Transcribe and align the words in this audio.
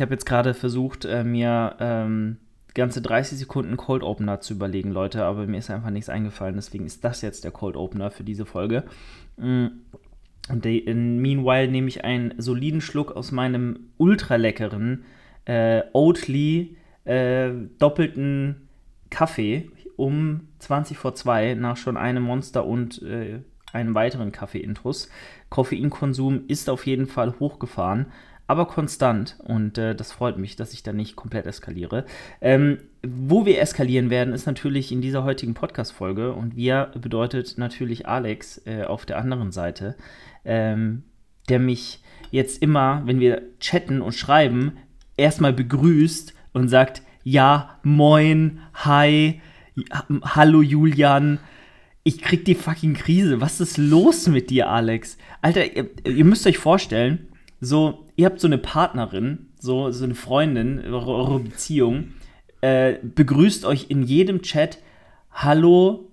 Ich 0.00 0.02
habe 0.02 0.14
jetzt 0.14 0.24
gerade 0.24 0.54
versucht, 0.54 1.04
äh, 1.04 1.24
mir 1.24 1.76
ähm, 1.78 2.38
ganze 2.72 3.02
30 3.02 3.36
Sekunden 3.36 3.76
Cold 3.76 4.02
Opener 4.02 4.40
zu 4.40 4.54
überlegen, 4.54 4.92
Leute, 4.92 5.26
aber 5.26 5.46
mir 5.46 5.58
ist 5.58 5.68
einfach 5.68 5.90
nichts 5.90 6.08
eingefallen. 6.08 6.54
Deswegen 6.56 6.86
ist 6.86 7.04
das 7.04 7.20
jetzt 7.20 7.44
der 7.44 7.50
Cold 7.50 7.76
Opener 7.76 8.10
für 8.10 8.24
diese 8.24 8.46
Folge. 8.46 8.84
Mm. 9.36 9.66
Und 10.48 10.64
meanwhile 10.64 11.68
nehme 11.68 11.88
ich 11.88 12.02
einen 12.02 12.32
soliden 12.38 12.80
Schluck 12.80 13.14
aus 13.14 13.30
meinem 13.30 13.90
ultra 13.98 14.36
leckeren 14.36 15.04
äh, 15.44 15.82
Oatly 15.92 16.78
äh, 17.04 17.50
doppelten 17.78 18.70
Kaffee 19.10 19.68
um 19.96 20.48
20 20.60 20.96
vor 20.96 21.14
2 21.14 21.56
nach 21.56 21.76
schon 21.76 21.98
einem 21.98 22.22
Monster 22.22 22.64
und 22.64 23.02
äh, 23.02 23.40
einem 23.74 23.94
weiteren 23.94 24.32
Kaffee-Intrus. 24.32 25.10
Koffeinkonsum 25.50 26.44
ist 26.48 26.70
auf 26.70 26.86
jeden 26.86 27.06
Fall 27.06 27.38
hochgefahren 27.38 28.06
aber 28.50 28.66
konstant. 28.66 29.36
Und 29.44 29.78
äh, 29.78 29.94
das 29.94 30.10
freut 30.10 30.36
mich, 30.36 30.56
dass 30.56 30.72
ich 30.72 30.82
da 30.82 30.92
nicht 30.92 31.14
komplett 31.14 31.46
eskaliere. 31.46 32.04
Ähm, 32.40 32.78
wo 33.06 33.46
wir 33.46 33.60
eskalieren 33.60 34.10
werden, 34.10 34.34
ist 34.34 34.44
natürlich 34.44 34.90
in 34.90 35.00
dieser 35.00 35.22
heutigen 35.22 35.54
Podcast-Folge. 35.54 36.32
Und 36.32 36.56
wir 36.56 36.90
bedeutet 37.00 37.58
natürlich 37.58 38.08
Alex 38.08 38.60
äh, 38.66 38.82
auf 38.82 39.06
der 39.06 39.18
anderen 39.18 39.52
Seite, 39.52 39.94
ähm, 40.44 41.04
der 41.48 41.60
mich 41.60 42.02
jetzt 42.32 42.60
immer, 42.60 43.02
wenn 43.04 43.20
wir 43.20 43.42
chatten 43.60 44.02
und 44.02 44.16
schreiben, 44.16 44.72
erstmal 45.16 45.52
begrüßt 45.52 46.34
und 46.52 46.66
sagt: 46.66 47.02
Ja, 47.22 47.78
moin, 47.84 48.62
hi, 48.74 49.40
hallo 50.24 50.60
Julian. 50.60 51.38
Ich 52.02 52.20
krieg 52.20 52.44
die 52.46 52.56
fucking 52.56 52.94
Krise. 52.94 53.40
Was 53.40 53.60
ist 53.60 53.78
los 53.78 54.26
mit 54.26 54.50
dir, 54.50 54.70
Alex? 54.70 55.18
Alter, 55.40 55.76
ihr, 55.76 55.88
ihr 56.04 56.24
müsst 56.24 56.48
euch 56.48 56.58
vorstellen, 56.58 57.29
so, 57.60 58.06
ihr 58.16 58.26
habt 58.26 58.40
so 58.40 58.46
eine 58.46 58.58
Partnerin, 58.58 59.50
so, 59.58 59.90
so 59.90 60.04
eine 60.04 60.14
Freundin, 60.14 60.80
eure, 60.80 61.40
Beziehung, 61.40 62.12
äh, 62.62 62.94
begrüßt 63.02 63.64
euch 63.64 63.86
in 63.90 64.02
jedem 64.02 64.42
Chat, 64.42 64.78
hallo 65.30 66.10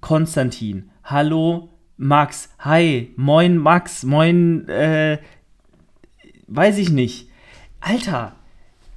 Konstantin, 0.00 0.90
hallo 1.04 1.68
Max, 1.96 2.50
hi, 2.58 3.12
moin 3.16 3.58
Max, 3.58 4.02
moin, 4.04 4.68
äh, 4.68 5.18
weiß 6.48 6.78
ich 6.78 6.90
nicht. 6.90 7.28
Alter, 7.80 8.34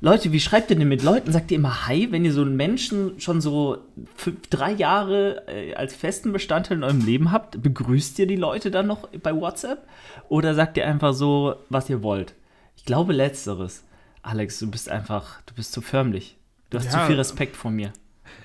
Leute, 0.06 0.32
wie 0.32 0.40
schreibt 0.40 0.70
ihr 0.70 0.76
denn 0.76 0.88
mit 0.88 1.02
Leuten? 1.02 1.32
Sagt 1.32 1.50
ihr 1.50 1.58
immer 1.58 1.88
Hi, 1.88 2.12
wenn 2.12 2.24
ihr 2.24 2.32
so 2.32 2.44
einen 2.44 2.56
Menschen 2.56 3.20
schon 3.20 3.42
so 3.42 3.80
fünf, 4.16 4.46
drei 4.52 4.72
Jahre 4.72 5.48
äh, 5.48 5.74
als 5.74 5.96
festen 5.96 6.32
Bestandteil 6.32 6.78
in 6.78 6.84
eurem 6.84 7.04
Leben 7.04 7.32
habt? 7.32 7.60
Begrüßt 7.64 8.20
ihr 8.20 8.28
die 8.28 8.36
Leute 8.36 8.70
dann 8.70 8.86
noch 8.86 9.10
bei 9.10 9.36
WhatsApp? 9.36 9.88
Oder 10.30 10.54
sagt 10.54 10.78
ihr 10.78 10.86
einfach 10.86 11.16
so, 11.16 11.56
was 11.70 11.90
ihr 11.90 12.04
wollt? 12.04 12.36
Ich 12.76 12.86
glaube 12.86 13.14
letzteres. 13.14 13.84
Alex, 14.22 14.60
du 14.60 14.70
bist 14.70 14.90
einfach, 14.90 15.42
du 15.48 15.56
bist 15.56 15.72
zu 15.72 15.82
förmlich. 15.82 16.38
Du 16.70 16.78
hast 16.78 16.86
ja, 16.86 16.92
zu 16.92 17.08
viel 17.08 17.16
Respekt 17.16 17.56
vor 17.56 17.72
mir. 17.72 17.92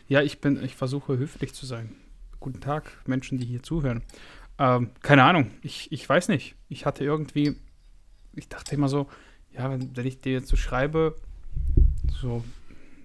Ja, 0.08 0.22
ich 0.22 0.40
bin, 0.40 0.64
ich 0.64 0.76
versuche 0.76 1.18
höflich 1.18 1.52
zu 1.52 1.66
sein. 1.66 1.94
Guten 2.40 2.62
Tag, 2.62 2.90
Menschen, 3.04 3.36
die 3.36 3.44
hier 3.44 3.62
zuhören. 3.62 4.02
Ähm, 4.58 4.92
keine 5.02 5.24
Ahnung, 5.24 5.50
ich, 5.60 5.92
ich 5.92 6.08
weiß 6.08 6.28
nicht. 6.28 6.54
Ich 6.70 6.86
hatte 6.86 7.04
irgendwie, 7.04 7.56
ich 8.34 8.48
dachte 8.48 8.74
immer 8.74 8.88
so, 8.88 9.08
ja, 9.52 9.70
wenn, 9.70 9.94
wenn 9.94 10.06
ich 10.06 10.22
dir 10.22 10.32
jetzt 10.32 10.48
so 10.48 10.56
schreibe, 10.56 11.16
so, 12.10 12.44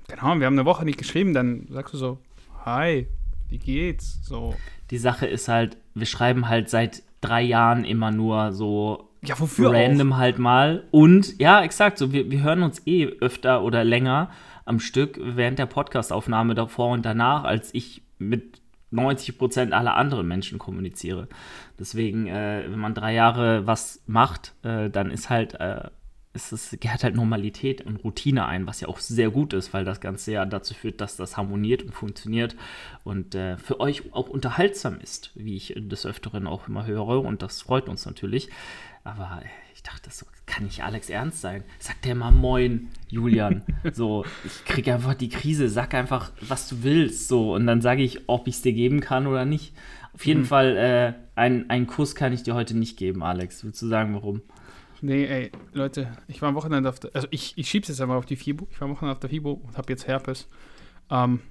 keine 0.07 0.21
Ahnung, 0.21 0.39
wir 0.39 0.47
haben 0.47 0.53
eine 0.53 0.65
Woche 0.65 0.85
nicht 0.85 0.97
geschrieben, 0.97 1.33
dann 1.33 1.67
sagst 1.69 1.93
du 1.93 1.97
so, 1.97 2.19
hi, 2.63 3.07
wie 3.49 3.57
geht's? 3.57 4.19
So. 4.23 4.55
Die 4.91 4.97
Sache 4.97 5.25
ist 5.25 5.47
halt, 5.47 5.77
wir 5.93 6.05
schreiben 6.05 6.47
halt 6.47 6.69
seit 6.69 7.03
drei 7.21 7.41
Jahren 7.41 7.85
immer 7.85 8.11
nur 8.11 8.51
so 8.51 9.09
ja, 9.23 9.39
wofür 9.39 9.73
random 9.73 10.13
auch? 10.13 10.17
halt 10.17 10.39
mal. 10.39 10.83
Und 10.91 11.39
ja, 11.39 11.63
exakt, 11.63 11.97
so 11.97 12.11
wir, 12.11 12.29
wir 12.29 12.43
hören 12.43 12.63
uns 12.63 12.85
eh 12.85 13.07
öfter 13.19 13.63
oder 13.63 13.83
länger 13.83 14.29
am 14.65 14.79
Stück 14.79 15.19
während 15.21 15.59
der 15.59 15.65
Podcastaufnahme 15.65 16.55
davor 16.55 16.91
und 16.91 17.05
danach, 17.05 17.43
als 17.43 17.73
ich 17.73 18.03
mit 18.17 18.61
90 18.91 19.37
Prozent 19.37 19.73
aller 19.73 19.95
anderen 19.95 20.27
Menschen 20.27 20.59
kommuniziere. 20.59 21.27
Deswegen, 21.79 22.27
äh, 22.27 22.63
wenn 22.67 22.79
man 22.79 22.93
drei 22.93 23.13
Jahre 23.13 23.67
was 23.67 24.03
macht, 24.07 24.53
äh, 24.63 24.89
dann 24.89 25.11
ist 25.11 25.29
halt 25.29 25.55
äh, 25.55 25.89
es 26.35 26.51
ist, 26.51 26.81
gehört 26.81 27.03
halt 27.03 27.15
Normalität 27.15 27.81
und 27.81 28.03
Routine 28.03 28.45
ein, 28.45 28.67
was 28.67 28.81
ja 28.81 28.87
auch 28.87 28.99
sehr 28.99 29.29
gut 29.29 29.53
ist, 29.53 29.73
weil 29.73 29.85
das 29.85 30.01
Ganze 30.01 30.33
ja 30.33 30.45
dazu 30.45 30.73
führt, 30.73 31.01
dass 31.01 31.15
das 31.15 31.37
harmoniert 31.37 31.83
und 31.83 31.93
funktioniert 31.93 32.55
und 33.03 33.35
äh, 33.35 33.57
für 33.57 33.79
euch 33.79 34.13
auch 34.13 34.27
unterhaltsam 34.27 34.99
ist, 34.99 35.31
wie 35.35 35.55
ich 35.55 35.73
des 35.77 36.05
Öfteren 36.05 36.45
auch 36.45 36.67
immer 36.67 36.85
höre 36.85 37.23
und 37.23 37.41
das 37.41 37.61
freut 37.61 37.87
uns 37.87 38.05
natürlich. 38.05 38.49
Aber 39.03 39.41
ich 39.73 39.83
dachte, 39.83 40.09
so 40.09 40.25
kann 40.45 40.65
nicht 40.65 40.83
Alex 40.83 41.09
ernst 41.09 41.41
sein. 41.41 41.63
Sag 41.79 42.01
der 42.01 42.15
mal 42.15 42.31
Moin, 42.31 42.89
Julian. 43.07 43.63
So, 43.93 44.25
ich 44.43 44.65
kriege 44.65 44.93
einfach 44.93 45.13
die 45.13 45.29
Krise, 45.29 45.69
sag 45.69 45.93
einfach, 45.93 46.31
was 46.41 46.67
du 46.67 46.83
willst, 46.83 47.27
so 47.27 47.53
und 47.53 47.67
dann 47.67 47.81
sage 47.81 48.01
ich, 48.01 48.27
ob 48.27 48.47
ich 48.47 48.55
es 48.55 48.61
dir 48.61 48.73
geben 48.73 48.99
kann 48.99 49.27
oder 49.27 49.45
nicht. 49.45 49.73
Auf 50.13 50.25
jeden 50.25 50.41
mhm. 50.41 50.45
Fall, 50.45 50.77
äh, 50.77 51.13
ein, 51.35 51.69
einen 51.69 51.87
Kuss 51.87 52.15
kann 52.15 52.33
ich 52.33 52.43
dir 52.43 52.55
heute 52.55 52.75
nicht 52.75 52.97
geben, 52.97 53.21
Alex. 53.21 53.63
Willst 53.63 53.81
du 53.81 53.87
sagen, 53.87 54.15
warum? 54.15 54.41
Nee, 55.01 55.25
ey, 55.25 55.51
Leute, 55.73 56.15
ich 56.27 56.41
war 56.41 56.49
am 56.49 56.55
Wochenende 56.55 56.89
auf 56.89 56.99
der, 56.99 57.11
also 57.13 57.27
ich, 57.31 57.57
ich 57.57 57.69
schieb's 57.69 57.87
jetzt 57.89 58.01
einmal 58.01 58.17
auf 58.17 58.25
die 58.25 58.35
FIBO. 58.35 58.67
Ich 58.71 58.79
war 58.79 58.87
am 58.87 58.93
Wochenende 58.95 59.13
auf 59.13 59.19
der 59.19 59.29
FIBO 59.29 59.51
und 59.51 59.77
habe 59.77 59.91
jetzt 59.91 60.07
Herpes. 60.07 60.47
Ähm, 61.09 61.41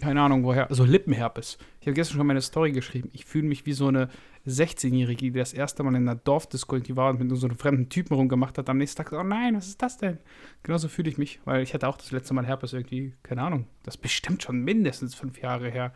keine 0.00 0.22
Ahnung 0.22 0.42
woher, 0.42 0.70
also 0.70 0.84
Lippenherpes. 0.84 1.58
Ich 1.80 1.86
habe 1.86 1.94
gestern 1.94 2.16
schon 2.16 2.26
meine 2.26 2.40
Story 2.40 2.72
geschrieben. 2.72 3.10
Ich 3.12 3.26
fühle 3.26 3.46
mich 3.46 3.66
wie 3.66 3.74
so 3.74 3.88
eine 3.88 4.08
16-Jährige, 4.46 5.30
die 5.30 5.32
das 5.32 5.52
erste 5.52 5.82
Mal 5.82 5.90
in 5.94 6.08
einer 6.08 6.16
Dorfdisco 6.16 6.78
die 6.78 6.96
war 6.96 7.10
und 7.10 7.20
mit 7.20 7.36
so 7.36 7.46
einem 7.46 7.58
fremden 7.58 7.88
Typen 7.88 8.14
rumgemacht 8.14 8.56
hat. 8.56 8.68
Am 8.70 8.78
nächsten 8.78 9.02
Tag, 9.02 9.12
oh 9.12 9.22
nein, 9.22 9.54
was 9.54 9.68
ist 9.68 9.82
das 9.82 9.98
denn? 9.98 10.18
Genauso 10.62 10.88
fühle 10.88 11.10
ich 11.10 11.18
mich, 11.18 11.40
weil 11.44 11.62
ich 11.62 11.74
hatte 11.74 11.86
auch 11.88 11.98
das 11.98 12.10
letzte 12.10 12.32
Mal 12.32 12.46
Herpes 12.46 12.72
irgendwie, 12.72 13.12
keine 13.22 13.42
Ahnung, 13.42 13.66
das 13.82 13.96
ist 13.96 14.00
bestimmt 14.00 14.42
schon 14.42 14.60
mindestens 14.60 15.14
fünf 15.14 15.40
Jahre 15.40 15.70
her. 15.70 15.92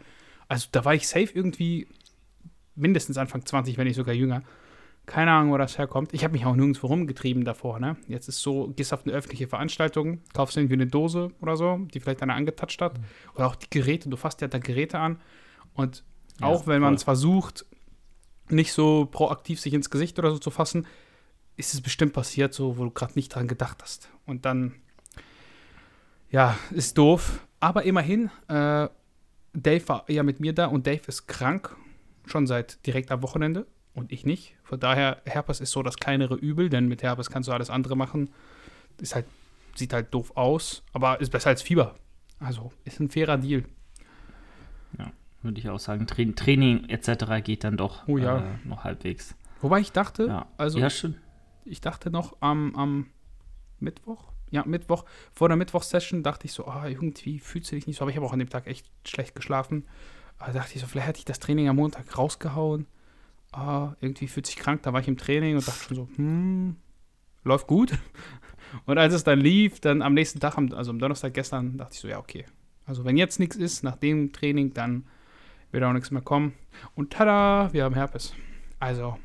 Also 0.46 0.68
da 0.72 0.84
war 0.84 0.94
ich 0.94 1.08
safe 1.08 1.30
irgendwie 1.32 1.88
mindestens 2.74 3.16
Anfang 3.16 3.44
20, 3.44 3.78
wenn 3.78 3.86
nicht 3.86 3.96
sogar 3.96 4.14
jünger. 4.14 4.42
Keine 5.06 5.30
Ahnung, 5.30 5.52
wo 5.52 5.56
das 5.56 5.78
herkommt. 5.78 6.12
Ich 6.12 6.24
habe 6.24 6.32
mich 6.32 6.44
auch 6.44 6.56
nirgendwo 6.56 6.88
rumgetrieben 6.88 7.44
davor, 7.44 7.78
ne? 7.78 7.96
Jetzt 8.08 8.28
ist 8.28 8.42
so, 8.42 8.72
gehst 8.74 8.92
auf 8.92 9.04
eine 9.04 9.14
öffentliche 9.14 9.46
Veranstaltung, 9.46 10.20
kaufst 10.34 10.56
irgendwie 10.56 10.74
eine 10.74 10.88
Dose 10.88 11.30
oder 11.40 11.56
so, 11.56 11.78
die 11.94 12.00
vielleicht 12.00 12.22
einer 12.22 12.34
angetatscht 12.34 12.82
hat. 12.82 12.98
Mhm. 12.98 13.04
Oder 13.36 13.46
auch 13.46 13.54
die 13.54 13.70
Geräte, 13.70 14.08
du 14.08 14.16
fasst 14.16 14.40
ja 14.40 14.48
da 14.48 14.58
Geräte 14.58 14.98
an. 14.98 15.20
Und 15.74 16.02
ja, 16.40 16.48
auch 16.48 16.66
wenn 16.66 16.82
man 16.82 16.94
es 16.94 17.04
versucht, 17.04 17.64
nicht 18.48 18.72
so 18.72 19.06
proaktiv 19.06 19.60
sich 19.60 19.74
ins 19.74 19.90
Gesicht 19.90 20.18
oder 20.18 20.32
so 20.32 20.38
zu 20.38 20.50
fassen, 20.50 20.88
ist 21.56 21.72
es 21.72 21.80
bestimmt 21.80 22.12
passiert, 22.12 22.52
so, 22.52 22.76
wo 22.76 22.84
du 22.84 22.90
gerade 22.90 23.12
nicht 23.14 23.28
dran 23.28 23.46
gedacht 23.46 23.78
hast. 23.82 24.10
Und 24.26 24.44
dann, 24.44 24.74
ja, 26.30 26.58
ist 26.72 26.98
doof. 26.98 27.46
Aber 27.60 27.84
immerhin, 27.84 28.30
äh, 28.48 28.88
Dave 29.52 29.88
war 29.88 30.10
ja 30.10 30.24
mit 30.24 30.40
mir 30.40 30.52
da 30.52 30.66
und 30.66 30.86
Dave 30.86 31.02
ist 31.06 31.28
krank, 31.28 31.76
schon 32.26 32.48
seit 32.48 32.84
direkt 32.86 33.12
am 33.12 33.22
Wochenende 33.22 33.66
und 33.96 34.12
ich 34.12 34.24
nicht. 34.24 34.54
Von 34.62 34.78
daher, 34.78 35.22
Herpes 35.24 35.60
ist 35.60 35.72
so 35.72 35.82
das 35.82 35.96
kleinere 35.96 36.34
Übel, 36.34 36.68
denn 36.68 36.86
mit 36.86 37.02
Herpes 37.02 37.30
kannst 37.30 37.48
du 37.48 37.52
alles 37.52 37.70
andere 37.70 37.96
machen. 37.96 38.28
Ist 39.00 39.14
halt, 39.14 39.26
sieht 39.74 39.92
halt 39.92 40.12
doof 40.14 40.36
aus, 40.36 40.84
aber 40.92 41.20
ist 41.20 41.30
besser 41.30 41.48
als 41.48 41.62
Fieber. 41.62 41.96
Also 42.38 42.72
ist 42.84 43.00
ein 43.00 43.08
fairer 43.08 43.38
Deal. 43.38 43.64
Ja, 44.98 45.10
würde 45.42 45.58
ich 45.58 45.68
auch 45.70 45.78
sagen. 45.78 46.06
Tra 46.06 46.22
Training 46.36 46.88
etc. 46.90 47.42
geht 47.42 47.64
dann 47.64 47.78
doch 47.78 48.06
oh, 48.06 48.18
ja. 48.18 48.38
äh, 48.38 48.42
noch 48.64 48.84
halbwegs. 48.84 49.34
Wobei 49.62 49.80
ich 49.80 49.92
dachte, 49.92 50.26
ja. 50.26 50.46
also 50.58 50.78
ja, 50.78 50.88
ich 51.64 51.80
dachte 51.80 52.10
noch 52.10 52.36
am, 52.40 52.76
am 52.76 53.06
Mittwoch, 53.80 54.30
ja, 54.50 54.62
Mittwoch, 54.66 55.06
vor 55.32 55.48
der 55.48 55.56
Mittwochssession 55.56 56.22
dachte 56.22 56.44
ich 56.44 56.52
so, 56.52 56.66
ah, 56.66 56.86
irgendwie 56.86 57.40
fühlst 57.40 57.72
du 57.72 57.76
dich 57.76 57.86
nicht 57.86 57.96
so, 57.96 58.02
aber 58.02 58.10
ich 58.10 58.16
habe 58.16 58.26
auch 58.26 58.34
an 58.34 58.38
dem 58.38 58.50
Tag 58.50 58.66
echt 58.66 58.86
schlecht 59.06 59.34
geschlafen. 59.34 59.86
Aber 60.38 60.52
dachte 60.52 60.72
ich 60.74 60.82
so, 60.82 60.86
vielleicht 60.86 61.08
hätte 61.08 61.18
ich 61.20 61.24
das 61.24 61.38
Training 61.38 61.70
am 61.70 61.76
Montag 61.76 62.16
rausgehauen 62.16 62.86
ah, 63.52 63.94
irgendwie 64.00 64.28
fühlt 64.28 64.46
sich 64.46 64.56
krank. 64.56 64.82
Da 64.82 64.92
war 64.92 65.00
ich 65.00 65.08
im 65.08 65.16
Training 65.16 65.56
und 65.56 65.66
dachte 65.66 65.84
schon 65.84 65.96
so, 65.96 66.08
hm, 66.16 66.76
läuft 67.44 67.66
gut. 67.66 67.92
Und 68.84 68.98
als 68.98 69.14
es 69.14 69.22
dann 69.22 69.40
lief, 69.40 69.78
dann 69.80 70.02
am 70.02 70.12
nächsten 70.12 70.40
Tag, 70.40 70.58
also 70.58 70.90
am 70.90 70.98
Donnerstag 70.98 71.32
gestern, 71.34 71.78
dachte 71.78 71.94
ich 71.94 72.00
so, 72.00 72.08
ja, 72.08 72.18
okay. 72.18 72.44
Also 72.84 73.04
wenn 73.04 73.16
jetzt 73.16 73.38
nichts 73.38 73.54
ist 73.56 73.84
nach 73.84 73.96
dem 73.96 74.32
Training, 74.32 74.74
dann 74.74 75.04
wird 75.70 75.84
auch 75.84 75.92
nichts 75.92 76.10
mehr 76.10 76.20
kommen. 76.20 76.52
Und 76.94 77.12
tada, 77.12 77.72
wir 77.72 77.84
haben 77.84 77.94
Herpes. 77.94 78.34
Also, 78.80 79.16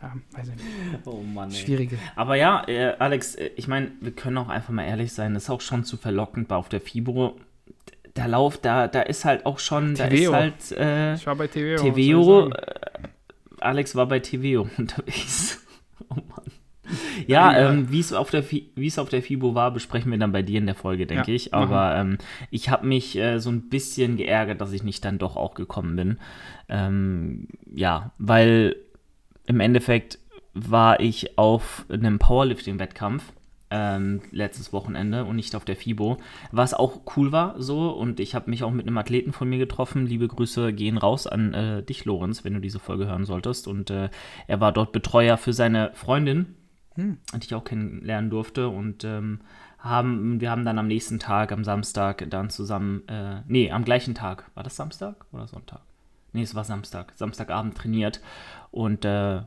ja, 0.00 0.16
weiß 0.32 0.48
ich 0.48 0.54
nicht. 0.54 0.66
Oh 1.06 1.22
Mann. 1.22 1.50
Ey. 1.50 1.56
Schwierige. 1.56 1.98
Aber 2.16 2.36
ja, 2.36 2.66
äh, 2.68 2.94
Alex, 2.98 3.34
äh, 3.34 3.50
ich 3.56 3.68
meine, 3.68 3.92
wir 4.00 4.12
können 4.12 4.38
auch 4.38 4.48
einfach 4.48 4.72
mal 4.72 4.84
ehrlich 4.84 5.12
sein, 5.12 5.34
das 5.34 5.44
ist 5.44 5.50
auch 5.50 5.60
schon 5.60 5.84
zu 5.84 5.96
verlockend 5.96 6.52
auf 6.52 6.68
der 6.68 6.80
Fibro 6.80 7.38
da 8.14 8.26
Lauf, 8.26 8.58
da, 8.58 8.88
da 8.88 9.02
ist 9.02 9.24
halt 9.24 9.46
auch 9.46 9.58
schon, 9.58 9.94
da 9.94 10.06
ist 10.06 10.32
halt 10.32 10.72
äh, 10.72 11.14
ich 11.14 11.26
war 11.26 11.36
bei 11.36 11.46
TVO. 11.46 11.82
TVO 11.82 12.48
äh, 12.50 12.52
Alex 13.60 13.94
war 13.96 14.06
bei 14.06 14.20
TVO 14.20 14.68
unterwegs. 14.78 15.64
oh 16.08 16.16
Mann. 16.16 16.52
Ja, 17.26 17.52
ja. 17.52 17.70
Ähm, 17.70 17.90
wie 17.90 18.00
es 18.00 18.12
auf 18.12 18.30
der 18.30 18.44
wie 18.50 18.86
es 18.86 18.98
auf 18.98 19.08
der 19.08 19.22
FIBO 19.22 19.54
war, 19.54 19.70
besprechen 19.70 20.10
wir 20.10 20.18
dann 20.18 20.32
bei 20.32 20.42
dir 20.42 20.58
in 20.58 20.66
der 20.66 20.74
Folge, 20.74 21.06
denke 21.06 21.30
ja, 21.30 21.36
ich. 21.36 21.54
Aber 21.54 21.96
ähm, 21.96 22.18
ich 22.50 22.68
habe 22.68 22.86
mich 22.86 23.16
äh, 23.16 23.38
so 23.38 23.50
ein 23.50 23.68
bisschen 23.68 24.16
geärgert, 24.16 24.60
dass 24.60 24.72
ich 24.72 24.82
nicht 24.82 25.04
dann 25.04 25.18
doch 25.18 25.36
auch 25.36 25.54
gekommen 25.54 25.96
bin. 25.96 26.18
Ähm, 26.68 27.48
ja, 27.72 28.12
weil 28.18 28.76
im 29.46 29.60
Endeffekt 29.60 30.18
war 30.54 31.00
ich 31.00 31.38
auf 31.38 31.86
einem 31.88 32.18
Powerlifting-Wettkampf 32.18 33.32
ähm, 33.72 34.20
letztes 34.30 34.72
Wochenende 34.72 35.24
und 35.24 35.36
nicht 35.36 35.56
auf 35.56 35.64
der 35.64 35.76
FIBO, 35.76 36.18
was 36.52 36.74
auch 36.74 37.00
cool 37.16 37.32
war 37.32 37.60
so 37.60 37.90
und 37.90 38.20
ich 38.20 38.34
habe 38.34 38.50
mich 38.50 38.62
auch 38.62 38.70
mit 38.70 38.86
einem 38.86 38.98
Athleten 38.98 39.32
von 39.32 39.48
mir 39.48 39.58
getroffen. 39.58 40.06
Liebe 40.06 40.28
Grüße 40.28 40.72
gehen 40.74 40.98
raus 40.98 41.26
an 41.26 41.54
äh, 41.54 41.82
dich, 41.82 42.04
Lorenz, 42.04 42.44
wenn 42.44 42.54
du 42.54 42.60
diese 42.60 42.78
Folge 42.78 43.06
hören 43.06 43.24
solltest 43.24 43.66
und 43.66 43.90
äh, 43.90 44.10
er 44.46 44.60
war 44.60 44.72
dort 44.72 44.92
Betreuer 44.92 45.38
für 45.38 45.54
seine 45.54 45.90
Freundin, 45.94 46.54
hm. 46.94 47.18
die 47.34 47.46
ich 47.46 47.54
auch 47.54 47.64
kennenlernen 47.64 48.30
durfte 48.30 48.68
und 48.68 49.04
ähm, 49.04 49.40
haben, 49.78 50.40
wir 50.40 50.50
haben 50.50 50.64
dann 50.64 50.78
am 50.78 50.86
nächsten 50.86 51.18
Tag, 51.18 51.50
am 51.50 51.64
Samstag, 51.64 52.26
dann 52.30 52.50
zusammen, 52.50 53.08
äh, 53.08 53.40
nee, 53.48 53.70
am 53.72 53.84
gleichen 53.84 54.14
Tag, 54.14 54.50
war 54.54 54.62
das 54.62 54.76
Samstag 54.76 55.24
oder 55.32 55.48
Sonntag? 55.48 55.80
Nee, 56.32 56.42
es 56.42 56.54
war 56.54 56.64
Samstag, 56.64 57.12
Samstagabend 57.16 57.76
trainiert 57.76 58.20
und 58.70 59.04
äh, 59.04 59.42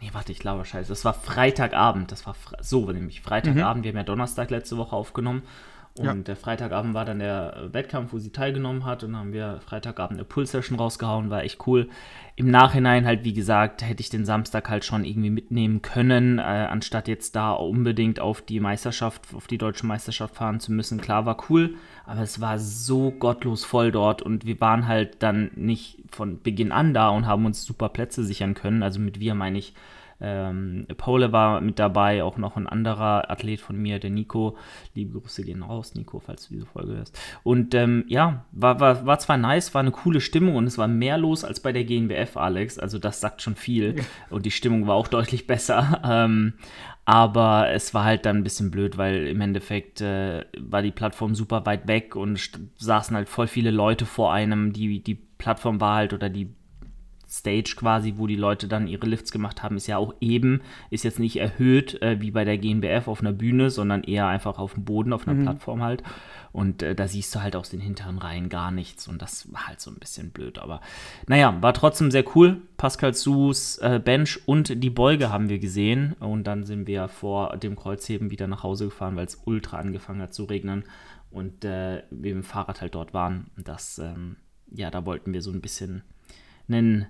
Nee, 0.00 0.10
warte, 0.12 0.32
ich 0.32 0.38
glaube 0.38 0.64
scheiße. 0.64 0.88
Das 0.88 1.04
war 1.04 1.14
Freitagabend. 1.14 2.12
Das 2.12 2.26
war 2.26 2.34
Fre 2.34 2.56
so 2.60 2.90
nämlich. 2.90 3.20
Freitagabend. 3.20 3.80
Mhm. 3.80 3.84
Wir 3.84 3.88
haben 3.90 3.96
ja 3.96 4.02
Donnerstag 4.04 4.50
letzte 4.50 4.76
Woche 4.76 4.94
aufgenommen. 4.94 5.42
Und 5.98 6.06
ja. 6.06 6.14
der 6.14 6.36
Freitagabend 6.36 6.94
war 6.94 7.04
dann 7.04 7.18
der 7.18 7.68
Wettkampf, 7.72 8.12
wo 8.12 8.18
sie 8.18 8.30
teilgenommen 8.30 8.84
hat. 8.84 9.02
Und 9.02 9.12
dann 9.12 9.20
haben 9.20 9.32
wir 9.32 9.60
Freitagabend 9.64 10.18
eine 10.18 10.24
Pull-Session 10.24 10.78
rausgehauen, 10.78 11.30
war 11.30 11.42
echt 11.42 11.66
cool. 11.66 11.88
Im 12.36 12.50
Nachhinein 12.50 13.04
halt, 13.04 13.24
wie 13.24 13.32
gesagt, 13.32 13.82
hätte 13.82 14.00
ich 14.00 14.10
den 14.10 14.24
Samstag 14.24 14.68
halt 14.68 14.84
schon 14.84 15.04
irgendwie 15.04 15.30
mitnehmen 15.30 15.82
können, 15.82 16.38
äh, 16.38 16.42
anstatt 16.42 17.08
jetzt 17.08 17.34
da 17.34 17.52
unbedingt 17.52 18.20
auf 18.20 18.42
die 18.42 18.60
Meisterschaft, 18.60 19.34
auf 19.34 19.48
die 19.48 19.58
deutsche 19.58 19.86
Meisterschaft 19.86 20.36
fahren 20.36 20.60
zu 20.60 20.70
müssen. 20.72 21.00
Klar, 21.00 21.26
war 21.26 21.36
cool, 21.50 21.74
aber 22.06 22.20
es 22.20 22.40
war 22.40 22.60
so 22.60 23.10
gottlos 23.10 23.64
voll 23.64 23.90
dort 23.90 24.22
und 24.22 24.46
wir 24.46 24.60
waren 24.60 24.86
halt 24.86 25.16
dann 25.22 25.50
nicht 25.56 25.98
von 26.12 26.40
Beginn 26.40 26.70
an 26.70 26.94
da 26.94 27.08
und 27.08 27.26
haben 27.26 27.44
uns 27.44 27.64
super 27.64 27.88
Plätze 27.88 28.22
sichern 28.22 28.54
können. 28.54 28.84
Also 28.84 29.00
mit 29.00 29.18
wir 29.18 29.34
meine 29.34 29.58
ich 29.58 29.74
ähm, 30.20 30.86
Pole 30.96 31.32
war 31.32 31.60
mit 31.60 31.78
dabei, 31.78 32.24
auch 32.24 32.38
noch 32.38 32.56
ein 32.56 32.66
anderer 32.66 33.30
Athlet 33.30 33.60
von 33.60 33.76
mir, 33.76 33.98
der 34.00 34.10
Nico. 34.10 34.56
Liebe 34.94 35.20
Grüße 35.20 35.44
gehen 35.44 35.62
raus, 35.62 35.94
Nico, 35.94 36.18
falls 36.18 36.48
du 36.48 36.54
diese 36.54 36.66
Folge 36.66 36.96
hörst. 36.96 37.18
Und 37.44 37.74
ähm, 37.74 38.04
ja, 38.08 38.44
war, 38.50 38.80
war, 38.80 39.06
war 39.06 39.18
zwar 39.18 39.36
nice, 39.36 39.74
war 39.74 39.80
eine 39.80 39.92
coole 39.92 40.20
Stimmung 40.20 40.56
und 40.56 40.66
es 40.66 40.78
war 40.78 40.88
mehr 40.88 41.18
los 41.18 41.44
als 41.44 41.60
bei 41.60 41.72
der 41.72 41.84
GNBF, 41.84 42.36
Alex. 42.36 42.78
Also 42.78 42.98
das 42.98 43.20
sagt 43.20 43.42
schon 43.42 43.54
viel. 43.54 43.96
Und 44.30 44.44
die 44.44 44.50
Stimmung 44.50 44.86
war 44.86 44.96
auch 44.96 45.08
deutlich 45.08 45.46
besser. 45.46 46.02
Ähm, 46.08 46.54
aber 47.04 47.70
es 47.70 47.94
war 47.94 48.04
halt 48.04 48.26
dann 48.26 48.38
ein 48.38 48.42
bisschen 48.42 48.70
blöd, 48.70 48.98
weil 48.98 49.26
im 49.28 49.40
Endeffekt 49.40 50.00
äh, 50.00 50.44
war 50.58 50.82
die 50.82 50.90
Plattform 50.90 51.34
super 51.34 51.64
weit 51.66 51.86
weg 51.88 52.16
und 52.16 52.50
saßen 52.76 53.16
halt 53.16 53.28
voll 53.28 53.46
viele 53.46 53.70
Leute 53.70 54.06
vor 54.06 54.32
einem. 54.32 54.72
Die, 54.72 55.02
die 55.02 55.14
Plattform 55.14 55.80
war 55.80 55.96
halt 55.96 56.12
oder 56.12 56.28
die 56.28 56.54
Stage 57.38 57.74
quasi, 57.76 58.14
wo 58.16 58.26
die 58.26 58.36
Leute 58.36 58.68
dann 58.68 58.86
ihre 58.86 59.06
Lifts 59.06 59.32
gemacht 59.32 59.62
haben, 59.62 59.76
ist 59.76 59.86
ja 59.86 59.96
auch 59.96 60.14
eben, 60.20 60.60
ist 60.90 61.04
jetzt 61.04 61.18
nicht 61.18 61.36
erhöht 61.36 62.00
äh, 62.02 62.20
wie 62.20 62.30
bei 62.30 62.44
der 62.44 62.58
GNBF 62.58 63.08
auf 63.08 63.20
einer 63.20 63.32
Bühne, 63.32 63.70
sondern 63.70 64.02
eher 64.02 64.26
einfach 64.26 64.58
auf 64.58 64.74
dem 64.74 64.84
Boden, 64.84 65.12
auf 65.12 65.26
einer 65.26 65.38
mhm. 65.38 65.44
Plattform 65.44 65.82
halt. 65.82 66.02
Und 66.52 66.82
äh, 66.82 66.94
da 66.94 67.06
siehst 67.06 67.34
du 67.34 67.42
halt 67.42 67.56
aus 67.56 67.70
den 67.70 67.80
hinteren 67.80 68.18
Reihen 68.18 68.48
gar 68.48 68.70
nichts 68.70 69.06
und 69.06 69.22
das 69.22 69.52
war 69.52 69.68
halt 69.68 69.80
so 69.80 69.90
ein 69.90 69.98
bisschen 69.98 70.30
blöd. 70.30 70.58
Aber 70.58 70.80
naja, 71.26 71.56
war 71.60 71.74
trotzdem 71.74 72.10
sehr 72.10 72.24
cool. 72.36 72.62
Pascal 72.76 73.14
Sus 73.14 73.78
äh, 73.78 74.00
Bench 74.02 74.40
und 74.46 74.82
die 74.82 74.90
Beuge 74.90 75.30
haben 75.30 75.48
wir 75.48 75.58
gesehen 75.58 76.14
und 76.20 76.44
dann 76.44 76.64
sind 76.64 76.86
wir 76.86 77.08
vor 77.08 77.56
dem 77.56 77.76
Kreuzheben 77.76 78.30
wieder 78.30 78.46
nach 78.46 78.62
Hause 78.62 78.86
gefahren, 78.86 79.16
weil 79.16 79.26
es 79.26 79.42
ultra 79.44 79.78
angefangen 79.78 80.22
hat 80.22 80.34
zu 80.34 80.44
regnen 80.44 80.84
und 81.30 81.64
äh, 81.64 82.02
wir 82.10 82.34
mit 82.34 82.44
dem 82.44 82.44
Fahrrad 82.44 82.80
halt 82.80 82.94
dort 82.94 83.14
waren. 83.14 83.50
Das, 83.56 83.98
ähm, 83.98 84.36
ja, 84.70 84.90
da 84.90 85.04
wollten 85.04 85.32
wir 85.32 85.42
so 85.42 85.50
ein 85.50 85.60
bisschen 85.60 86.02
einen 86.68 87.06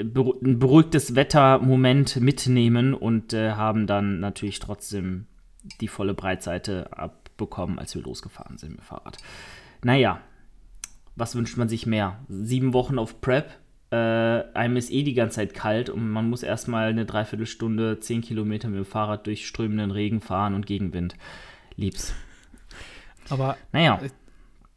ein 0.00 0.58
beruhigtes 0.58 1.14
Wettermoment 1.14 2.20
mitnehmen 2.20 2.94
und 2.94 3.32
äh, 3.32 3.52
haben 3.52 3.86
dann 3.86 4.20
natürlich 4.20 4.58
trotzdem 4.58 5.26
die 5.80 5.88
volle 5.88 6.14
Breitseite 6.14 6.96
abbekommen, 6.96 7.78
als 7.78 7.94
wir 7.94 8.02
losgefahren 8.02 8.58
sind 8.58 8.70
mit 8.70 8.80
dem 8.80 8.84
Fahrrad. 8.84 9.18
Naja, 9.82 10.20
was 11.16 11.34
wünscht 11.34 11.56
man 11.56 11.68
sich 11.68 11.86
mehr? 11.86 12.18
Sieben 12.28 12.72
Wochen 12.72 12.98
auf 12.98 13.20
Prep, 13.20 13.50
äh, 13.90 13.96
einem 13.96 14.76
ist 14.76 14.90
eh 14.90 15.02
die 15.02 15.14
ganze 15.14 15.36
Zeit 15.36 15.54
kalt 15.54 15.90
und 15.90 16.08
man 16.08 16.30
muss 16.30 16.42
erstmal 16.42 16.88
eine 16.88 17.06
Dreiviertelstunde, 17.06 17.98
zehn 18.00 18.20
Kilometer 18.20 18.68
mit 18.68 18.78
dem 18.78 18.84
Fahrrad 18.84 19.26
durch 19.26 19.46
strömenden 19.46 19.90
Regen 19.90 20.20
fahren 20.20 20.54
und 20.54 20.66
Gegenwind. 20.66 21.16
Lieb's. 21.76 22.14
Aber 23.28 23.56
naja. 23.72 24.00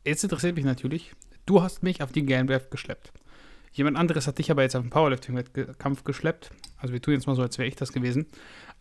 Jetzt 0.05 0.23
interessiert 0.23 0.55
mich 0.55 0.65
natürlich, 0.65 1.13
du 1.45 1.61
hast 1.61 1.83
mich 1.83 2.01
auf 2.01 2.11
die 2.11 2.25
GmbF 2.25 2.69
geschleppt. 2.69 3.13
Jemand 3.73 3.97
anderes 3.97 4.27
hat 4.27 4.37
dich 4.37 4.51
aber 4.51 4.61
jetzt 4.61 4.75
auf 4.75 4.83
den 4.83 4.91
Powerlifting-Wettkampf 4.91 6.03
geschleppt. 6.03 6.51
Also 6.77 6.93
wir 6.93 7.01
tun 7.01 7.15
jetzt 7.15 7.25
mal 7.27 7.35
so, 7.35 7.41
als 7.41 7.57
wäre 7.57 7.67
ich 7.67 7.75
das 7.75 7.91
gewesen. 7.91 8.27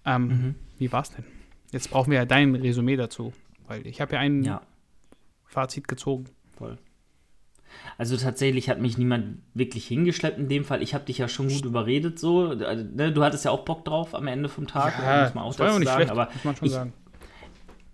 Ähm, 0.05 0.27
mhm. 0.27 0.55
Wie 0.79 0.93
war 0.93 1.03
es 1.03 1.11
denn? 1.11 1.25
Jetzt 1.73 1.91
brauchen 1.91 2.11
wir 2.11 2.19
ja 2.19 2.27
dein 2.27 2.55
Resümee 2.55 2.97
dazu, 2.97 3.33
weil 3.67 3.87
ich 3.87 4.01
habe 4.01 4.15
ja 4.15 4.21
ein 4.21 4.43
ja. 4.45 4.63
Fazit 5.47 5.89
gezogen. 5.89 6.27
Voll. 6.57 6.79
Also 7.97 8.19
tatsächlich 8.19 8.69
hat 8.69 8.81
mich 8.81 8.99
niemand 8.99 9.39
wirklich 9.55 9.87
hingeschleppt 9.87 10.39
in 10.39 10.49
dem 10.49 10.65
Fall. 10.65 10.83
Ich 10.83 10.93
habe 10.93 11.07
dich 11.07 11.17
ja 11.17 11.29
schon 11.29 11.49
gut 11.49 11.65
überredet 11.65 12.19
so. 12.19 12.53
Ne, 12.53 13.13
du 13.13 13.25
hattest 13.25 13.47
ja 13.47 13.51
auch 13.51 13.65
Bock 13.65 13.87
drauf 13.87 14.15
am 14.15 14.27
Ende 14.27 14.51
vom 14.51 14.67
Tag, 14.67 14.95
ja, 15.03 15.25
muss 15.25 15.35
man 15.35 15.45
auch 15.45 15.55
das 15.55 15.59
war 15.61 15.75
auch 15.75 15.79
nicht 15.79 15.89
sagen. 15.89 16.03
Schlecht, 16.03 16.11
aber 16.11 16.29
muss 16.35 16.45
man 16.45 16.57
schon 16.57 16.67
ich, 16.67 16.73
sagen. 16.73 16.93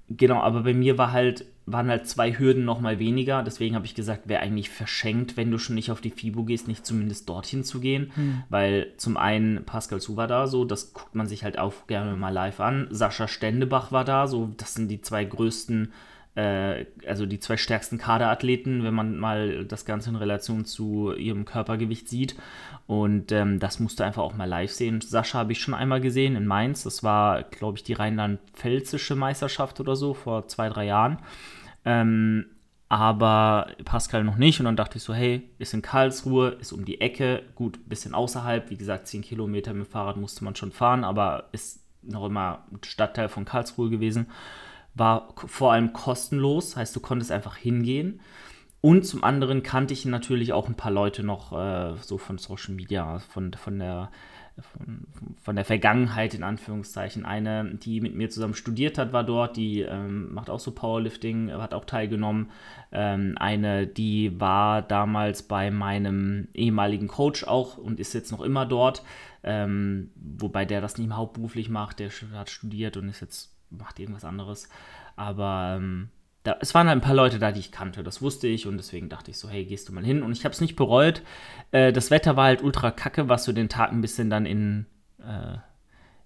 Genau, 0.08 0.40
aber 0.40 0.62
bei 0.62 0.74
mir 0.74 0.98
war 0.98 1.12
halt 1.12 1.44
waren 1.72 1.88
halt 1.88 2.06
zwei 2.06 2.32
Hürden 2.32 2.64
noch 2.64 2.80
mal 2.80 2.98
weniger. 2.98 3.42
Deswegen 3.42 3.74
habe 3.74 3.86
ich 3.86 3.94
gesagt, 3.94 4.28
wäre 4.28 4.42
eigentlich 4.42 4.70
verschenkt, 4.70 5.36
wenn 5.36 5.50
du 5.50 5.58
schon 5.58 5.74
nicht 5.74 5.90
auf 5.90 6.00
die 6.00 6.10
FIBO 6.10 6.44
gehst, 6.44 6.68
nicht 6.68 6.86
zumindest 6.86 7.28
dorthin 7.28 7.64
zu 7.64 7.80
gehen. 7.80 8.10
Mhm. 8.16 8.42
Weil 8.48 8.92
zum 8.96 9.16
einen 9.16 9.64
Pascal 9.64 10.00
Su 10.00 10.16
war 10.16 10.26
da, 10.26 10.46
so, 10.46 10.64
das 10.64 10.92
guckt 10.92 11.14
man 11.14 11.26
sich 11.26 11.44
halt 11.44 11.58
auch 11.58 11.86
gerne 11.86 12.16
mal 12.16 12.30
live 12.30 12.60
an. 12.60 12.88
Sascha 12.90 13.28
Stendebach 13.28 13.92
war 13.92 14.04
da, 14.04 14.26
so, 14.26 14.50
das 14.56 14.74
sind 14.74 14.88
die 14.88 15.00
zwei 15.00 15.24
größten, 15.24 15.92
äh, 16.34 16.86
also 17.06 17.26
die 17.26 17.40
zwei 17.40 17.56
stärksten 17.56 17.98
Kaderathleten, 17.98 18.84
wenn 18.84 18.94
man 18.94 19.18
mal 19.18 19.64
das 19.64 19.84
Ganze 19.84 20.10
in 20.10 20.16
Relation 20.16 20.64
zu 20.64 21.12
ihrem 21.14 21.44
Körpergewicht 21.44 22.08
sieht. 22.08 22.36
Und 22.86 23.32
ähm, 23.32 23.58
das 23.58 23.80
musst 23.80 24.00
du 24.00 24.04
einfach 24.04 24.22
auch 24.22 24.34
mal 24.34 24.46
live 24.46 24.72
sehen. 24.72 25.00
Sascha 25.02 25.40
habe 25.40 25.52
ich 25.52 25.60
schon 25.60 25.74
einmal 25.74 26.00
gesehen 26.00 26.36
in 26.36 26.46
Mainz. 26.46 26.84
Das 26.84 27.02
war, 27.02 27.42
glaube 27.42 27.76
ich, 27.76 27.84
die 27.84 27.92
rheinland-pfälzische 27.92 29.14
Meisterschaft 29.14 29.80
oder 29.80 29.94
so 29.94 30.14
vor 30.14 30.48
zwei, 30.48 30.70
drei 30.70 30.86
Jahren. 30.86 31.18
Ähm, 31.84 32.46
aber 32.88 33.68
Pascal 33.84 34.24
noch 34.24 34.36
nicht. 34.36 34.58
Und 34.60 34.64
dann 34.64 34.76
dachte 34.76 34.98
ich 34.98 35.04
so, 35.04 35.12
hey, 35.12 35.50
ist 35.58 35.74
in 35.74 35.82
Karlsruhe, 35.82 36.50
ist 36.60 36.72
um 36.72 36.84
die 36.84 37.00
Ecke, 37.00 37.42
gut, 37.54 37.88
bisschen 37.88 38.14
außerhalb. 38.14 38.70
Wie 38.70 38.76
gesagt, 38.76 39.06
10 39.06 39.22
Kilometer 39.22 39.74
mit 39.74 39.86
dem 39.86 39.90
Fahrrad 39.90 40.16
musste 40.16 40.44
man 40.44 40.56
schon 40.56 40.72
fahren, 40.72 41.04
aber 41.04 41.48
ist 41.52 41.80
noch 42.02 42.24
immer 42.24 42.64
Stadtteil 42.82 43.28
von 43.28 43.44
Karlsruhe 43.44 43.90
gewesen. 43.90 44.28
War 44.94 45.34
vor 45.36 45.72
allem 45.72 45.92
kostenlos, 45.92 46.76
heißt, 46.76 46.96
du 46.96 47.00
konntest 47.00 47.30
einfach 47.30 47.56
hingehen. 47.56 48.20
Und 48.80 49.04
zum 49.04 49.24
anderen 49.24 49.62
kannte 49.62 49.92
ich 49.92 50.04
natürlich 50.04 50.52
auch 50.52 50.68
ein 50.68 50.76
paar 50.76 50.92
Leute 50.92 51.22
noch 51.22 51.52
äh, 51.52 51.94
so 52.00 52.16
von 52.16 52.38
Social 52.38 52.74
Media, 52.74 53.18
von, 53.18 53.52
von 53.52 53.78
der 53.78 54.10
von, 54.60 55.06
von 55.42 55.56
der 55.56 55.64
Vergangenheit 55.64 56.34
in 56.34 56.42
Anführungszeichen. 56.42 57.24
Eine, 57.24 57.74
die 57.76 58.00
mit 58.00 58.14
mir 58.14 58.30
zusammen 58.30 58.54
studiert 58.54 58.98
hat, 58.98 59.12
war 59.12 59.24
dort, 59.24 59.56
die 59.56 59.80
ähm, 59.80 60.32
macht 60.32 60.50
auch 60.50 60.60
so 60.60 60.72
Powerlifting, 60.72 61.52
hat 61.52 61.74
auch 61.74 61.84
teilgenommen. 61.84 62.50
Ähm, 62.92 63.34
eine, 63.38 63.86
die 63.86 64.40
war 64.40 64.82
damals 64.82 65.42
bei 65.42 65.70
meinem 65.70 66.48
ehemaligen 66.54 67.08
Coach 67.08 67.44
auch 67.44 67.78
und 67.78 68.00
ist 68.00 68.14
jetzt 68.14 68.32
noch 68.32 68.40
immer 68.40 68.66
dort, 68.66 69.02
ähm, 69.42 70.10
wobei 70.16 70.64
der 70.64 70.80
das 70.80 70.98
nicht 70.98 71.08
mehr 71.08 71.16
hauptberuflich 71.16 71.68
macht, 71.68 72.00
der 72.00 72.10
hat 72.34 72.50
studiert 72.50 72.96
und 72.96 73.08
ist 73.08 73.20
jetzt, 73.20 73.56
macht 73.70 73.98
irgendwas 73.98 74.24
anderes. 74.24 74.68
Aber 75.16 75.76
ähm, 75.76 76.10
da, 76.48 76.56
es 76.60 76.74
waren 76.74 76.88
halt 76.88 76.98
ein 76.98 77.02
paar 77.02 77.14
Leute 77.14 77.38
da, 77.38 77.52
die 77.52 77.60
ich 77.60 77.72
kannte, 77.72 78.02
das 78.02 78.22
wusste 78.22 78.46
ich 78.46 78.66
und 78.66 78.76
deswegen 78.76 79.08
dachte 79.08 79.30
ich 79.30 79.38
so, 79.38 79.48
hey, 79.48 79.64
gehst 79.64 79.88
du 79.88 79.92
mal 79.92 80.04
hin? 80.04 80.22
Und 80.22 80.32
ich 80.32 80.44
habe 80.44 80.52
es 80.52 80.60
nicht 80.60 80.76
bereut. 80.76 81.22
Äh, 81.72 81.92
das 81.92 82.10
Wetter 82.10 82.36
war 82.36 82.46
halt 82.46 82.62
ultra 82.62 82.90
kacke, 82.90 83.28
was 83.28 83.44
so 83.44 83.52
den 83.52 83.68
Tag 83.68 83.92
ein 83.92 84.00
bisschen 84.00 84.30
dann 84.30 84.46
in, 84.46 84.86
äh, 85.20 85.58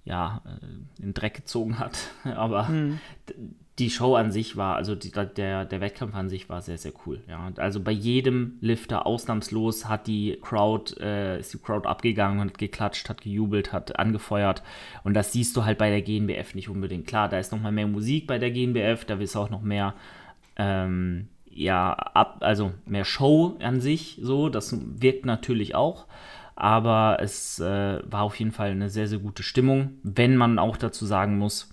ja, 0.05 0.43
äh, 0.45 1.03
in 1.03 1.15
Dreck 1.15 1.35
gezogen 1.35 1.79
hat. 1.79 1.99
Aber 2.25 2.69
mhm 2.69 3.01
die 3.83 3.91
Show 3.91 4.15
an 4.15 4.31
sich 4.31 4.57
war, 4.57 4.77
also 4.77 4.95
die, 4.95 5.11
der, 5.11 5.65
der 5.65 5.81
Wettkampf 5.81 6.15
an 6.15 6.29
sich 6.29 6.49
war 6.49 6.63
sehr, 6.63 6.79
sehr 6.79 6.93
cool. 7.05 7.21
Ja. 7.29 7.51
Also 7.57 7.81
bei 7.81 7.91
jedem 7.91 8.59
Lifter 8.61 9.07
ausnahmslos 9.07 9.89
hat 9.89 10.07
die 10.07 10.39
Crowd, 10.41 10.95
äh, 11.01 11.41
ist 11.41 11.53
die 11.53 11.59
Crowd 11.59 11.89
abgegangen 11.89 12.39
und 12.39 12.51
hat 12.51 12.59
geklatscht, 12.59 13.09
hat 13.09 13.23
gejubelt, 13.23 13.73
hat 13.73 13.99
angefeuert. 13.99 14.63
Und 15.03 15.15
das 15.15 15.33
siehst 15.33 15.57
du 15.57 15.65
halt 15.65 15.79
bei 15.79 15.91
der 15.91 16.01
GNBF 16.01 16.55
nicht 16.55 16.69
unbedingt. 16.69 17.09
Klar, 17.09 17.29
da 17.29 17.39
ist 17.39 17.51
noch 17.51 17.61
mal 17.61 17.73
mehr 17.73 17.89
Musik 17.89 18.29
bei 18.29 18.39
der 18.39 18.53
GNBF, 18.53 19.05
da 19.05 19.15
ist 19.17 19.35
auch 19.35 19.51
noch 19.51 19.63
mehr, 19.63 19.95
ähm, 20.55 21.27
ja, 21.51 21.93
ab, 21.93 22.37
also 22.41 22.73
mehr 22.87 23.05
Show 23.05 23.57
an 23.61 23.81
sich, 23.81 24.21
so, 24.23 24.49
das 24.49 24.79
wirkt 24.81 25.27
natürlich 25.27 25.75
auch. 25.75 26.07
Aber 26.55 27.19
es 27.21 27.59
äh, 27.59 27.99
war 28.05 28.23
auf 28.23 28.37
jeden 28.37 28.53
Fall 28.53 28.71
eine 28.71 28.91
sehr, 28.91 29.09
sehr 29.09 29.19
gute 29.19 29.43
Stimmung, 29.43 29.95
wenn 30.05 30.37
man 30.37 30.61
auch 30.61 30.77
dazu 30.77 31.05
sagen 31.05 31.37
muss, 31.37 31.73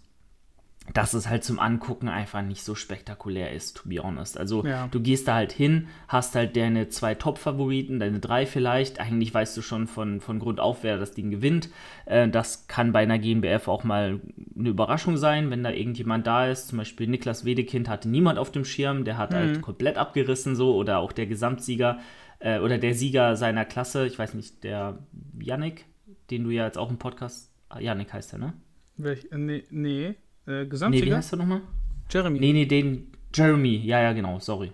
dass 0.93 1.13
es 1.13 1.29
halt 1.29 1.43
zum 1.43 1.60
Angucken 1.60 2.08
einfach 2.08 2.41
nicht 2.41 2.63
so 2.63 2.75
spektakulär 2.75 3.51
ist, 3.51 3.77
to 3.77 3.89
be 3.89 4.01
honest. 4.01 4.38
Also 4.38 4.65
Ja. 4.65 4.88
du 4.89 5.00
gehst 5.00 5.27
da 5.27 5.36
halt 5.36 5.51
hin, 5.51 5.88
hast 6.08 6.36
halt 6.36 6.55
deine 6.55 6.89
zwei 6.89 7.15
Top-Favoriten, 7.15 8.00
deine 8.00 8.19
drei 8.19 8.46
vielleicht. 8.46 9.00
Eigentlich 9.00 9.34
weißt 9.34 9.55
du 9.58 9.62
schon 9.62 9.88
von, 9.88 10.22
von 10.22 10.39
Grund 10.39 10.60
auf, 10.60 10.84
wer 10.84 10.98
das 10.98 11.13
Ding 11.13 11.29
gewinnt. 11.31 11.69
Äh, 12.05 12.29
das 12.29 12.67
kann 12.67 12.91
bei 12.91 13.00
einer 13.00 13.19
GmbF 13.19 13.67
auch 13.67 13.84
mal 13.84 14.19
eine 14.58 14.69
Überraschung 14.69 15.17
sein, 15.17 15.50
wenn 15.51 15.63
da 15.63 15.72
irgendjemand 15.72 16.25
da 16.27 16.48
ist. 16.48 16.69
Zum 16.69 16.77
Beispiel 16.77 17.08
Niklas 17.08 17.46
Wedekind 17.46 17.89
hatte 17.89 18.10
niemand 18.10 18.39
auf 18.39 18.51
dem 18.51 18.65
Schirm, 18.65 19.03
der 19.05 19.17
hat 19.17 19.34
halt 19.34 19.62
komplett 19.62 19.98
abgerissen 19.98 20.55
so. 20.55 20.75
Oder 20.75 21.00
auch 21.00 21.12
der 21.12 21.25
Gesamtsieger 21.27 22.00
äh, 22.39 22.60
oder 22.60 22.77
der 22.77 22.93
Sieger 22.96 23.36
seiner 23.36 23.65
Klasse, 23.65 24.08
ich 24.08 24.17
weiß 24.17 24.34
nicht, 24.34 24.63
der 24.63 25.00
Yannick, 25.39 25.86
den 26.31 26.43
du 26.46 26.50
ja 26.51 26.65
jetzt 26.65 26.77
auch 26.77 26.89
im 26.89 26.98
Podcast, 26.98 27.51
ah, 27.69 27.79
Yannick 27.79 28.13
heißt 28.13 28.34
er, 28.34 28.39
ne? 28.39 28.53
Welch, 28.98 29.27
äh, 29.31 29.38
nee, 29.38 29.63
nee. 29.69 30.15
Äh, 30.49 30.51
Nee, 30.51 30.65
wie 30.65 30.69
Gesamtsieger? 30.69 31.17
heißt 31.17 31.33
er 31.33 31.37
nochmal? 31.37 31.61
Jeremy. 32.09 32.39
Nee, 32.39 32.53
nee, 32.53 32.65
den 32.65 33.11
Jeremy. 33.33 33.77
Ja, 33.77 34.01
ja, 34.01 34.13
genau, 34.13 34.39
sorry. 34.39 34.71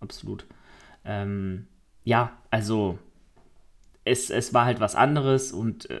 Absolut. 0.00 0.46
Ähm, 1.04 1.66
ja, 2.04 2.32
also 2.50 2.98
es, 4.04 4.30
es 4.30 4.54
war 4.54 4.64
halt 4.64 4.80
was 4.80 4.94
anderes 4.94 5.52
und 5.52 5.90
äh, 5.90 6.00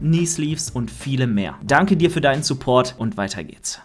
Knee-Sleeves 0.00 0.70
und 0.70 0.90
viele 0.90 1.26
mehr. 1.26 1.58
Danke 1.62 1.96
dir 1.96 2.10
für 2.10 2.20
deinen 2.20 2.42
Support 2.42 2.94
und 2.98 3.16
weiter 3.16 3.44
geht's. 3.44 3.80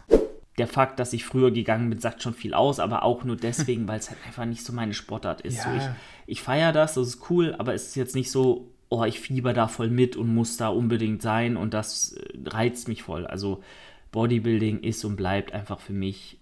Der 0.57 0.67
Fakt, 0.67 0.99
dass 0.99 1.13
ich 1.13 1.23
früher 1.25 1.51
gegangen 1.51 1.89
bin, 1.89 1.99
sagt 1.99 2.23
schon 2.23 2.33
viel 2.33 2.53
aus, 2.53 2.79
aber 2.79 3.03
auch 3.03 3.23
nur 3.23 3.35
deswegen, 3.35 3.87
weil 3.87 3.99
es 3.99 4.09
halt 4.09 4.19
einfach 4.25 4.45
nicht 4.45 4.63
so 4.65 4.73
meine 4.73 4.93
Sportart 4.93 5.41
ist. 5.41 5.61
So, 5.61 5.69
Ja. 5.69 5.75
ich 5.77 5.83
ich 6.29 6.41
feiere 6.41 6.73
das, 6.73 6.95
das 6.95 7.07
ist 7.07 7.29
cool, 7.29 7.55
aber 7.57 7.73
es 7.73 7.87
ist 7.87 7.95
jetzt 7.95 8.15
nicht 8.15 8.31
so, 8.31 8.67
oh, 8.89 9.03
ich 9.05 9.19
fieber 9.19 9.53
da 9.53 9.67
voll 9.67 9.89
mit 9.89 10.15
und 10.15 10.33
muss 10.33 10.57
da 10.57 10.67
unbedingt 10.69 11.21
sein 11.21 11.55
und 11.57 11.73
das 11.73 12.13
äh, 12.13 12.23
reizt 12.45 12.87
mich 12.87 13.03
voll. 13.03 13.25
Also 13.27 13.63
Bodybuilding 14.11 14.79
ist 14.81 15.05
und 15.05 15.15
bleibt 15.15 15.53
einfach 15.53 15.79
für 15.79 15.93
mich 15.93 16.37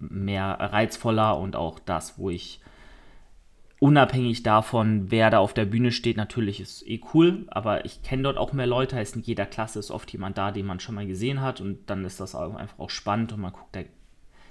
mehr 0.00 0.56
reizvoller 0.60 1.38
und 1.38 1.54
auch 1.56 1.78
das, 1.78 2.18
wo 2.18 2.30
ich 2.30 2.60
unabhängig 3.84 4.42
davon, 4.42 5.10
wer 5.10 5.28
da 5.28 5.40
auf 5.40 5.52
der 5.52 5.66
Bühne 5.66 5.92
steht, 5.92 6.16
natürlich 6.16 6.58
ist 6.58 6.86
eh 6.88 7.02
cool, 7.12 7.44
aber 7.48 7.84
ich 7.84 8.02
kenne 8.02 8.22
dort 8.22 8.38
auch 8.38 8.54
mehr 8.54 8.66
Leute, 8.66 8.96
heißt 8.96 9.16
in 9.16 9.20
jeder 9.22 9.44
Klasse 9.44 9.78
ist 9.78 9.90
oft 9.90 10.10
jemand 10.10 10.38
da, 10.38 10.52
den 10.52 10.64
man 10.64 10.80
schon 10.80 10.94
mal 10.94 11.06
gesehen 11.06 11.42
hat 11.42 11.60
und 11.60 11.90
dann 11.90 12.02
ist 12.06 12.18
das 12.18 12.34
auch 12.34 12.54
einfach 12.54 12.78
auch 12.78 12.88
spannend 12.88 13.34
und 13.34 13.40
man 13.42 13.52
guckt 13.52 13.76
da, 13.76 13.80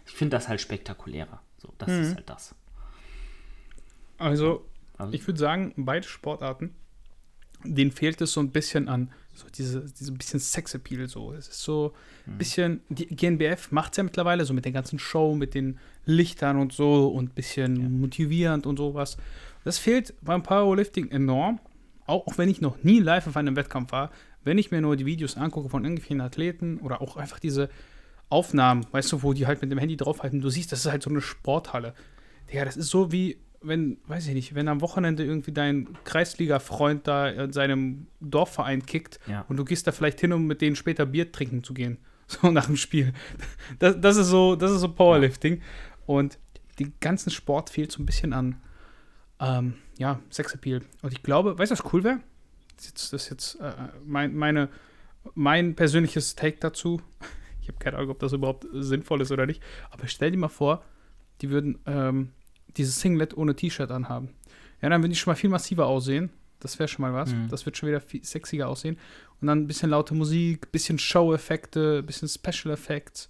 ich 0.06 0.12
finde 0.14 0.38
das 0.38 0.50
halt 0.50 0.62
spektakulärer. 0.62 1.42
So, 1.58 1.74
das 1.80 1.90
ist 1.90 2.16
halt 2.16 2.30
das. 2.30 2.54
Also, 4.20 4.66
Also- 5.00 5.14
ich 5.14 5.26
würde 5.26 5.40
sagen, 5.40 5.74
beide 5.78 6.08
Sportarten, 6.08 6.76
denen 7.64 7.92
fehlt 7.92 8.22
es 8.22 8.34
so 8.34 8.40
ein 8.40 8.52
bisschen 8.52 8.88
an 8.88 9.12
so 9.34 9.48
diese, 9.50 9.82
diese 9.82 10.12
bisschen 10.12 10.40
Sexappeal 10.40 11.08
so. 11.08 11.34
Es 11.34 11.48
ist 11.48 11.64
so 11.64 11.94
ein 12.28 12.38
bisschen, 12.38 12.82
die 12.90 13.08
GNBF 13.08 13.72
macht 13.72 13.94
es 13.94 13.98
ja 13.98 14.04
mittlerweile 14.04 14.46
so 14.46 14.54
mit 14.54 14.66
der 14.66 14.72
ganzen 14.72 15.00
Show, 15.00 15.36
mit 15.36 15.54
den 15.54 15.80
Lichtern 16.06 16.58
und 16.58 16.74
so 16.74 17.08
und 17.08 17.32
ein 17.32 17.34
bisschen 17.34 18.00
motivierend 18.00 18.66
und 18.66 18.78
sowas. 18.78 19.18
Das 19.64 19.78
fehlt 19.78 20.14
beim 20.22 20.44
Powerlifting 20.44 21.10
enorm, 21.12 21.60
auch, 22.06 22.28
auch 22.28 22.38
wenn 22.38 22.50
ich 22.50 22.62
noch 22.62 22.84
nie 22.84 23.00
live 23.00 23.28
auf 23.28 23.38
einem 23.38 23.56
Wettkampf 23.56 23.92
war, 23.92 24.12
wenn 24.44 24.58
ich 24.58 24.72
mir 24.72 24.82
nur 24.82 24.96
die 24.96 25.06
Videos 25.06 25.38
angucke 25.38 25.70
von 25.70 25.84
irgendwelchen 25.84 26.22
Athleten 26.22 26.80
oder 26.80 27.02
auch 27.02 27.18
einfach 27.18 27.40
diese 27.40 27.70
Aufnahmen, 28.30 28.86
weißt 28.92 29.12
du, 29.12 29.24
wo 29.24 29.34
die 29.34 29.48
halt 29.48 29.62
mit 29.62 29.72
dem 29.72 29.78
Handy 29.78 29.96
draufhalten, 29.96 30.42
du 30.42 30.50
siehst, 30.50 30.72
das 30.72 30.86
ist 30.86 30.92
halt 30.92 31.04
so 31.04 31.10
eine 31.10 31.22
Sporthalle. 31.22 31.94
Digga, 32.52 32.66
das 32.66 32.78
ist 32.78 32.90
so 32.90 33.12
wie, 33.12 33.38
wenn, 33.64 33.98
weiß 34.08 34.28
ich 34.28 34.34
nicht, 34.34 34.56
wenn 34.56 34.68
am 34.68 34.82
Wochenende 34.82 35.24
irgendwie 35.24 35.52
dein 35.52 35.90
Kreisliga-Freund 36.04 37.08
da 37.08 37.28
in 37.30 37.54
seinem 37.54 38.08
Dorfverein 38.20 38.86
kickt 38.86 39.20
Ja. 39.28 39.46
und 39.50 39.58
du 39.58 39.66
gehst 39.66 39.88
da 39.88 39.92
vielleicht 39.92 40.20
hin, 40.22 40.34
um 40.34 40.46
mit 40.48 40.62
denen 40.62 40.76
später 40.76 41.06
Bier 41.06 41.32
trinken 41.32 41.64
zu 41.64 41.74
gehen. 41.74 41.98
So 42.28 42.50
nach 42.52 42.68
dem 42.68 42.78
Spiel. 42.78 43.12
Das, 43.80 44.00
das 44.00 44.16
ist 44.16 44.28
so, 44.28 44.56
das 44.56 44.72
ist 44.72 44.80
so 44.80 44.88
Powerlifting. 44.90 45.62
Und 46.06 46.40
den 46.80 46.94
ganzen 47.02 47.30
Sport 47.32 47.70
fehlt 47.70 47.92
so 47.92 48.02
ein 48.02 48.06
bisschen 48.06 48.32
an, 48.34 48.56
ähm, 49.40 49.74
ja, 49.98 50.20
Sexappeal. 50.32 50.82
Und 51.02 51.12
ich 51.12 51.22
glaube, 51.22 51.58
weißt 51.60 51.72
du, 51.72 51.78
was 51.78 51.94
cool 51.94 52.04
wäre? 52.04 52.20
Das 52.78 53.12
ist 53.14 53.30
jetzt, 53.30 53.56
äh, 53.62 53.74
mein, 54.06 54.34
meine, 54.36 54.70
mein 55.36 55.76
persönliches 55.76 56.36
Take 56.36 56.58
dazu. 56.60 57.02
Ich 57.62 57.68
habe 57.68 57.78
keine 57.78 57.98
Ahnung, 57.98 58.12
ob 58.12 58.20
das 58.20 58.34
überhaupt 58.34 58.66
sinnvoll 58.74 59.22
ist 59.22 59.32
oder 59.32 59.46
nicht. 59.46 59.62
Aber 59.92 60.08
stell 60.08 60.32
dir 60.32 60.38
mal 60.38 60.48
vor, 60.48 60.84
die 61.42 61.50
würden 61.50 61.80
ähm, 61.86 62.32
dieses 62.78 63.00
Singlet 63.00 63.36
ohne 63.36 63.56
T-Shirt 63.56 63.92
anhaben. 63.92 64.30
Ja, 64.82 64.90
dann 64.90 65.02
würden 65.02 65.12
die 65.12 65.18
schon 65.18 65.32
mal 65.32 65.36
viel 65.36 65.50
massiver 65.50 65.88
aussehen. 65.88 66.30
Das 66.60 66.80
wäre 66.80 66.88
schon 66.88 67.04
mal 67.04 67.14
was. 67.14 67.34
Mhm. 67.34 67.50
Das 67.50 67.66
wird 67.66 67.78
schon 67.78 67.90
wieder 67.90 68.02
viel 68.02 68.24
sexiger 68.24 68.68
aussehen. 68.68 68.98
Und 69.42 69.48
dann 69.48 69.60
ein 69.60 69.68
bisschen 69.68 69.90
laute 69.90 70.14
Musik, 70.14 70.72
bisschen 70.72 70.98
Show-Effekte, 70.98 72.04
bisschen 72.04 72.28
Special 72.28 72.74
Effects, 72.74 73.30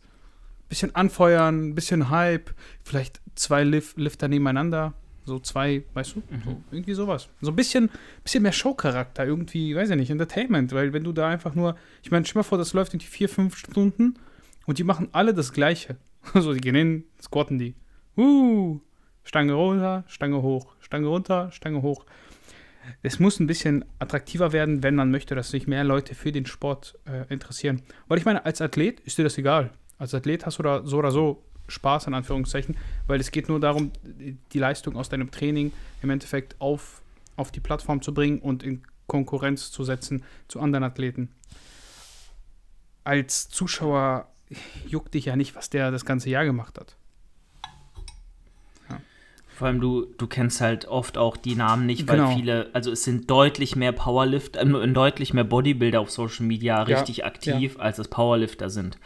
bisschen 0.70 0.96
anfeuern, 0.96 1.70
ein 1.70 1.76
bisschen 1.76 2.10
Hype, 2.10 2.52
vielleicht 2.84 3.22
zwei 3.36 3.64
Lif 3.64 3.96
Lifter 3.98 4.28
nebeneinander. 4.28 4.94
So 5.26 5.40
zwei, 5.40 5.84
weißt 5.94 6.16
du, 6.18 6.24
so, 6.44 6.62
irgendwie 6.70 6.94
sowas. 6.94 7.30
So 7.40 7.52
ein 7.52 7.56
bisschen, 7.56 7.90
bisschen 8.24 8.44
mehr 8.44 8.52
Showcharakter, 8.52 9.26
irgendwie, 9.26 9.74
weiß 9.74 9.90
ich 9.90 9.96
nicht, 9.96 10.10
Entertainment, 10.10 10.74
weil 10.74 10.92
wenn 10.92 11.04
du 11.06 11.14
da 11.14 11.30
einfach 11.30 11.56
nur, 11.56 11.78
ich 12.02 12.12
meine, 12.12 12.26
stell 12.26 12.40
mal 12.40 12.44
vor, 12.44 12.58
das 12.58 12.74
läuft 12.74 12.94
irgendwie 12.94 13.08
vier, 13.08 13.30
fünf 13.30 13.56
Stunden 13.56 14.16
und 14.66 14.80
die 14.80 14.84
machen 14.84 15.08
alle 15.14 15.34
das 15.34 15.54
Gleiche. 15.54 15.96
so, 16.34 16.54
die 16.54 16.60
gehen 16.60 16.76
hin, 16.76 17.04
squatten 17.22 17.58
die. 17.58 17.74
Uh, 18.18 18.80
Stange 19.24 19.54
runter, 19.54 20.04
Stange 20.08 20.42
hoch, 20.42 20.74
Stange 20.80 21.08
runter, 21.08 21.52
Stange 21.52 21.82
hoch. 21.82 22.06
Es 23.02 23.20
muss 23.20 23.40
ein 23.40 23.48
bisschen 23.48 23.86
attraktiver 24.00 24.52
werden, 24.52 24.84
wenn 24.84 24.96
man 24.96 25.10
möchte, 25.10 25.36
dass 25.36 25.52
sich 25.52 25.68
mehr 25.68 25.84
Leute 25.84 26.16
für 26.16 26.32
den 26.32 26.46
Sport 26.46 27.00
äh, 27.06 27.32
interessieren. 27.32 27.82
Weil 28.08 28.18
ich 28.18 28.26
meine, 28.26 28.46
als 28.46 28.62
Athlet 28.62 29.00
ist 29.02 29.18
dir 29.18 29.24
das 29.24 29.38
egal. 29.38 29.72
Als 29.98 30.14
Athlet 30.14 30.46
hast 30.46 30.60
du 30.60 30.64
da 30.64 30.86
so 30.86 30.98
oder 30.98 31.12
so 31.12 31.42
Spaß, 31.70 32.08
in 32.08 32.14
Anführungszeichen, 32.14 32.76
weil 33.08 33.22
es 33.22 33.32
geht 33.32 33.48
nur 33.48 33.60
darum, 33.60 33.92
die 34.04 34.60
Leistung 34.60 34.98
aus 34.98 35.10
deinem 35.10 35.32
Training 35.32 35.72
im 36.02 36.10
Endeffekt 36.10 36.60
auf, 36.60 37.02
auf 37.38 37.52
die 37.52 37.62
Plattform 37.62 38.02
zu 38.02 38.14
bringen 38.14 38.40
und 38.40 38.64
in 38.64 38.84
Konkurrenz 39.08 39.72
zu 39.72 39.84
setzen 39.84 40.24
zu 40.48 40.60
anderen 40.60 40.84
Athleten. 40.84 41.30
Als 43.04 43.50
Zuschauer 43.50 44.28
juckt 44.88 45.14
dich 45.14 45.26
ja 45.26 45.36
nicht, 45.36 45.56
was 45.56 45.70
der 45.70 45.92
das 45.92 46.06
ganze 46.06 46.30
Jahr 46.30 46.46
gemacht 46.46 46.80
hat. 46.80 46.96
Vor 49.54 49.68
allem 49.68 49.80
du, 49.80 50.06
du 50.18 50.26
kennst 50.28 50.62
halt 50.62 50.86
oft 50.86 51.18
auch 51.18 51.38
die 51.38 51.56
Namen 51.56 51.86
nicht, 51.86 52.08
weil 52.08 52.18
Genau. 52.18 52.36
viele, 52.36 52.70
also 52.74 52.92
es 52.92 53.04
sind 53.04 53.30
deutlich 53.30 53.76
mehr 53.76 53.92
Powerlift, 53.92 54.56
äh, 54.56 54.66
deutlich 54.66 55.34
mehr 55.34 55.44
Bodybuilder 55.44 56.00
auf 56.00 56.10
Social 56.10 56.46
Media 56.46 56.82
richtig 56.84 57.24
aktiv, 57.24 57.76
als 57.80 58.00
es 58.00 58.08
Powerlifter 58.08 58.70
sind. 58.70 58.98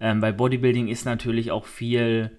Ähm, 0.00 0.20
weil 0.20 0.32
Bodybuilding 0.32 0.88
ist 0.88 1.06
natürlich 1.06 1.50
auch 1.50 1.66
viel 1.66 2.30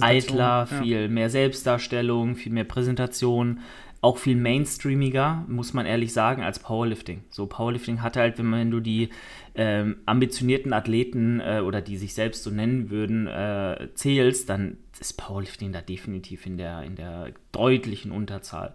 eitler, 0.00 0.66
ja. 0.70 0.82
viel 0.82 1.08
mehr 1.08 1.30
Selbstdarstellung, 1.30 2.34
viel 2.34 2.52
mehr 2.52 2.64
Präsentation, 2.64 3.60
auch 4.00 4.18
viel 4.18 4.36
mainstreamiger, 4.36 5.44
muss 5.48 5.72
man 5.72 5.86
ehrlich 5.86 6.12
sagen, 6.12 6.42
als 6.42 6.58
Powerlifting. 6.58 7.24
So 7.30 7.46
Powerlifting 7.46 8.02
hat 8.02 8.16
halt, 8.16 8.38
wenn, 8.38 8.46
man, 8.46 8.60
wenn 8.60 8.70
du 8.70 8.80
die 8.80 9.10
ähm, 9.54 9.96
ambitionierten 10.06 10.72
Athleten 10.72 11.40
äh, 11.40 11.60
oder 11.60 11.80
die 11.80 11.96
sich 11.96 12.14
selbst 12.14 12.42
so 12.44 12.50
nennen 12.50 12.90
würden, 12.90 13.26
äh, 13.26 13.88
zählst, 13.94 14.48
dann 14.50 14.76
ist 15.00 15.14
Powerlifting 15.14 15.72
da 15.72 15.80
definitiv 15.80 16.46
in 16.46 16.56
der, 16.56 16.82
in 16.82 16.96
der 16.96 17.32
deutlichen 17.52 18.12
Unterzahl 18.12 18.74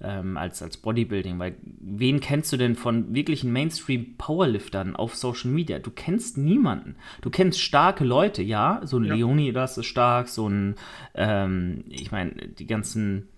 ähm, 0.00 0.36
als, 0.36 0.62
als 0.62 0.76
Bodybuilding. 0.76 1.38
Weil 1.38 1.54
wen 1.62 2.20
kennst 2.20 2.52
du 2.52 2.56
denn 2.56 2.74
von 2.74 3.14
wirklichen 3.14 3.52
Mainstream-Powerliftern 3.52 4.96
auf 4.96 5.14
Social 5.14 5.50
Media? 5.50 5.78
Du 5.78 5.90
kennst 5.90 6.38
niemanden. 6.38 6.96
Du 7.20 7.30
kennst 7.30 7.60
starke 7.60 8.04
Leute, 8.04 8.42
ja, 8.42 8.80
so 8.84 8.98
ein 8.98 9.04
Ja. 9.04 9.14
Leonidas 9.14 9.78
ist 9.78 9.86
stark, 9.86 10.28
so 10.28 10.48
ein, 10.48 10.76
ähm, 11.14 11.84
ich 11.88 12.10
meine, 12.10 12.32
die 12.32 12.66
ganzen 12.66 13.28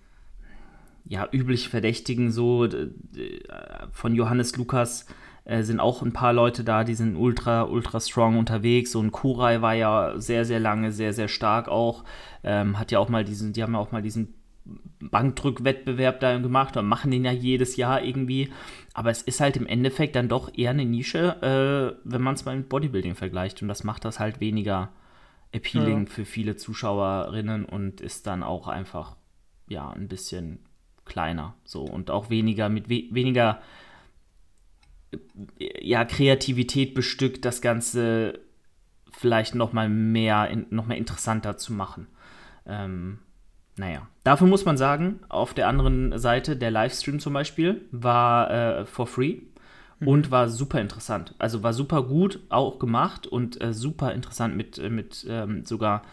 ja, 1.07 1.27
üblich 1.31 1.69
Verdächtigen 1.69 2.31
so 2.31 2.65
äh, 2.65 2.89
von 3.91 4.15
Johannes 4.15 4.55
Lukas 4.57 5.05
äh, 5.45 5.61
sind 5.63 5.79
auch 5.79 6.01
ein 6.01 6.13
paar 6.13 6.33
Leute 6.33 6.63
da, 6.63 6.83
die 6.83 6.95
sind 6.95 7.15
ultra, 7.15 7.63
ultra 7.63 7.99
strong 7.99 8.37
unterwegs. 8.37 8.91
So 8.91 9.01
ein 9.01 9.11
Kurai 9.11 9.61
war 9.61 9.75
ja 9.75 10.13
sehr, 10.17 10.43
sehr 10.43 10.59
lange, 10.59 10.91
sehr, 10.91 11.13
sehr 11.13 11.27
stark 11.27 11.67
auch. 11.69 12.03
Ähm, 12.43 12.79
hat 12.79 12.91
ja 12.91 12.99
auch 12.99 13.09
mal 13.09 13.23
diesen, 13.23 13.53
die 13.53 13.63
haben 13.63 13.73
ja 13.73 13.79
auch 13.79 13.91
mal 13.91 14.01
diesen 14.01 14.33
Bankdrückwettbewerb 14.99 16.19
da 16.19 16.37
gemacht 16.39 16.75
und 16.77 16.87
machen 16.87 17.11
den 17.11 17.25
ja 17.25 17.31
jedes 17.31 17.75
Jahr 17.75 18.03
irgendwie. 18.03 18.51
Aber 18.93 19.11
es 19.11 19.21
ist 19.21 19.39
halt 19.39 19.55
im 19.57 19.67
Endeffekt 19.67 20.15
dann 20.15 20.29
doch 20.29 20.51
eher 20.55 20.71
eine 20.71 20.85
Nische, 20.85 21.95
äh, 22.03 22.09
wenn 22.09 22.21
man 22.21 22.33
es 22.33 22.45
mal 22.45 22.57
mit 22.57 22.69
Bodybuilding 22.69 23.15
vergleicht. 23.15 23.61
Und 23.61 23.67
das 23.67 23.83
macht 23.83 24.05
das 24.05 24.19
halt 24.19 24.39
weniger 24.39 24.89
appealing 25.53 26.05
ja. 26.05 26.11
für 26.11 26.25
viele 26.25 26.55
Zuschauerinnen 26.55 27.65
und 27.65 28.01
ist 28.01 28.25
dann 28.25 28.41
auch 28.41 28.67
einfach, 28.67 29.15
ja, 29.67 29.91
ein 29.91 30.07
bisschen 30.07 30.59
kleiner. 31.05 31.53
So 31.63 31.83
und 31.83 32.09
auch 32.09 32.31
weniger 32.31 32.67
mit 32.69 32.89
we 32.89 33.03
weniger 33.11 33.61
ja, 35.57 36.05
Kreativität 36.05 36.93
bestückt, 36.93 37.45
das 37.45 37.61
Ganze 37.61 38.39
vielleicht 39.11 39.55
noch 39.55 39.73
mal 39.73 39.89
mehr, 39.89 40.49
in, 40.49 40.67
noch 40.69 40.87
mal 40.87 40.95
interessanter 40.95 41.57
zu 41.57 41.73
machen. 41.73 42.07
Ähm, 42.65 43.19
naja, 43.77 44.07
dafür 44.23 44.47
muss 44.47 44.65
man 44.65 44.77
sagen, 44.77 45.19
auf 45.29 45.53
der 45.53 45.67
anderen 45.67 46.17
Seite, 46.17 46.55
der 46.55 46.71
Livestream 46.71 47.19
zum 47.19 47.33
Beispiel, 47.33 47.81
war 47.91 48.51
äh, 48.51 48.85
for 48.85 49.07
free 49.07 49.41
mhm. 49.99 50.07
und 50.07 50.31
war 50.31 50.49
super 50.49 50.79
interessant. 50.79 51.35
Also 51.39 51.63
war 51.63 51.73
super 51.73 52.03
gut 52.03 52.39
auch 52.49 52.79
gemacht 52.79 53.27
und 53.27 53.61
äh, 53.61 53.73
super 53.73 54.13
interessant 54.13 54.55
mit, 54.55 54.77
äh, 54.77 54.89
mit 54.89 55.25
ähm, 55.29 55.65
sogar 55.65 56.03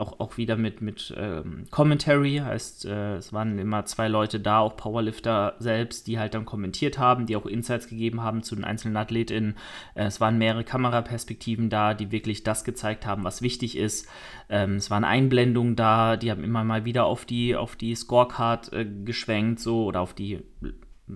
auch, 0.00 0.20
auch 0.20 0.36
wieder 0.36 0.56
mit, 0.56 0.80
mit 0.80 1.14
ähm, 1.16 1.64
Commentary, 1.70 2.42
heißt, 2.44 2.86
äh, 2.86 3.16
es 3.16 3.32
waren 3.32 3.58
immer 3.58 3.84
zwei 3.84 4.08
Leute 4.08 4.40
da, 4.40 4.60
auch 4.60 4.76
Powerlifter 4.76 5.54
selbst, 5.58 6.06
die 6.06 6.18
halt 6.18 6.34
dann 6.34 6.44
kommentiert 6.44 6.98
haben, 6.98 7.26
die 7.26 7.36
auch 7.36 7.46
Insights 7.46 7.88
gegeben 7.88 8.22
haben 8.22 8.42
zu 8.42 8.54
den 8.54 8.64
einzelnen 8.64 8.96
AthletInnen. 8.96 9.56
Äh, 9.94 10.04
es 10.04 10.20
waren 10.20 10.38
mehrere 10.38 10.64
Kameraperspektiven 10.64 11.70
da, 11.70 11.94
die 11.94 12.10
wirklich 12.10 12.42
das 12.42 12.64
gezeigt 12.64 13.06
haben, 13.06 13.24
was 13.24 13.42
wichtig 13.42 13.76
ist. 13.76 14.08
Ähm, 14.48 14.76
es 14.76 14.90
waren 14.90 15.04
Einblendungen 15.04 15.76
da, 15.76 16.16
die 16.16 16.30
haben 16.30 16.44
immer 16.44 16.64
mal 16.64 16.84
wieder 16.84 17.04
auf 17.04 17.24
die, 17.24 17.56
auf 17.56 17.76
die 17.76 17.94
Scorecard 17.94 18.72
äh, 18.72 18.86
geschwenkt, 19.04 19.60
so, 19.60 19.84
oder 19.84 20.00
auf 20.00 20.14
die, 20.14 20.40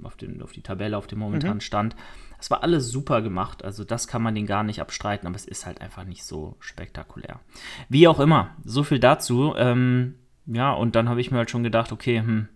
auf, 0.03 0.17
den, 0.17 0.43
auf 0.43 0.53
die 0.53 0.63
Tabelle, 0.63 0.97
auf 0.97 1.07
dem 1.07 1.21
momentanen 1.21 1.59
mhm. 1.59 1.63
Stand. 1.63 1.97
Es 2.43 2.51
war 2.51 2.65
alles 2.65 2.89
super 2.89 3.23
gemacht, 3.23 3.65
also 3.65 3.85
das 3.85 4.09
kann 4.09 4.21
man 4.21 4.35
den 4.35 4.47
gar 4.47 4.65
nicht 4.65 4.81
abstreiten, 4.81 5.29
aber 5.29 5.37
es 5.37 5.45
ist 5.45 5.65
halt 5.65 5.81
einfach 5.81 6.03
nicht 6.03 6.25
so 6.25 6.57
spektakulär. 6.59 7.39
Wie 7.89 8.09
auch 8.09 8.19
immer, 8.19 8.57
so 8.65 8.83
viel 8.83 8.99
dazu. 8.99 9.55
Ähm, 9.57 10.17
ja, 10.47 10.73
und 10.73 10.97
dann 10.97 11.09
habe 11.09 11.21
ich 11.21 11.31
mir 11.31 11.39
halt 11.39 11.51
schon 11.53 11.63
gedacht, 11.63 11.93
okay, 11.93 12.19
hm, 12.19 12.49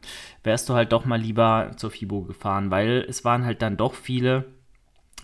wärst 0.42 0.68
du 0.68 0.74
halt 0.74 0.90
doch 0.90 1.04
mal 1.04 1.20
lieber 1.20 1.70
zur 1.76 1.92
FIBO 1.92 2.22
gefahren, 2.22 2.72
weil 2.72 3.06
es 3.08 3.24
waren 3.24 3.44
halt 3.44 3.62
dann 3.62 3.76
doch 3.76 3.94
viele 3.94 4.46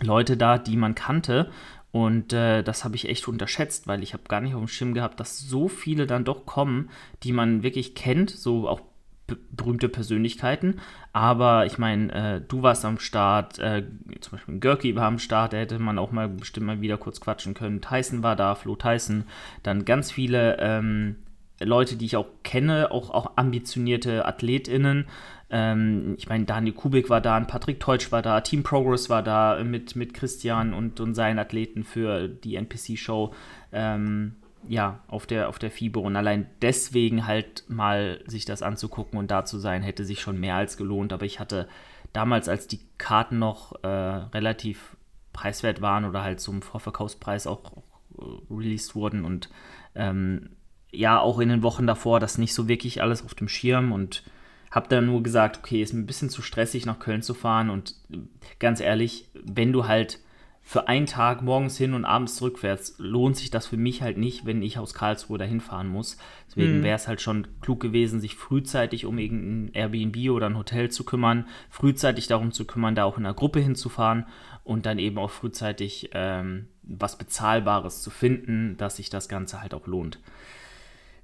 Leute 0.01 0.37
da, 0.37 0.57
die 0.57 0.77
man 0.77 0.95
kannte. 0.95 1.51
Und 1.91 2.31
äh, 2.31 2.63
das 2.63 2.85
habe 2.85 2.95
ich 2.95 3.09
echt 3.09 3.27
unterschätzt, 3.27 3.85
weil 3.87 4.01
ich 4.01 4.13
habe 4.13 4.23
gar 4.29 4.39
nicht 4.39 4.53
auf 4.53 4.61
dem 4.61 4.69
Schirm 4.69 4.93
gehabt, 4.93 5.19
dass 5.19 5.39
so 5.39 5.67
viele 5.67 6.07
dann 6.07 6.23
doch 6.23 6.45
kommen, 6.45 6.89
die 7.23 7.33
man 7.33 7.63
wirklich 7.63 7.95
kennt, 7.95 8.29
so 8.29 8.69
auch 8.69 8.79
berühmte 9.27 9.89
Persönlichkeiten. 9.89 10.79
Aber 11.13 11.65
ich 11.65 11.77
meine, 11.77 12.11
äh, 12.11 12.41
du 12.41 12.61
warst 12.61 12.85
am 12.85 12.99
Start, 12.99 13.59
äh, 13.59 13.83
zum 14.19 14.31
Beispiel 14.31 14.59
Görki 14.59 14.95
war 14.95 15.05
am 15.05 15.19
Start, 15.19 15.53
da 15.53 15.57
hätte 15.57 15.79
man 15.79 15.97
auch 15.97 16.11
mal 16.11 16.27
bestimmt 16.29 16.67
mal 16.67 16.81
wieder 16.81 16.97
kurz 16.97 17.21
quatschen 17.21 17.53
können. 17.53 17.81
Tyson 17.81 18.23
war 18.23 18.35
da, 18.35 18.55
Flo 18.55 18.75
Tyson. 18.75 19.25
Dann 19.63 19.85
ganz 19.85 20.11
viele 20.11 20.57
ähm, 20.59 21.17
Leute, 21.59 21.95
die 21.95 22.05
ich 22.05 22.17
auch 22.17 22.27
kenne, 22.43 22.91
auch, 22.91 23.09
auch 23.11 23.37
ambitionierte 23.37 24.25
AthletInnen. 24.25 25.05
Ähm, 25.49 26.15
ich 26.17 26.27
meine, 26.27 26.45
Daniel 26.45 26.73
Kubik 26.73 27.09
war 27.09 27.21
da, 27.21 27.39
Patrick 27.41 27.79
Teutsch 27.79 28.11
war 28.11 28.21
da, 28.21 28.41
Team 28.41 28.63
Progress 28.63 29.09
war 29.09 29.23
da 29.23 29.63
mit, 29.63 29.95
mit 29.95 30.13
Christian 30.13 30.73
und, 30.73 30.99
und 30.99 31.13
seinen 31.13 31.39
Athleten 31.39 31.83
für 31.83 32.27
die 32.27 32.55
NPC-Show. 32.55 33.33
Ähm, 33.71 34.35
ja, 34.67 34.99
auf 35.07 35.25
der, 35.25 35.49
auf 35.49 35.59
der 35.59 35.71
FIBO. 35.71 35.99
Und 35.99 36.15
allein 36.15 36.47
deswegen 36.61 37.25
halt 37.27 37.63
mal 37.67 38.23
sich 38.27 38.45
das 38.45 38.61
anzugucken 38.61 39.19
und 39.19 39.31
da 39.31 39.45
zu 39.45 39.57
sein, 39.57 39.81
hätte 39.81 40.05
sich 40.05 40.21
schon 40.21 40.39
mehr 40.39 40.55
als 40.55 40.77
gelohnt. 40.77 41.13
Aber 41.13 41.25
ich 41.25 41.39
hatte 41.39 41.67
damals, 42.13 42.47
als 42.47 42.67
die 42.67 42.79
Karten 42.97 43.39
noch 43.39 43.83
äh, 43.83 43.87
relativ 43.87 44.95
preiswert 45.33 45.81
waren 45.81 46.05
oder 46.05 46.23
halt 46.23 46.39
zum 46.39 46.61
Vorverkaufspreis 46.61 47.47
auch, 47.47 47.63
auch 47.65 48.19
äh, 48.19 48.53
released 48.53 48.95
wurden 48.95 49.25
und 49.25 49.49
ähm, 49.95 50.51
ja, 50.91 51.19
auch 51.19 51.39
in 51.39 51.49
den 51.49 51.63
Wochen 51.63 51.87
davor 51.87 52.19
das 52.19 52.37
nicht 52.37 52.53
so 52.53 52.67
wirklich 52.67 53.01
alles 53.01 53.25
auf 53.25 53.33
dem 53.33 53.47
Schirm 53.47 53.91
und 53.91 54.23
habe 54.69 54.87
dann 54.89 55.07
nur 55.07 55.23
gesagt, 55.23 55.57
okay, 55.57 55.81
ist 55.81 55.93
mir 55.93 56.01
ein 56.01 56.05
bisschen 56.05 56.29
zu 56.29 56.43
stressig 56.43 56.85
nach 56.85 56.99
Köln 56.99 57.23
zu 57.23 57.33
fahren 57.33 57.71
und 57.71 57.95
äh, 58.11 58.17
ganz 58.59 58.79
ehrlich, 58.79 59.27
wenn 59.33 59.73
du 59.73 59.87
halt 59.87 60.19
für 60.65 60.87
einen 60.87 61.05
Tag 61.05 61.41
morgens 61.41 61.77
hin 61.77 61.93
und 61.93 62.05
abends 62.05 62.37
zurückwärts 62.37 62.95
lohnt 62.97 63.35
sich 63.35 63.51
das 63.51 63.67
für 63.67 63.75
mich 63.75 64.01
halt 64.01 64.17
nicht, 64.17 64.45
wenn 64.45 64.63
ich 64.63 64.79
aus 64.79 64.93
Karlsruhe 64.93 65.37
dahin 65.37 65.59
fahren 65.59 65.89
muss. 65.89 66.17
Deswegen 66.47 66.79
mhm. 66.79 66.83
wäre 66.83 66.95
es 66.95 67.07
halt 67.07 67.19
schon 67.19 67.47
klug 67.59 67.81
gewesen, 67.81 68.21
sich 68.21 68.35
frühzeitig 68.35 69.05
um 69.05 69.19
irgendein 69.19 69.73
Airbnb 69.73 70.31
oder 70.31 70.47
ein 70.47 70.57
Hotel 70.57 70.89
zu 70.89 71.03
kümmern, 71.03 71.47
frühzeitig 71.69 72.27
darum 72.27 72.53
zu 72.53 72.65
kümmern, 72.65 72.95
da 72.95 73.03
auch 73.03 73.17
in 73.17 73.25
einer 73.25 73.35
Gruppe 73.35 73.59
hinzufahren 73.59 74.25
und 74.63 74.85
dann 74.85 74.99
eben 74.99 75.17
auch 75.17 75.31
frühzeitig 75.31 76.11
ähm, 76.13 76.69
was 76.81 77.17
Bezahlbares 77.17 78.01
zu 78.01 78.09
finden, 78.09 78.77
dass 78.77 78.95
sich 78.95 79.09
das 79.09 79.27
Ganze 79.27 79.61
halt 79.61 79.73
auch 79.73 79.85
lohnt. 79.85 80.19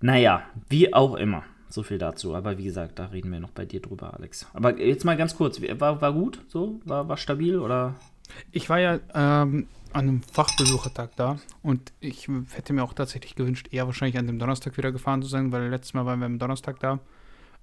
Naja, 0.01 0.43
wie 0.67 0.93
auch 0.93 1.15
immer. 1.15 1.43
So 1.69 1.83
viel 1.83 1.97
dazu. 1.97 2.35
Aber 2.35 2.57
wie 2.57 2.63
gesagt, 2.63 2.99
da 2.99 3.05
reden 3.05 3.31
wir 3.31 3.39
noch 3.39 3.51
bei 3.51 3.63
dir 3.63 3.79
drüber, 3.79 4.13
Alex. 4.15 4.47
Aber 4.53 4.79
jetzt 4.79 5.05
mal 5.05 5.15
ganz 5.15 5.35
kurz, 5.35 5.61
war, 5.61 6.01
war 6.01 6.13
gut 6.13 6.41
so? 6.47 6.81
War, 6.83 7.07
war 7.07 7.17
stabil 7.17 7.59
oder? 7.59 7.95
Ich 8.51 8.69
war 8.69 8.79
ja 8.79 8.99
ähm, 9.13 9.67
an 9.93 10.07
einem 10.07 10.21
Fachbesuchertag 10.23 11.15
da 11.15 11.39
und 11.63 11.91
ich 11.99 12.27
hätte 12.53 12.73
mir 12.73 12.83
auch 12.83 12.93
tatsächlich 12.93 13.35
gewünscht, 13.35 13.69
eher 13.71 13.87
wahrscheinlich 13.87 14.17
an 14.17 14.27
dem 14.27 14.39
Donnerstag 14.39 14.77
wieder 14.77 14.91
gefahren 14.91 15.21
zu 15.21 15.27
sein, 15.27 15.51
weil 15.51 15.69
letztes 15.69 15.93
Mal 15.93 16.05
waren 16.05 16.19
wir 16.19 16.25
am 16.25 16.39
Donnerstag 16.39 16.79
da. 16.79 16.99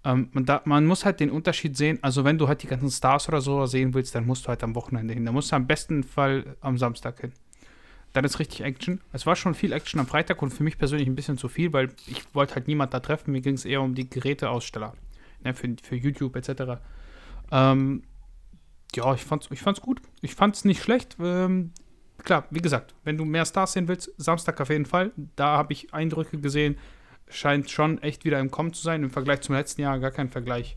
Ähm, 0.04 0.28
man, 0.32 0.44
da. 0.44 0.62
man, 0.64 0.86
muss 0.86 1.04
halt 1.04 1.20
den 1.20 1.30
Unterschied 1.30 1.76
sehen, 1.76 1.98
also 2.02 2.24
wenn 2.24 2.38
du 2.38 2.48
halt 2.48 2.62
die 2.62 2.66
ganzen 2.66 2.90
Stars 2.90 3.28
oder 3.28 3.40
so 3.40 3.66
sehen 3.66 3.94
willst, 3.94 4.14
dann 4.14 4.26
musst 4.26 4.44
du 4.44 4.48
halt 4.48 4.62
am 4.62 4.74
Wochenende 4.74 5.14
hin. 5.14 5.24
Da 5.24 5.32
musst 5.32 5.52
du 5.52 5.56
am 5.56 5.66
besten 5.66 6.04
Fall 6.04 6.56
am 6.60 6.78
Samstag 6.78 7.20
hin. 7.20 7.32
Dann 8.12 8.24
ist 8.24 8.38
richtig 8.38 8.62
Action. 8.62 9.00
Es 9.12 9.26
war 9.26 9.36
schon 9.36 9.54
viel 9.54 9.72
Action 9.72 10.00
am 10.00 10.06
Freitag 10.06 10.40
und 10.42 10.50
für 10.50 10.62
mich 10.62 10.78
persönlich 10.78 11.08
ein 11.08 11.16
bisschen 11.16 11.38
zu 11.38 11.48
viel, 11.48 11.72
weil 11.72 11.90
ich 12.06 12.22
wollte 12.34 12.54
halt 12.54 12.66
niemand 12.66 12.94
da 12.94 13.00
treffen. 13.00 13.32
Mir 13.32 13.40
ging 13.40 13.54
es 13.54 13.64
eher 13.64 13.82
um 13.82 13.94
die 13.94 14.08
Geräteaussteller. 14.08 14.94
Ne, 15.44 15.54
für, 15.54 15.74
für 15.82 15.96
YouTube 15.96 16.34
etc. 16.36 16.80
Ähm, 17.50 18.02
ja, 18.96 19.14
ich 19.14 19.24
fand's, 19.24 19.48
ich 19.50 19.60
fand's 19.60 19.80
gut. 19.80 20.00
Ich 20.22 20.34
fand's 20.34 20.64
nicht 20.64 20.82
schlecht. 20.82 21.16
Ähm, 21.20 21.72
klar, 22.18 22.44
wie 22.50 22.60
gesagt, 22.60 22.94
wenn 23.04 23.16
du 23.16 23.24
mehr 23.24 23.44
Stars 23.44 23.72
sehen 23.72 23.88
willst, 23.88 24.10
Samstag 24.16 24.60
auf 24.60 24.70
jeden 24.70 24.86
Fall. 24.86 25.12
Da 25.36 25.56
habe 25.56 25.72
ich 25.72 25.92
Eindrücke 25.94 26.38
gesehen. 26.38 26.76
Scheint 27.28 27.70
schon 27.70 28.02
echt 28.02 28.24
wieder 28.24 28.40
im 28.40 28.50
Kommen 28.50 28.72
zu 28.72 28.82
sein. 28.82 29.02
Im 29.02 29.10
Vergleich 29.10 29.40
zum 29.42 29.54
letzten 29.54 29.82
Jahr 29.82 29.98
gar 29.98 30.10
kein 30.10 30.28
Vergleich. 30.28 30.76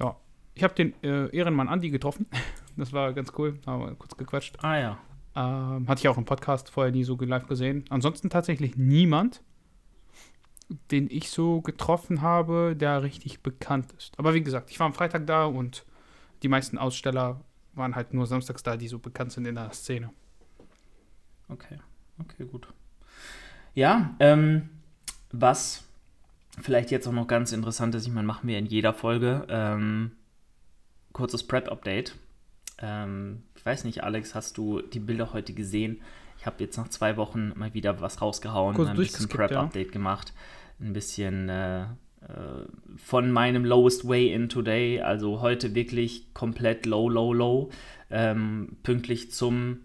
Ja, 0.00 0.16
ich 0.54 0.62
habe 0.62 0.74
den 0.74 0.94
äh, 1.02 1.34
Ehrenmann 1.36 1.68
Andi 1.68 1.90
getroffen. 1.90 2.26
Das 2.74 2.90
war 2.94 3.12
ganz 3.12 3.32
cool. 3.36 3.58
Haben 3.66 3.84
wir 3.84 3.94
kurz 3.96 4.16
gequatscht. 4.16 4.56
Ah 4.64 4.78
ja. 4.78 4.98
Ähm, 5.36 5.86
hatte 5.88 6.00
ich 6.00 6.08
auch 6.08 6.16
im 6.16 6.24
Podcast 6.24 6.70
vorher 6.70 6.90
nie 6.90 7.04
so 7.04 7.16
live 7.16 7.46
gesehen. 7.46 7.84
Ansonsten 7.90 8.30
tatsächlich 8.30 8.76
niemand, 8.78 9.42
den 10.90 11.10
ich 11.10 11.28
so 11.28 11.60
getroffen 11.60 12.22
habe, 12.22 12.74
der 12.74 13.02
richtig 13.02 13.42
bekannt 13.42 13.92
ist. 13.98 14.18
Aber 14.18 14.32
wie 14.32 14.42
gesagt, 14.42 14.70
ich 14.70 14.80
war 14.80 14.86
am 14.86 14.94
Freitag 14.94 15.26
da 15.26 15.44
und 15.44 15.84
die 16.42 16.48
meisten 16.48 16.78
Aussteller 16.78 17.40
waren 17.74 17.94
halt 17.94 18.12
nur 18.12 18.26
samstags 18.26 18.62
da, 18.62 18.76
die 18.76 18.88
so 18.88 18.98
bekannt 18.98 19.32
sind 19.32 19.46
in 19.46 19.54
der 19.54 19.72
Szene. 19.72 20.10
Okay, 21.48 21.78
okay, 22.18 22.44
gut. 22.44 22.68
Ja, 23.74 24.14
ähm, 24.20 24.68
was 25.30 25.84
vielleicht 26.60 26.90
jetzt 26.90 27.06
auch 27.06 27.12
noch 27.12 27.26
ganz 27.26 27.52
interessant 27.52 27.94
ist, 27.94 28.06
ich 28.06 28.12
meine, 28.12 28.26
machen 28.26 28.48
wir 28.48 28.58
in 28.58 28.66
jeder 28.66 28.92
Folge, 28.92 29.46
ähm, 29.48 30.12
kurzes 31.12 31.46
Prep-Update. 31.46 32.16
Ähm, 32.78 33.42
ich 33.54 33.64
weiß 33.64 33.84
nicht, 33.84 34.02
Alex, 34.02 34.34
hast 34.34 34.58
du 34.58 34.82
die 34.82 35.00
Bilder 35.00 35.32
heute 35.32 35.54
gesehen? 35.54 36.02
Ich 36.38 36.46
habe 36.46 36.56
jetzt 36.58 36.76
nach 36.76 36.88
zwei 36.88 37.16
Wochen 37.16 37.52
mal 37.56 37.72
wieder 37.74 38.00
was 38.00 38.20
rausgehauen, 38.20 38.74
Kurz 38.74 38.88
ein 38.88 38.96
bisschen 38.96 39.28
Prep-Update 39.28 39.86
ja. 39.86 39.92
gemacht, 39.92 40.34
ein 40.80 40.92
bisschen 40.92 41.48
äh, 41.48 41.86
von 42.96 43.30
meinem 43.30 43.64
Lowest 43.64 44.06
Way 44.08 44.32
in 44.32 44.48
Today, 44.48 45.00
also 45.00 45.40
heute 45.40 45.74
wirklich 45.74 46.32
komplett 46.34 46.86
low, 46.86 47.08
low, 47.08 47.32
low, 47.32 47.70
ähm, 48.10 48.76
pünktlich 48.82 49.32
zum, 49.32 49.80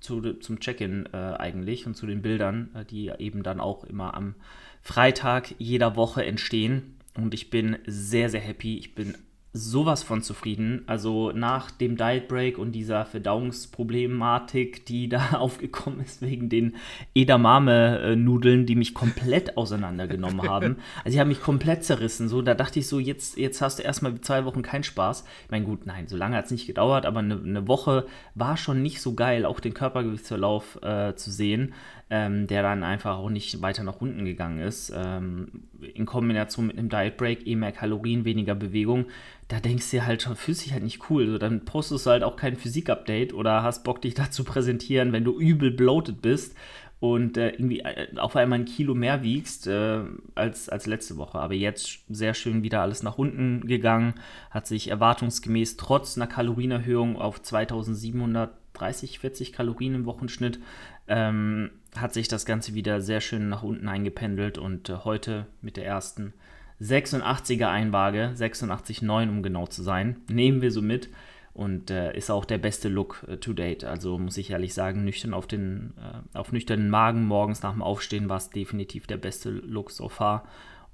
zu, 0.00 0.20
zum 0.34 0.60
Check-in 0.60 1.06
äh, 1.12 1.16
eigentlich 1.16 1.86
und 1.86 1.96
zu 1.96 2.06
den 2.06 2.22
Bildern, 2.22 2.70
äh, 2.74 2.84
die 2.84 3.12
eben 3.18 3.42
dann 3.42 3.60
auch 3.60 3.84
immer 3.84 4.14
am 4.14 4.34
Freitag 4.82 5.54
jeder 5.58 5.96
Woche 5.96 6.24
entstehen. 6.24 6.96
Und 7.16 7.34
ich 7.34 7.50
bin 7.50 7.78
sehr, 7.86 8.30
sehr 8.30 8.40
happy. 8.40 8.78
Ich 8.78 8.94
bin 8.94 9.16
sowas 9.52 10.04
von 10.04 10.22
zufrieden. 10.22 10.84
Also 10.86 11.32
nach 11.32 11.70
dem 11.72 11.96
Diet 11.96 12.28
Break 12.28 12.56
und 12.56 12.72
dieser 12.72 13.04
Verdauungsproblematik, 13.04 14.86
die 14.86 15.08
da 15.10 15.32
aufgekommen 15.32 16.00
ist 16.00 16.22
wegen 16.22 16.48
den 16.48 16.76
Edamame-Nudeln, 17.14 18.66
die 18.66 18.76
mich 18.76 18.94
komplett 18.94 19.56
auseinandergenommen 19.56 20.42
haben. 20.42 20.76
Also 21.04 21.16
die 21.16 21.20
haben 21.20 21.28
mich 21.28 21.40
komplett 21.40 21.84
zerrissen. 21.84 22.28
So, 22.28 22.42
da 22.42 22.54
dachte 22.54 22.78
ich 22.78 22.86
so, 22.86 22.98
jetzt, 22.98 23.36
jetzt 23.38 23.62
hast 23.62 23.78
du 23.78 23.82
erstmal 23.82 24.20
zwei 24.20 24.44
Wochen 24.44 24.62
keinen 24.62 24.82
Spaß. 24.82 25.24
Ich 25.44 25.50
meine, 25.50 25.64
gut, 25.64 25.86
nein, 25.86 26.08
so 26.08 26.16
lange 26.16 26.36
hat 26.36 26.46
es 26.46 26.50
nicht 26.50 26.66
gedauert, 26.66 27.06
aber 27.06 27.20
eine, 27.20 27.40
eine, 27.40 27.68
Woche 27.68 28.06
war 28.34 28.56
schon 28.56 28.82
nicht 28.82 29.00
so 29.00 29.14
geil, 29.14 29.44
auch 29.44 29.60
den 29.60 29.74
Körpergewichtsverlauf 29.74 30.78
äh, 30.82 31.14
zu 31.14 31.30
sehen. 31.30 31.74
Ähm, 32.10 32.48
der 32.48 32.62
dann 32.62 32.82
einfach 32.82 33.18
auch 33.18 33.30
nicht 33.30 33.62
weiter 33.62 33.84
nach 33.84 34.00
unten 34.00 34.24
gegangen 34.24 34.60
ist. 34.60 34.92
Ähm, 34.94 35.62
in 35.94 36.06
Kombination 36.06 36.66
mit 36.66 36.76
einem 36.76 36.88
Diet 36.88 37.16
Break, 37.16 37.46
eh 37.46 37.54
mehr 37.54 37.72
Kalorien, 37.72 38.24
weniger 38.24 38.56
Bewegung, 38.56 39.06
da 39.48 39.60
denkst 39.60 39.90
du 39.90 39.96
dir 39.96 40.06
halt 40.06 40.22
schon, 40.22 40.36
fühlst 40.36 40.64
dich 40.64 40.72
halt 40.72 40.82
nicht 40.82 41.08
cool. 41.08 41.26
So, 41.28 41.38
dann 41.38 41.64
postest 41.64 42.06
du 42.06 42.10
halt 42.10 42.24
auch 42.24 42.36
kein 42.36 42.56
Physik-Update 42.56 43.32
oder 43.32 43.62
hast 43.62 43.84
Bock, 43.84 44.02
dich 44.02 44.14
da 44.14 44.30
zu 44.30 44.44
präsentieren, 44.44 45.12
wenn 45.12 45.24
du 45.24 45.38
übel 45.38 45.70
bloated 45.70 46.20
bist 46.20 46.56
und 47.00 47.38
äh, 47.38 47.50
irgendwie 47.50 47.80
äh, 47.80 48.08
auf 48.18 48.36
einmal 48.36 48.58
ein 48.58 48.64
Kilo 48.66 48.94
mehr 48.94 49.22
wiegst 49.22 49.66
äh, 49.66 50.02
als, 50.34 50.68
als 50.68 50.86
letzte 50.86 51.16
Woche. 51.16 51.38
Aber 51.38 51.54
jetzt 51.54 52.00
sehr 52.08 52.34
schön 52.34 52.62
wieder 52.62 52.82
alles 52.82 53.02
nach 53.02 53.18
unten 53.18 53.66
gegangen, 53.66 54.14
hat 54.50 54.66
sich 54.66 54.88
erwartungsgemäß 54.88 55.76
trotz 55.76 56.16
einer 56.16 56.26
Kalorienerhöhung 56.26 57.16
auf 57.16 57.40
2730, 57.40 59.18
40 59.18 59.52
Kalorien 59.52 59.94
im 59.94 60.04
Wochenschnitt, 60.04 60.60
ähm, 61.08 61.70
hat 61.96 62.12
sich 62.12 62.28
das 62.28 62.46
Ganze 62.46 62.74
wieder 62.74 63.00
sehr 63.00 63.20
schön 63.20 63.48
nach 63.48 63.62
unten 63.62 63.88
eingependelt 63.88 64.58
und 64.58 64.88
äh, 64.88 64.96
heute 65.04 65.46
mit 65.60 65.76
der 65.76 65.86
ersten 65.86 66.32
86er 66.80 67.68
Einwaage, 67.68 68.32
86,9 68.36 69.28
um 69.28 69.42
genau 69.42 69.66
zu 69.66 69.82
sein, 69.82 70.16
nehmen 70.28 70.62
wir 70.62 70.70
so 70.70 70.80
mit 70.80 71.10
und 71.52 71.90
äh, 71.90 72.16
ist 72.16 72.30
auch 72.30 72.44
der 72.44 72.58
beste 72.58 72.88
Look 72.88 73.24
äh, 73.28 73.36
to 73.36 73.52
date. 73.52 73.84
Also 73.84 74.18
muss 74.18 74.36
ich 74.36 74.50
ehrlich 74.50 74.72
sagen, 74.72 75.04
nüchtern 75.04 75.34
auf, 75.34 75.46
den, 75.46 75.94
äh, 75.98 76.38
auf 76.38 76.52
nüchternen 76.52 76.88
Magen 76.88 77.26
morgens 77.26 77.62
nach 77.62 77.72
dem 77.72 77.82
Aufstehen 77.82 78.28
war 78.28 78.38
es 78.38 78.50
definitiv 78.50 79.06
der 79.06 79.18
beste 79.18 79.50
Look 79.50 79.90
so 79.90 80.08
far 80.08 80.44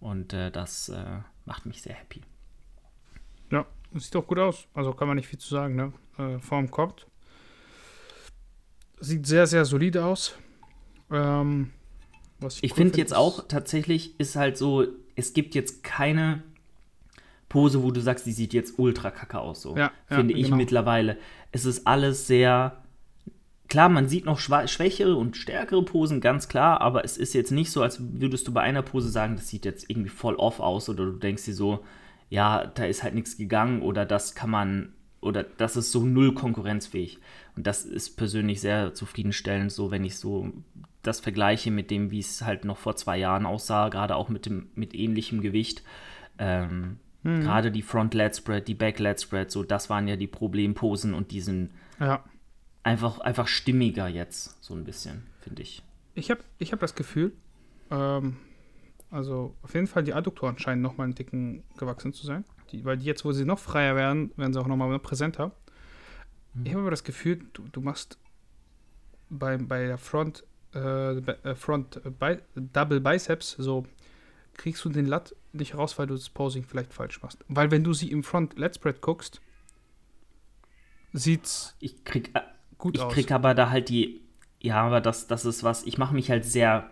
und 0.01 0.33
äh, 0.33 0.51
das 0.51 0.89
äh, 0.89 1.19
macht 1.45 1.67
mich 1.67 1.83
sehr 1.83 1.95
happy. 1.95 2.23
Ja, 3.53 3.67
sieht 3.95 4.15
doch 4.15 4.27
gut 4.27 4.39
aus. 4.39 4.67
Also 4.75 4.93
kann 4.93 5.07
man 5.07 5.17
nicht 5.17 5.29
viel 5.29 5.39
zu 5.39 5.49
sagen, 5.49 5.77
ne? 5.77 5.93
Form 6.41 6.71
kommt. 6.71 7.07
Sieht 9.01 9.27
sehr, 9.27 9.47
sehr 9.47 9.67
solide 9.67 10.03
aus. 10.03 10.35
Ähm, 11.11 11.71
ich, 12.47 12.65
ich 12.65 12.75
finde 12.75 12.99
jetzt 12.99 13.15
auch 13.15 13.49
tatsächlich 13.49 14.19
ist 14.21 14.37
halt 14.37 14.57
so, 14.59 14.87
es 15.15 15.33
gibt 15.33 15.55
jetzt 15.55 15.83
keine 15.83 16.43
Pose, 17.49 17.83
wo 17.83 17.91
du 17.91 18.01
sagst, 18.01 18.27
die 18.27 18.33
sieht 18.33 18.53
jetzt 18.53 18.79
ultra 18.79 19.11
kacke 19.11 19.39
aus, 19.39 19.63
so. 19.63 19.77
Ja, 19.77 19.93
finde 20.09 20.35
ja, 20.35 20.41
ich 20.41 20.47
genau. 20.47 20.57
mittlerweile. 20.57 21.17
Es 21.53 21.65
ist 21.65 21.87
alles 21.87 22.27
sehr. 22.27 22.83
Klar, 23.69 23.89
man 23.89 24.09
sieht 24.09 24.27
noch 24.27 24.39
schwächere 24.39 25.17
und 25.17 25.37
stärkere 25.37 25.83
Posen, 25.85 26.21
ganz 26.21 26.47
klar, 26.47 26.81
aber 26.81 27.05
es 27.05 27.17
ist 27.17 27.35
jetzt 27.35 27.51
nicht 27.51 27.73
so, 27.73 27.83
als 27.83 27.99
würdest 28.01 28.47
du 28.47 28.53
bei 28.53 28.61
einer 28.61 28.83
Pose 28.83 29.09
sagen, 29.09 29.35
das 29.35 29.49
sieht 29.49 29.65
jetzt 29.65 29.91
irgendwie 29.91 30.09
voll 30.09 30.37
off 30.37 30.61
aus 30.61 30.89
oder 30.89 31.05
du 31.05 31.13
denkst 31.13 31.47
dir 31.47 31.55
so, 31.55 31.85
ja, 32.29 32.65
da 32.67 32.85
ist 32.85 33.03
halt 33.03 33.15
nichts 33.15 33.37
gegangen 33.37 33.83
oder 33.83 34.07
das 34.07 34.37
kann 34.37 34.51
man, 34.51 34.93
oder 35.21 35.43
das 35.43 35.77
ist 35.77 35.91
so 35.91 36.05
null 36.05 36.33
konkurrenzfähig. 36.33 37.19
Und 37.57 37.67
das 37.67 37.85
ist 37.85 38.17
persönlich 38.17 38.61
sehr 38.61 38.95
zufriedenstellend, 38.95 39.73
so 39.73 39.91
wenn 39.91 40.05
ich 40.05 40.17
so 40.17 40.53
das 41.07 41.21
vergleiche 41.21 41.71
mit 41.71 41.91
dem, 41.91 42.11
wie 42.11 42.21
es 42.21 42.43
halt 42.43 42.65
noch 42.65 42.79
vor 42.79 42.97
zwei 42.97 43.19
Jahren 43.19 43.47
aussah, 43.47 43.89
gerade 43.89 44.17
auch 44.17 44.29
mit, 44.29 44.47
dem, 44.47 44.69
mit 44.75 44.95
ähnlichem 44.95 45.41
Gewicht. 45.41 45.83
Ähm, 46.39 46.99
Mhm. 47.27 47.41
Gerade 47.41 47.73
die 47.73 47.83
Front 47.83 48.15
Lat 48.15 48.37
Spread, 48.37 48.69
die 48.69 48.75
Back 48.75 49.01
Lat 49.01 49.21
Spread, 49.21 49.51
so 49.51 49.65
das 49.65 49.91
waren 49.91 50.07
ja 50.07 50.15
die 50.15 50.29
Problemposen 50.29 51.13
und 51.13 51.33
die 51.33 51.41
sind 51.41 51.73
ja. 51.99 52.25
einfach, 52.85 53.19
einfach 53.19 53.49
stimmiger 53.49 54.07
jetzt, 54.07 54.63
so 54.63 54.75
ein 54.75 54.85
bisschen, 54.85 55.27
finde 55.41 55.63
ich. 55.63 55.83
Ich 56.15 56.31
habe 56.31 56.41
ich 56.59 56.73
hab 56.73 56.79
das 56.79 56.95
Gefühl, 56.95 57.33
ähm, 57.91 58.37
also 59.11 59.57
auf 59.63 59.75
jeden 59.75 59.89
Fall 59.89 60.05
die 60.05 60.15
Adduktoren 60.15 60.57
scheinen 60.59 60.83
nochmal 60.83 61.07
einen 61.07 61.17
Dicken 61.17 61.65
gewachsen 61.77 62.13
zu 62.13 62.25
sein. 62.25 62.45
Die, 62.71 62.85
weil 62.85 62.97
die 62.97 63.07
jetzt, 63.07 63.25
wo 63.25 63.33
sie 63.33 63.45
noch 63.45 63.59
freier 63.59 63.97
werden, 63.97 64.31
werden 64.37 64.53
sie 64.53 64.61
auch 64.61 64.69
nochmal 64.69 64.97
präsenter. 65.01 65.51
Mhm. 66.55 66.67
Ich 66.67 66.73
habe 66.73 66.83
aber 66.83 66.91
das 66.93 67.03
Gefühl, 67.03 67.45
du, 67.55 67.65
du 67.73 67.81
machst 67.81 68.19
bei, 69.31 69.57
bei 69.57 69.87
der 69.87 69.99
Front, 69.99 70.45
äh, 70.77 71.51
äh 71.51 71.55
Front 71.55 72.01
äh, 72.05 72.37
Double 72.55 73.01
Biceps 73.01 73.57
so 73.59 73.87
kriegst 74.55 74.85
du 74.85 74.89
den 74.89 75.07
Lat 75.07 75.35
nicht 75.53 75.77
raus, 75.77 75.99
weil 75.99 76.07
du 76.07 76.15
das 76.15 76.31
Posing 76.31 76.65
vielleicht 76.65 76.93
falsch 76.93 77.23
machst. 77.23 77.45
Weil 77.49 77.71
wenn 77.71 77.85
du 77.85 77.93
sie 77.93 78.11
im 78.11 78.23
Front 78.23 78.59
Let's 78.59 78.77
Spread 78.77 79.01
guckst, 79.01 79.41
sieht's 81.13 81.77
ich 81.81 82.05
krieg, 82.05 82.31
äh, 82.35 82.41
gut 82.79 82.97
ich 82.97 83.03
aus. 83.03 83.13
Ich 83.13 83.15
krieg 83.15 83.33
aber 83.33 83.55
da 83.55 83.71
halt 83.71 83.89
die, 83.89 84.23
ja, 84.61 84.83
aber 84.83 85.01
das, 85.01 85.27
das 85.27 85.45
ist 85.45 85.63
was, 85.63 85.85
ich 85.85 85.99
mache 85.99 86.15
mich 86.15 86.31
halt 86.31 86.45
sehr 86.45 86.91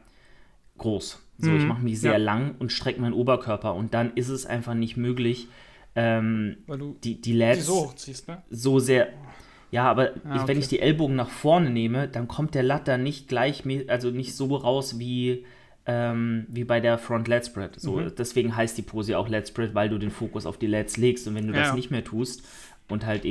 groß. 0.78 1.20
So, 1.38 1.50
mhm. 1.50 1.56
ich 1.56 1.64
mache 1.64 1.82
mich 1.82 2.00
sehr 2.00 2.12
ja. 2.12 2.18
lang 2.18 2.54
und 2.58 2.70
strecke 2.70 3.00
meinen 3.00 3.12
Oberkörper 3.12 3.74
und 3.74 3.94
dann 3.94 4.14
ist 4.14 4.28
es 4.28 4.46
einfach 4.46 4.74
nicht 4.74 4.96
möglich, 4.96 5.48
ähm, 5.96 6.58
die, 7.02 7.20
die 7.20 7.32
Lats 7.32 7.58
die 7.58 7.64
so 7.64 7.74
hochziehst, 7.86 8.28
ne? 8.28 8.42
So 8.50 8.78
sehr. 8.78 9.12
Ja, 9.74 9.90
aber 9.90 10.12
ah, 10.24 10.36
ich, 10.36 10.46
wenn 10.46 10.56
ich 10.56 10.68
die 10.68 10.78
Ellbogen 10.78 11.16
nach 11.16 11.30
vorne 11.30 11.68
nehme, 11.68 12.06
dann 12.06 12.28
kommt 12.28 12.54
der 12.54 12.62
Lat 12.62 12.86
da 12.86 12.96
nicht 12.96 13.26
gleich, 13.26 13.64
also 13.88 14.10
nicht 14.10 14.36
so 14.36 14.54
raus 14.54 15.00
wie 15.00 15.44
ähm, 15.84 16.46
wie 16.48 16.62
bei 16.62 16.78
der 16.78 16.96
Front 16.96 17.26
Lat 17.26 17.46
Spread. 17.46 17.80
So, 17.80 17.96
mhm. 17.96 18.12
Deswegen 18.16 18.54
heißt 18.54 18.78
die 18.78 18.82
Pose 18.82 19.18
auch 19.18 19.28
Lat 19.28 19.48
Spread, 19.48 19.74
weil 19.74 19.88
du 19.88 19.98
den 19.98 20.12
Fokus 20.12 20.46
auf 20.46 20.58
die 20.58 20.68
Lats 20.68 20.96
legst. 20.96 21.26
Und 21.26 21.34
wenn 21.34 21.48
du 21.48 21.54
ja. 21.54 21.62
das 21.62 21.74
nicht 21.74 21.90
mehr 21.90 22.04
tust 22.04 22.46
und 22.88 23.04
halt 23.04 23.26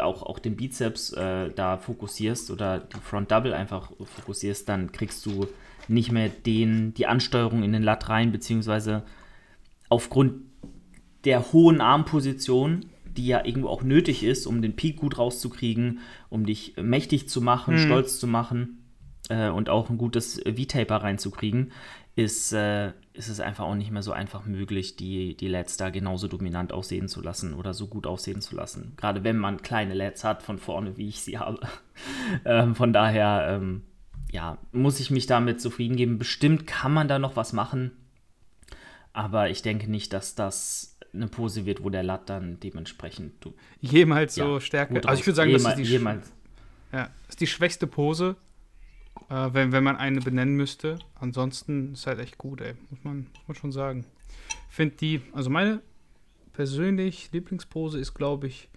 auch, 0.00 0.24
auch 0.24 0.40
den 0.40 0.56
Bizeps 0.56 1.12
äh, 1.12 1.50
da 1.54 1.76
fokussierst 1.78 2.50
oder 2.50 2.80
die 2.80 2.98
Front 2.98 3.30
Double 3.30 3.54
einfach 3.54 3.92
fokussierst, 4.16 4.68
dann 4.68 4.90
kriegst 4.90 5.24
du 5.24 5.46
nicht 5.86 6.10
mehr 6.10 6.28
den, 6.28 6.92
die 6.94 7.06
Ansteuerung 7.06 7.62
in 7.62 7.72
den 7.72 7.84
Lat 7.84 8.08
rein, 8.08 8.32
beziehungsweise 8.32 9.04
aufgrund 9.88 10.42
der 11.24 11.52
hohen 11.52 11.80
Armposition, 11.80 12.86
die 13.16 13.26
ja 13.26 13.44
irgendwo 13.44 13.68
auch 13.68 13.82
nötig 13.82 14.22
ist, 14.22 14.46
um 14.46 14.62
den 14.62 14.76
Peak 14.76 14.96
gut 14.96 15.18
rauszukriegen, 15.18 16.00
um 16.30 16.46
dich 16.46 16.74
mächtig 16.80 17.28
zu 17.28 17.40
machen, 17.40 17.74
mhm. 17.74 17.78
stolz 17.78 18.18
zu 18.18 18.26
machen, 18.26 18.84
äh, 19.28 19.48
und 19.48 19.68
auch 19.68 19.90
ein 19.90 19.98
gutes 19.98 20.40
V-Taper 20.44 20.96
reinzukriegen, 20.96 21.72
ist, 22.16 22.52
äh, 22.52 22.92
ist 23.12 23.28
es 23.28 23.40
einfach 23.40 23.64
auch 23.64 23.74
nicht 23.74 23.90
mehr 23.90 24.02
so 24.02 24.12
einfach 24.12 24.44
möglich, 24.44 24.96
die, 24.96 25.36
die 25.36 25.48
LEDs 25.48 25.76
da 25.76 25.90
genauso 25.90 26.28
dominant 26.28 26.72
aussehen 26.72 27.08
zu 27.08 27.20
lassen 27.20 27.54
oder 27.54 27.74
so 27.74 27.88
gut 27.88 28.06
aussehen 28.06 28.40
zu 28.40 28.54
lassen. 28.54 28.92
Gerade 28.96 29.24
wenn 29.24 29.36
man 29.36 29.62
kleine 29.62 29.94
LEDs 29.94 30.22
hat 30.22 30.42
von 30.42 30.58
vorne, 30.58 30.96
wie 30.96 31.08
ich 31.08 31.22
sie 31.22 31.38
habe. 31.38 31.60
ähm, 32.44 32.74
von 32.74 32.92
daher, 32.92 33.46
ähm, 33.48 33.82
ja, 34.30 34.58
muss 34.72 35.00
ich 35.00 35.10
mich 35.10 35.26
damit 35.26 35.60
zufrieden 35.60 35.96
geben. 35.96 36.18
Bestimmt 36.18 36.66
kann 36.66 36.92
man 36.92 37.08
da 37.08 37.18
noch 37.18 37.36
was 37.36 37.52
machen, 37.52 37.92
aber 39.12 39.50
ich 39.50 39.62
denke 39.62 39.90
nicht, 39.90 40.12
dass 40.12 40.34
das 40.34 40.93
eine 41.14 41.28
Pose 41.28 41.64
wird, 41.64 41.84
wo 41.84 41.90
der 41.90 42.02
Lat 42.02 42.28
dann 42.28 42.58
dementsprechend 42.60 43.34
du, 43.44 43.54
jemals 43.80 44.36
ja, 44.36 44.44
so 44.44 44.60
stärker. 44.60 44.96
Also 45.08 45.20
ich 45.20 45.26
würde 45.26 45.36
sagen, 45.36 45.50
jemals, 45.50 45.64
das 45.64 45.78
ist 45.78 45.86
die, 45.86 45.92
jemals. 45.92 46.32
Ja, 46.92 47.10
ist 47.28 47.40
die 47.40 47.46
schwächste 47.46 47.86
Pose 47.86 48.36
äh, 49.30 49.48
wenn, 49.52 49.72
wenn 49.72 49.84
man 49.84 49.96
eine 49.96 50.20
benennen 50.20 50.56
müsste. 50.56 50.98
Ansonsten 51.14 51.92
ist 51.92 52.06
halt 52.06 52.18
echt 52.18 52.38
gut, 52.38 52.60
ey. 52.60 52.74
Muss 52.90 53.04
man, 53.04 53.26
muss 53.34 53.48
man 53.48 53.54
schon 53.56 53.72
sagen. 53.72 54.04
Finde 54.68 54.96
die, 54.96 55.20
also 55.32 55.50
meine 55.50 55.80
persönlich 56.52 57.30
Lieblingspose 57.32 57.98
ist, 57.98 58.14
glaube 58.14 58.46
ich, 58.46 58.68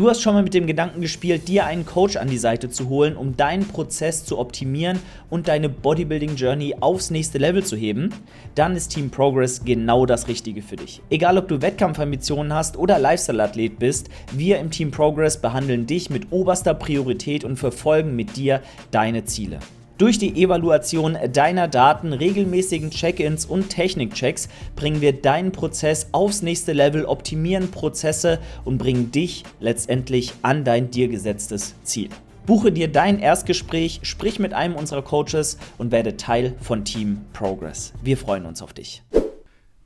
Du 0.00 0.08
hast 0.08 0.22
schon 0.22 0.32
mal 0.32 0.42
mit 0.42 0.54
dem 0.54 0.66
Gedanken 0.66 1.02
gespielt, 1.02 1.46
dir 1.46 1.66
einen 1.66 1.84
Coach 1.84 2.16
an 2.16 2.28
die 2.28 2.38
Seite 2.38 2.70
zu 2.70 2.88
holen, 2.88 3.18
um 3.18 3.36
deinen 3.36 3.68
Prozess 3.68 4.24
zu 4.24 4.38
optimieren 4.38 4.98
und 5.28 5.46
deine 5.46 5.68
Bodybuilding 5.68 6.36
Journey 6.36 6.74
aufs 6.80 7.10
nächste 7.10 7.36
Level 7.36 7.62
zu 7.62 7.76
heben? 7.76 8.08
Dann 8.54 8.76
ist 8.76 8.94
Team 8.94 9.10
Progress 9.10 9.62
genau 9.62 10.06
das 10.06 10.26
Richtige 10.26 10.62
für 10.62 10.76
dich. 10.76 11.02
Egal 11.10 11.36
ob 11.36 11.48
du 11.48 11.60
Wettkampfambitionen 11.60 12.54
hast 12.54 12.78
oder 12.78 12.98
Lifestyle-Athlet 12.98 13.78
bist, 13.78 14.08
wir 14.32 14.58
im 14.58 14.70
Team 14.70 14.90
Progress 14.90 15.38
behandeln 15.38 15.86
dich 15.86 16.08
mit 16.08 16.28
oberster 16.32 16.72
Priorität 16.72 17.44
und 17.44 17.58
verfolgen 17.58 18.16
mit 18.16 18.38
dir 18.38 18.62
deine 18.90 19.26
Ziele. 19.26 19.58
Durch 20.00 20.16
die 20.16 20.42
Evaluation 20.42 21.18
deiner 21.30 21.68
Daten, 21.68 22.14
regelmäßigen 22.14 22.90
Check-ins 22.90 23.44
und 23.44 23.68
Technikchecks 23.68 24.48
bringen 24.74 25.02
wir 25.02 25.12
deinen 25.12 25.52
Prozess 25.52 26.08
aufs 26.12 26.40
nächste 26.40 26.72
Level, 26.72 27.04
optimieren 27.04 27.70
Prozesse 27.70 28.38
und 28.64 28.78
bringen 28.78 29.12
dich 29.12 29.44
letztendlich 29.60 30.32
an 30.40 30.64
dein 30.64 30.90
dir 30.90 31.08
gesetztes 31.08 31.74
Ziel. 31.82 32.08
Buche 32.46 32.72
dir 32.72 32.88
dein 32.88 33.18
Erstgespräch, 33.18 34.00
sprich 34.02 34.38
mit 34.38 34.54
einem 34.54 34.74
unserer 34.74 35.02
Coaches 35.02 35.58
und 35.76 35.92
werde 35.92 36.16
Teil 36.16 36.54
von 36.62 36.86
Team 36.86 37.20
Progress. 37.34 37.92
Wir 38.02 38.16
freuen 38.16 38.46
uns 38.46 38.62
auf 38.62 38.72
dich. 38.72 39.02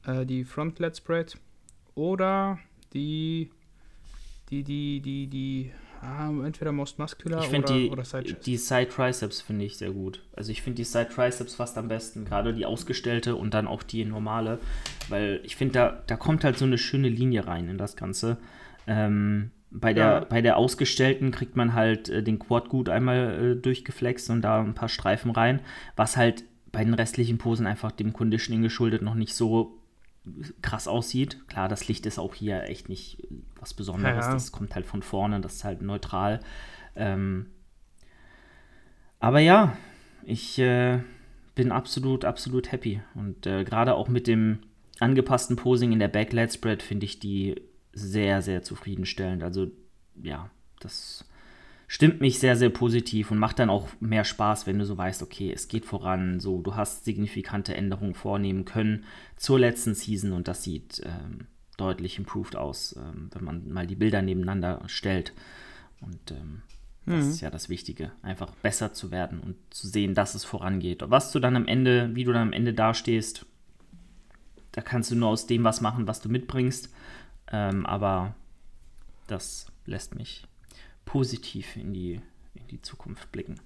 Äh, 0.06 0.24
die 0.26 0.44
Front 0.44 0.78
Let 0.78 0.96
Spread 0.96 1.36
oder 1.96 2.60
die 2.92 3.50
die 4.48 4.62
die 4.62 5.00
die 5.00 5.26
die 5.26 5.72
Ah, 6.04 6.28
entweder 6.44 6.72
Most 6.72 6.98
Muscular 6.98 7.42
ich 7.42 7.48
oder, 7.48 7.60
die, 7.62 7.88
oder 7.90 8.04
Side 8.04 8.34
Die 8.44 8.56
Side 8.56 8.88
Triceps 8.88 9.40
finde 9.40 9.64
ich 9.64 9.78
sehr 9.78 9.90
gut. 9.90 10.22
Also 10.34 10.52
ich 10.52 10.60
finde 10.60 10.76
die 10.76 10.84
Side 10.84 11.08
Triceps 11.08 11.54
fast 11.54 11.78
am 11.78 11.88
besten, 11.88 12.24
gerade 12.24 12.52
die 12.52 12.66
ausgestellte 12.66 13.36
und 13.36 13.54
dann 13.54 13.66
auch 13.66 13.82
die 13.82 14.04
normale, 14.04 14.58
weil 15.08 15.40
ich 15.44 15.56
finde, 15.56 15.72
da, 15.72 16.02
da 16.06 16.16
kommt 16.16 16.44
halt 16.44 16.58
so 16.58 16.66
eine 16.66 16.78
schöne 16.78 17.08
Linie 17.08 17.46
rein 17.46 17.68
in 17.68 17.78
das 17.78 17.96
Ganze. 17.96 18.36
Ähm, 18.86 19.50
bei, 19.70 19.94
der, 19.94 20.04
ja. 20.04 20.20
bei 20.20 20.42
der 20.42 20.56
ausgestellten 20.58 21.30
kriegt 21.30 21.56
man 21.56 21.72
halt 21.72 22.08
äh, 22.10 22.22
den 22.22 22.38
Quad 22.38 22.68
gut 22.68 22.88
einmal 22.88 23.52
äh, 23.52 23.56
durchgeflext 23.56 24.28
und 24.30 24.42
da 24.42 24.60
ein 24.60 24.74
paar 24.74 24.90
Streifen 24.90 25.30
rein, 25.30 25.60
was 25.96 26.16
halt 26.16 26.44
bei 26.70 26.84
den 26.84 26.94
restlichen 26.94 27.38
Posen 27.38 27.66
einfach 27.66 27.92
dem 27.92 28.12
Conditioning 28.12 28.62
geschuldet 28.62 29.00
noch 29.00 29.14
nicht 29.14 29.34
so 29.34 29.78
krass 30.62 30.88
aussieht. 30.88 31.46
Klar, 31.48 31.68
das 31.68 31.88
Licht 31.88 32.06
ist 32.06 32.18
auch 32.18 32.34
hier 32.34 32.64
echt 32.64 32.88
nicht 32.88 33.26
was 33.58 33.74
Besonderes. 33.74 34.26
Ja. 34.26 34.32
Das 34.32 34.52
kommt 34.52 34.74
halt 34.74 34.86
von 34.86 35.02
vorne, 35.02 35.40
das 35.40 35.56
ist 35.56 35.64
halt 35.64 35.82
neutral. 35.82 36.40
Ähm, 36.96 37.46
aber 39.20 39.40
ja, 39.40 39.76
ich, 40.24 40.58
äh, 40.58 41.00
bin 41.54 41.72
absolut, 41.72 42.24
absolut 42.24 42.72
happy. 42.72 43.00
Und 43.14 43.46
äh, 43.46 43.64
gerade 43.64 43.94
auch 43.94 44.08
mit 44.08 44.26
dem 44.26 44.60
angepassten 45.00 45.56
Posing 45.56 45.92
in 45.92 45.98
der 45.98 46.08
Back-Lat 46.08 46.52
Spread 46.52 46.82
finde 46.82 47.06
ich 47.06 47.18
die 47.18 47.60
sehr, 47.92 48.42
sehr 48.42 48.62
zufriedenstellend. 48.62 49.42
Also 49.42 49.68
ja, 50.22 50.50
das 50.80 51.28
stimmt 51.94 52.20
mich 52.20 52.40
sehr, 52.40 52.56
sehr 52.56 52.70
positiv 52.70 53.30
und 53.30 53.38
macht 53.38 53.60
dann 53.60 53.70
auch 53.70 53.88
mehr 54.00 54.24
Spaß, 54.24 54.66
wenn 54.66 54.80
du 54.80 54.84
so 54.84 54.98
weißt, 54.98 55.22
okay, 55.22 55.52
es 55.52 55.68
geht 55.68 55.84
voran, 55.84 56.40
so 56.40 56.60
du 56.60 56.74
hast 56.74 57.04
signifikante 57.04 57.72
Änderungen 57.76 58.14
vornehmen 58.14 58.64
können 58.64 59.04
zur 59.36 59.60
letzten 59.60 59.94
Season 59.94 60.32
und 60.32 60.48
das 60.48 60.64
sieht 60.64 61.00
ähm, 61.04 61.46
deutlich 61.76 62.18
improved 62.18 62.56
aus, 62.56 62.96
ähm, 62.96 63.30
wenn 63.32 63.44
man 63.44 63.68
mal 63.68 63.86
die 63.86 63.94
Bilder 63.94 64.22
nebeneinander 64.22 64.82
stellt. 64.86 65.34
Und 66.00 66.32
ähm, 66.32 66.62
das 67.06 67.26
mhm. 67.26 67.30
ist 67.30 67.40
ja 67.42 67.50
das 67.50 67.68
Wichtige, 67.68 68.10
einfach 68.22 68.50
besser 68.56 68.92
zu 68.92 69.12
werden 69.12 69.38
und 69.38 69.54
zu 69.70 69.86
sehen, 69.86 70.14
dass 70.14 70.34
es 70.34 70.44
vorangeht. 70.44 71.04
Und 71.04 71.12
was 71.12 71.30
du 71.30 71.38
dann 71.38 71.54
am 71.54 71.68
Ende, 71.68 72.10
wie 72.16 72.24
du 72.24 72.32
dann 72.32 72.48
am 72.48 72.52
Ende 72.52 72.74
dastehst, 72.74 73.46
da 74.72 74.82
kannst 74.82 75.12
du 75.12 75.14
nur 75.14 75.28
aus 75.28 75.46
dem 75.46 75.62
was 75.62 75.80
machen, 75.80 76.08
was 76.08 76.20
du 76.20 76.28
mitbringst. 76.28 76.92
Ähm, 77.52 77.86
aber 77.86 78.34
das 79.28 79.70
lässt 79.86 80.16
mich 80.16 80.48
positiv 81.04 81.76
in 81.76 81.92
die, 81.92 82.20
in 82.54 82.66
die 82.68 82.80
Zukunft 82.80 83.30
blicken. 83.32 83.60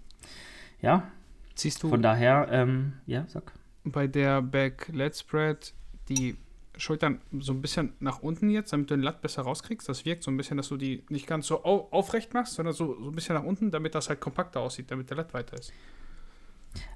Ja. 0.80 1.10
Siehst 1.54 1.82
du. 1.82 1.88
Von 1.88 2.02
daher, 2.02 2.48
ähm, 2.50 2.94
ja, 3.06 3.24
sag. 3.28 3.52
Bei 3.84 4.06
der 4.06 4.42
Back 4.42 4.88
Let's 4.92 5.20
Spread 5.20 5.72
die 6.08 6.36
Schultern 6.76 7.20
so 7.40 7.52
ein 7.52 7.60
bisschen 7.60 7.92
nach 8.00 8.20
unten 8.20 8.50
jetzt, 8.50 8.72
damit 8.72 8.90
du 8.90 8.96
den 8.96 9.02
Latt 9.02 9.20
besser 9.20 9.42
rauskriegst. 9.42 9.88
Das 9.88 10.04
wirkt 10.04 10.22
so 10.22 10.30
ein 10.30 10.36
bisschen, 10.36 10.56
dass 10.56 10.68
du 10.68 10.76
die 10.76 11.04
nicht 11.08 11.26
ganz 11.26 11.46
so 11.46 11.64
au 11.64 11.88
aufrecht 11.90 12.34
machst, 12.34 12.54
sondern 12.54 12.74
so, 12.74 12.96
so 13.00 13.10
ein 13.10 13.14
bisschen 13.14 13.34
nach 13.34 13.42
unten, 13.42 13.70
damit 13.70 13.94
das 13.94 14.08
halt 14.08 14.20
kompakter 14.20 14.60
aussieht, 14.60 14.90
damit 14.90 15.10
der 15.10 15.16
Latt 15.16 15.34
weiter 15.34 15.58
ist. 15.58 15.72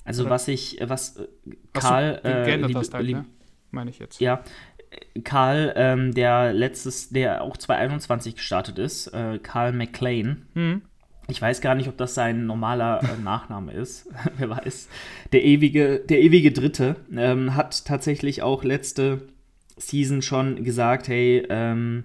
Also 0.04 0.22
Oder? 0.22 0.30
was 0.30 0.48
ich, 0.48 0.78
was 0.82 1.16
äh, 1.16 1.26
Karl 1.72 2.14
was 2.14 2.22
du, 2.22 2.28
äh, 2.28 2.44
geändert 2.44 2.74
hast 2.76 2.94
halt, 2.94 3.10
ne? 3.10 3.24
meine 3.70 3.90
ich 3.90 3.98
jetzt. 3.98 4.20
Ja, 4.20 4.44
Karl, 5.24 5.72
ähm, 5.76 6.14
der 6.14 6.52
letztes, 6.52 7.10
der 7.10 7.42
auch 7.42 7.56
2021 7.56 8.36
gestartet 8.36 8.78
ist, 8.78 9.08
äh, 9.08 9.38
Karl 9.42 9.72
McLean. 9.72 10.46
Mhm. 10.54 10.82
Ich 11.28 11.40
weiß 11.40 11.60
gar 11.60 11.74
nicht, 11.74 11.88
ob 11.88 11.96
das 11.96 12.14
sein 12.14 12.46
normaler 12.46 13.00
äh, 13.02 13.22
Nachname 13.22 13.72
ist. 13.72 14.08
Wer 14.36 14.50
weiß. 14.50 14.88
Der 15.32 15.44
ewige, 15.44 16.00
der 16.00 16.20
ewige 16.20 16.52
Dritte 16.52 16.96
ähm, 17.14 17.54
hat 17.54 17.84
tatsächlich 17.84 18.42
auch 18.42 18.64
letzte 18.64 19.28
Season 19.76 20.20
schon 20.22 20.64
gesagt, 20.64 21.08
hey, 21.08 21.46
ähm, 21.48 22.04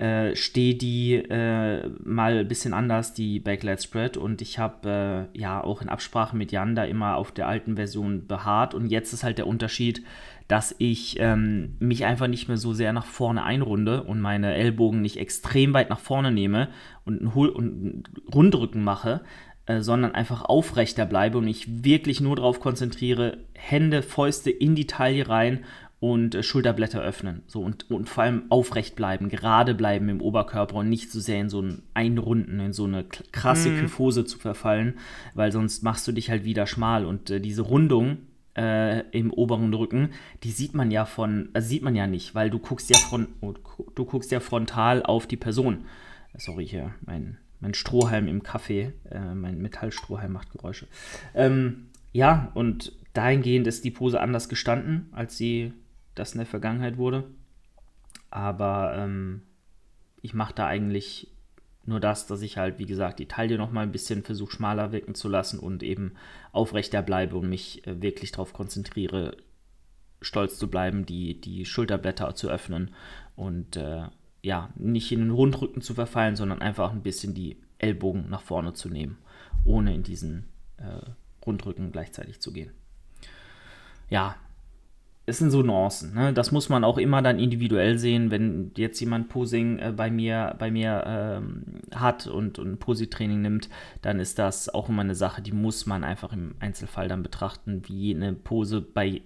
äh, 0.00 0.34
stehe 0.34 0.74
die 0.74 1.16
äh, 1.16 1.88
mal 2.02 2.38
ein 2.38 2.48
bisschen 2.48 2.72
anders, 2.72 3.12
die 3.12 3.38
Backlight 3.38 3.82
Spread. 3.82 4.16
Und 4.16 4.40
ich 4.40 4.58
habe 4.58 5.28
äh, 5.34 5.38
ja 5.38 5.62
auch 5.62 5.82
in 5.82 5.90
Absprache 5.90 6.36
mit 6.36 6.52
Jan 6.52 6.74
da 6.74 6.84
immer 6.84 7.16
auf 7.16 7.32
der 7.32 7.46
alten 7.46 7.76
Version 7.76 8.26
beharrt. 8.26 8.72
Und 8.72 8.86
jetzt 8.86 9.12
ist 9.12 9.22
halt 9.22 9.36
der 9.36 9.46
Unterschied, 9.46 10.02
dass 10.50 10.74
ich 10.78 11.16
ähm, 11.20 11.76
mich 11.78 12.04
einfach 12.04 12.26
nicht 12.26 12.48
mehr 12.48 12.56
so 12.56 12.72
sehr 12.72 12.92
nach 12.92 13.06
vorne 13.06 13.44
einrunde 13.44 14.02
und 14.02 14.20
meine 14.20 14.52
Ellbogen 14.52 15.00
nicht 15.00 15.16
extrem 15.16 15.74
weit 15.74 15.90
nach 15.90 16.00
vorne 16.00 16.32
nehme 16.32 16.70
und 17.04 17.20
einen, 17.20 17.30
und 17.30 17.58
einen 17.58 18.02
Rundrücken 18.34 18.82
mache, 18.82 19.20
äh, 19.66 19.80
sondern 19.80 20.12
einfach 20.12 20.42
aufrechter 20.42 21.06
bleibe 21.06 21.38
und 21.38 21.44
mich 21.44 21.84
wirklich 21.84 22.20
nur 22.20 22.34
darauf 22.34 22.58
konzentriere, 22.58 23.38
Hände, 23.54 24.02
Fäuste 24.02 24.50
in 24.50 24.74
die 24.74 24.88
Taille 24.88 25.28
rein 25.28 25.60
und 26.00 26.34
äh, 26.34 26.42
Schulterblätter 26.42 27.00
öffnen. 27.00 27.42
So 27.46 27.60
und, 27.60 27.88
und 27.88 28.08
vor 28.08 28.24
allem 28.24 28.42
aufrecht 28.48 28.96
bleiben, 28.96 29.28
gerade 29.28 29.72
bleiben 29.76 30.08
im 30.08 30.20
Oberkörper 30.20 30.74
und 30.74 30.88
nicht 30.88 31.12
so 31.12 31.20
sehr 31.20 31.40
in 31.40 31.48
so 31.48 31.62
ein 31.62 31.82
Einrunden, 31.94 32.58
in 32.58 32.72
so 32.72 32.86
eine 32.86 33.04
krasse 33.04 33.68
mhm. 33.68 33.82
Kyphose 33.82 34.24
zu 34.24 34.40
verfallen, 34.40 34.94
weil 35.34 35.52
sonst 35.52 35.84
machst 35.84 36.08
du 36.08 36.12
dich 36.12 36.28
halt 36.28 36.42
wieder 36.42 36.66
schmal 36.66 37.04
und 37.04 37.30
äh, 37.30 37.40
diese 37.40 37.62
Rundung 37.62 38.18
äh, 38.56 39.00
im 39.10 39.32
oberen 39.32 39.72
Rücken, 39.72 40.10
die 40.42 40.50
sieht 40.50 40.74
man 40.74 40.90
ja 40.90 41.04
von, 41.04 41.50
äh, 41.54 41.62
sieht 41.62 41.82
man 41.82 41.94
ja 41.94 42.06
nicht, 42.06 42.34
weil 42.34 42.50
du 42.50 42.58
guckst 42.58 42.90
ja 42.90 42.98
von, 42.98 43.28
oh, 43.40 43.54
du 43.94 44.04
guckst 44.04 44.30
ja 44.30 44.40
frontal 44.40 45.02
auf 45.02 45.26
die 45.26 45.36
Person. 45.36 45.84
Sorry 46.36 46.66
hier, 46.66 46.94
mein, 47.04 47.38
mein 47.60 47.74
Strohhalm 47.74 48.28
im 48.28 48.42
Kaffee, 48.42 48.92
äh, 49.10 49.34
mein 49.34 49.60
Metallstrohhalm 49.60 50.32
macht 50.32 50.50
Geräusche. 50.50 50.86
Ähm, 51.34 51.86
ja, 52.12 52.50
und 52.54 52.92
dahingehend 53.12 53.66
ist 53.66 53.84
die 53.84 53.90
Pose 53.90 54.20
anders 54.20 54.48
gestanden, 54.48 55.08
als 55.12 55.36
sie 55.36 55.72
das 56.14 56.32
in 56.32 56.38
der 56.38 56.46
Vergangenheit 56.46 56.96
wurde. 56.96 57.24
Aber 58.30 58.94
ähm, 58.96 59.42
ich 60.22 60.34
mache 60.34 60.54
da 60.54 60.66
eigentlich 60.66 61.29
nur 61.84 62.00
das, 62.00 62.26
dass 62.26 62.42
ich 62.42 62.56
halt, 62.56 62.78
wie 62.78 62.86
gesagt, 62.86 63.18
die 63.18 63.26
Taille 63.26 63.58
noch 63.58 63.72
mal 63.72 63.82
ein 63.82 63.92
bisschen 63.92 64.22
versuche 64.22 64.52
schmaler 64.52 64.92
wirken 64.92 65.14
zu 65.14 65.28
lassen 65.28 65.58
und 65.58 65.82
eben 65.82 66.14
aufrechter 66.52 67.02
bleibe 67.02 67.36
und 67.36 67.48
mich 67.48 67.86
äh, 67.86 68.02
wirklich 68.02 68.32
darauf 68.32 68.52
konzentriere, 68.52 69.36
stolz 70.20 70.58
zu 70.58 70.68
bleiben, 70.68 71.06
die, 71.06 71.40
die 71.40 71.64
Schulterblätter 71.64 72.34
zu 72.34 72.50
öffnen 72.50 72.90
und 73.36 73.76
äh, 73.76 74.02
ja, 74.42 74.70
nicht 74.76 75.12
in 75.12 75.20
den 75.20 75.30
Rundrücken 75.30 75.82
zu 75.82 75.94
verfallen, 75.94 76.36
sondern 76.36 76.62
einfach 76.62 76.92
ein 76.92 77.02
bisschen 77.02 77.34
die 77.34 77.56
Ellbogen 77.78 78.28
nach 78.28 78.42
vorne 78.42 78.74
zu 78.74 78.88
nehmen, 78.88 79.18
ohne 79.64 79.94
in 79.94 80.02
diesen 80.02 80.48
äh, 80.76 81.10
Rundrücken 81.44 81.92
gleichzeitig 81.92 82.40
zu 82.40 82.52
gehen. 82.52 82.70
Ja, 84.08 84.36
es 85.30 85.38
sind 85.38 85.50
so 85.50 85.62
Nuancen. 85.62 86.14
Ne? 86.14 86.32
Das 86.32 86.52
muss 86.52 86.68
man 86.68 86.84
auch 86.84 86.98
immer 86.98 87.22
dann 87.22 87.38
individuell 87.38 87.98
sehen, 87.98 88.30
wenn 88.30 88.72
jetzt 88.76 89.00
jemand 89.00 89.28
Posing 89.28 89.78
äh, 89.78 89.92
bei 89.96 90.10
mir, 90.10 90.54
bei 90.58 90.70
mir 90.70 91.04
ähm, 91.06 91.64
hat 91.94 92.26
und, 92.26 92.58
und 92.58 92.78
Positraining 92.78 93.40
nimmt, 93.40 93.70
dann 94.02 94.20
ist 94.20 94.38
das 94.38 94.68
auch 94.68 94.88
immer 94.88 95.02
eine 95.02 95.14
Sache, 95.14 95.40
die 95.40 95.52
muss 95.52 95.86
man 95.86 96.04
einfach 96.04 96.32
im 96.32 96.54
Einzelfall 96.60 97.08
dann 97.08 97.22
betrachten, 97.22 97.82
wie 97.86 98.14
eine 98.14 98.34
Pose 98.34 98.80
bei 98.80 99.22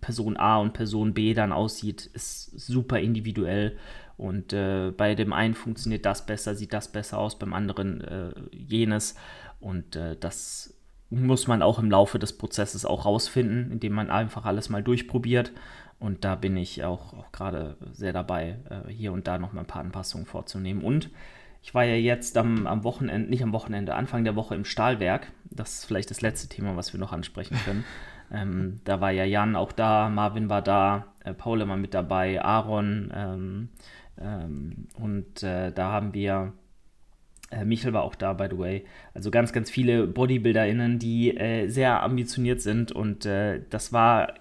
Person 0.00 0.36
A 0.36 0.58
und 0.58 0.72
Person 0.72 1.14
B 1.14 1.34
dann 1.34 1.52
aussieht, 1.52 2.06
ist 2.12 2.58
super 2.58 3.00
individuell. 3.00 3.76
Und 4.16 4.52
äh, 4.52 4.92
bei 4.94 5.14
dem 5.14 5.32
einen 5.32 5.54
funktioniert 5.54 6.04
das 6.04 6.26
besser, 6.26 6.54
sieht 6.54 6.72
das 6.72 6.92
besser 6.92 7.18
aus, 7.18 7.38
beim 7.38 7.54
anderen 7.54 8.02
äh, 8.02 8.32
jenes. 8.52 9.14
Und 9.60 9.96
äh, 9.96 10.16
das 10.18 10.74
muss 11.10 11.48
man 11.48 11.62
auch 11.62 11.78
im 11.78 11.90
Laufe 11.90 12.18
des 12.18 12.38
Prozesses 12.38 12.84
auch 12.84 13.04
rausfinden, 13.04 13.72
indem 13.72 13.92
man 13.92 14.10
einfach 14.10 14.44
alles 14.44 14.68
mal 14.68 14.82
durchprobiert. 14.82 15.52
Und 15.98 16.24
da 16.24 16.34
bin 16.34 16.56
ich 16.56 16.82
auch, 16.84 17.12
auch 17.12 17.32
gerade 17.32 17.76
sehr 17.92 18.12
dabei, 18.12 18.56
äh, 18.70 18.90
hier 18.90 19.12
und 19.12 19.26
da 19.26 19.38
nochmal 19.38 19.64
ein 19.64 19.68
paar 19.68 19.82
Anpassungen 19.82 20.26
vorzunehmen. 20.26 20.82
Und 20.82 21.10
ich 21.62 21.74
war 21.74 21.84
ja 21.84 21.94
jetzt 21.94 22.38
am, 22.38 22.66
am 22.66 22.84
Wochenende, 22.84 23.28
nicht 23.28 23.42
am 23.42 23.52
Wochenende, 23.52 23.94
Anfang 23.94 24.24
der 24.24 24.36
Woche 24.36 24.54
im 24.54 24.64
Stahlwerk. 24.64 25.30
Das 25.50 25.74
ist 25.74 25.84
vielleicht 25.84 26.10
das 26.10 26.22
letzte 26.22 26.48
Thema, 26.48 26.76
was 26.76 26.94
wir 26.94 27.00
noch 27.00 27.12
ansprechen 27.12 27.58
können. 27.64 27.84
ähm, 28.32 28.80
da 28.84 29.00
war 29.00 29.10
ja 29.10 29.24
Jan 29.24 29.56
auch 29.56 29.72
da, 29.72 30.08
Marvin 30.08 30.48
war 30.48 30.62
da, 30.62 31.08
äh, 31.24 31.34
Paul 31.34 31.60
immer 31.60 31.76
mit 31.76 31.92
dabei, 31.92 32.42
Aaron. 32.42 33.12
Ähm, 33.14 33.68
ähm, 34.18 34.86
und 34.94 35.42
äh, 35.42 35.70
da 35.72 35.92
haben 35.92 36.14
wir 36.14 36.54
äh, 37.50 37.64
Michel 37.64 37.92
war 37.92 38.02
auch 38.02 38.14
da, 38.14 38.32
by 38.32 38.46
the 38.50 38.58
way. 38.58 38.84
Also 39.14 39.30
ganz, 39.30 39.52
ganz 39.52 39.70
viele 39.70 40.06
BodybuilderInnen, 40.06 40.98
die 40.98 41.36
äh, 41.36 41.68
sehr 41.68 42.02
ambitioniert 42.02 42.60
sind 42.60 42.92
und 42.92 43.26
äh, 43.26 43.60
das 43.70 43.92
war 43.92 44.34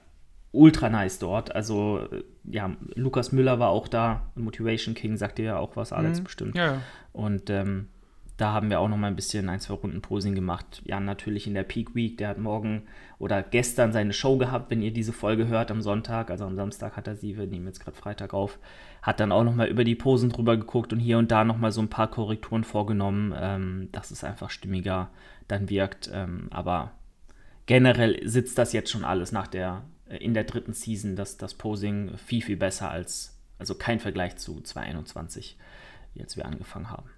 ultra 0.52 0.89
nice 0.89 1.19
dort. 1.19 1.54
Also, 1.56 2.08
äh, 2.12 2.24
ja, 2.45 2.76
Lukas 2.95 3.32
Müller 3.32 3.60
war 3.60 3.69
auch 3.69 3.88
da, 3.88 4.32
Motivation 4.36 4.95
King, 4.95 5.17
sagt 5.17 5.38
dir 5.38 5.45
ja 5.45 5.58
auch 5.58 5.76
was, 5.76 5.93
Alex, 5.93 6.19
mhm. 6.19 6.24
bestimmt. 6.24 6.56
Ja, 6.56 6.65
ja. 6.65 6.82
Und 7.13 7.50
ähm, 7.50 7.88
da 8.38 8.54
haben 8.54 8.69
wir 8.69 8.80
auch 8.80 8.88
noch 8.88 8.98
mal 8.98 9.08
ein 9.08 9.17
bisschen 9.17 9.50
ein, 9.50 9.60
zwei 9.60 9.74
Runden 9.74 10.02
Posing 10.02 10.34
gemacht. 10.34 10.82
Jan 10.86 11.04
natürlich 11.04 11.45
in 11.45 11.54
der 11.54 11.63
Peak 11.63 11.93
Week, 11.93 12.17
der 12.17 12.30
hat 12.30 12.38
morgen 12.38 12.84
oder 13.17 13.43
gestern 13.43 13.91
seine 13.91 14.13
Show 14.13 14.38
gehabt, 14.38 14.72
wenn 14.72 14.82
ihr 14.82 14.93
diese 14.93 15.12
Folge 15.12 15.48
hört 15.48 15.72
am 15.72 15.82
Sonntag. 15.82 16.32
Also 16.32 16.45
am 16.45 16.56
Samstag 16.56 16.95
hat 16.95 17.08
er 17.08 17.17
sie, 17.17 17.38
wir 17.38 17.48
nehmen 17.48 17.67
jetzt 17.67 17.82
gerade 17.82 17.98
Freitag 17.98 18.34
auf. 18.34 18.58
Hat 19.01 19.19
dann 19.19 19.31
auch 19.31 19.43
noch 19.43 19.55
mal 19.55 19.67
über 19.67 19.83
die 19.83 19.95
Posen 19.95 20.29
drüber 20.29 20.57
geguckt 20.57 20.91
und 20.91 20.99
hier 20.99 21.17
und 21.17 21.31
da 21.31 21.43
noch 21.43 21.57
mal 21.57 21.71
so 21.71 21.81
ein 21.81 21.89
paar 21.89 22.09
Korrekturen 22.09 22.63
vorgenommen, 22.63 23.33
ähm, 23.38 23.89
dass 23.91 24.12
es 24.12 24.23
einfach 24.23 24.49
stimmiger 24.49 25.09
dann 25.47 25.69
wirkt. 25.69 26.09
Ähm, 26.13 26.47
aber 26.51 26.91
generell 27.65 28.27
sitzt 28.27 28.57
das 28.57 28.73
jetzt 28.73 28.91
schon 28.91 29.05
alles 29.05 29.31
nach 29.31 29.47
der, 29.47 29.83
äh, 30.09 30.17
in 30.17 30.33
der 30.33 30.43
dritten 30.43 30.73
Season, 30.73 31.15
dass 31.15 31.38
das 31.38 31.53
Posing 31.53 32.17
viel, 32.17 32.41
viel 32.41 32.57
besser 32.57 32.91
als, 32.91 33.39
also 33.57 33.75
kein 33.75 33.99
Vergleich 33.99 34.38
zu 34.38 34.62
2021, 34.62 35.57
jetzt 36.13 36.35
wir 36.35 36.45
angefangen 36.45 36.89
haben. 36.89 37.09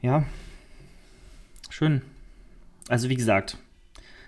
Ja, 0.00 0.24
schön. 1.70 2.02
Also 2.88 3.08
wie 3.08 3.16
gesagt, 3.16 3.58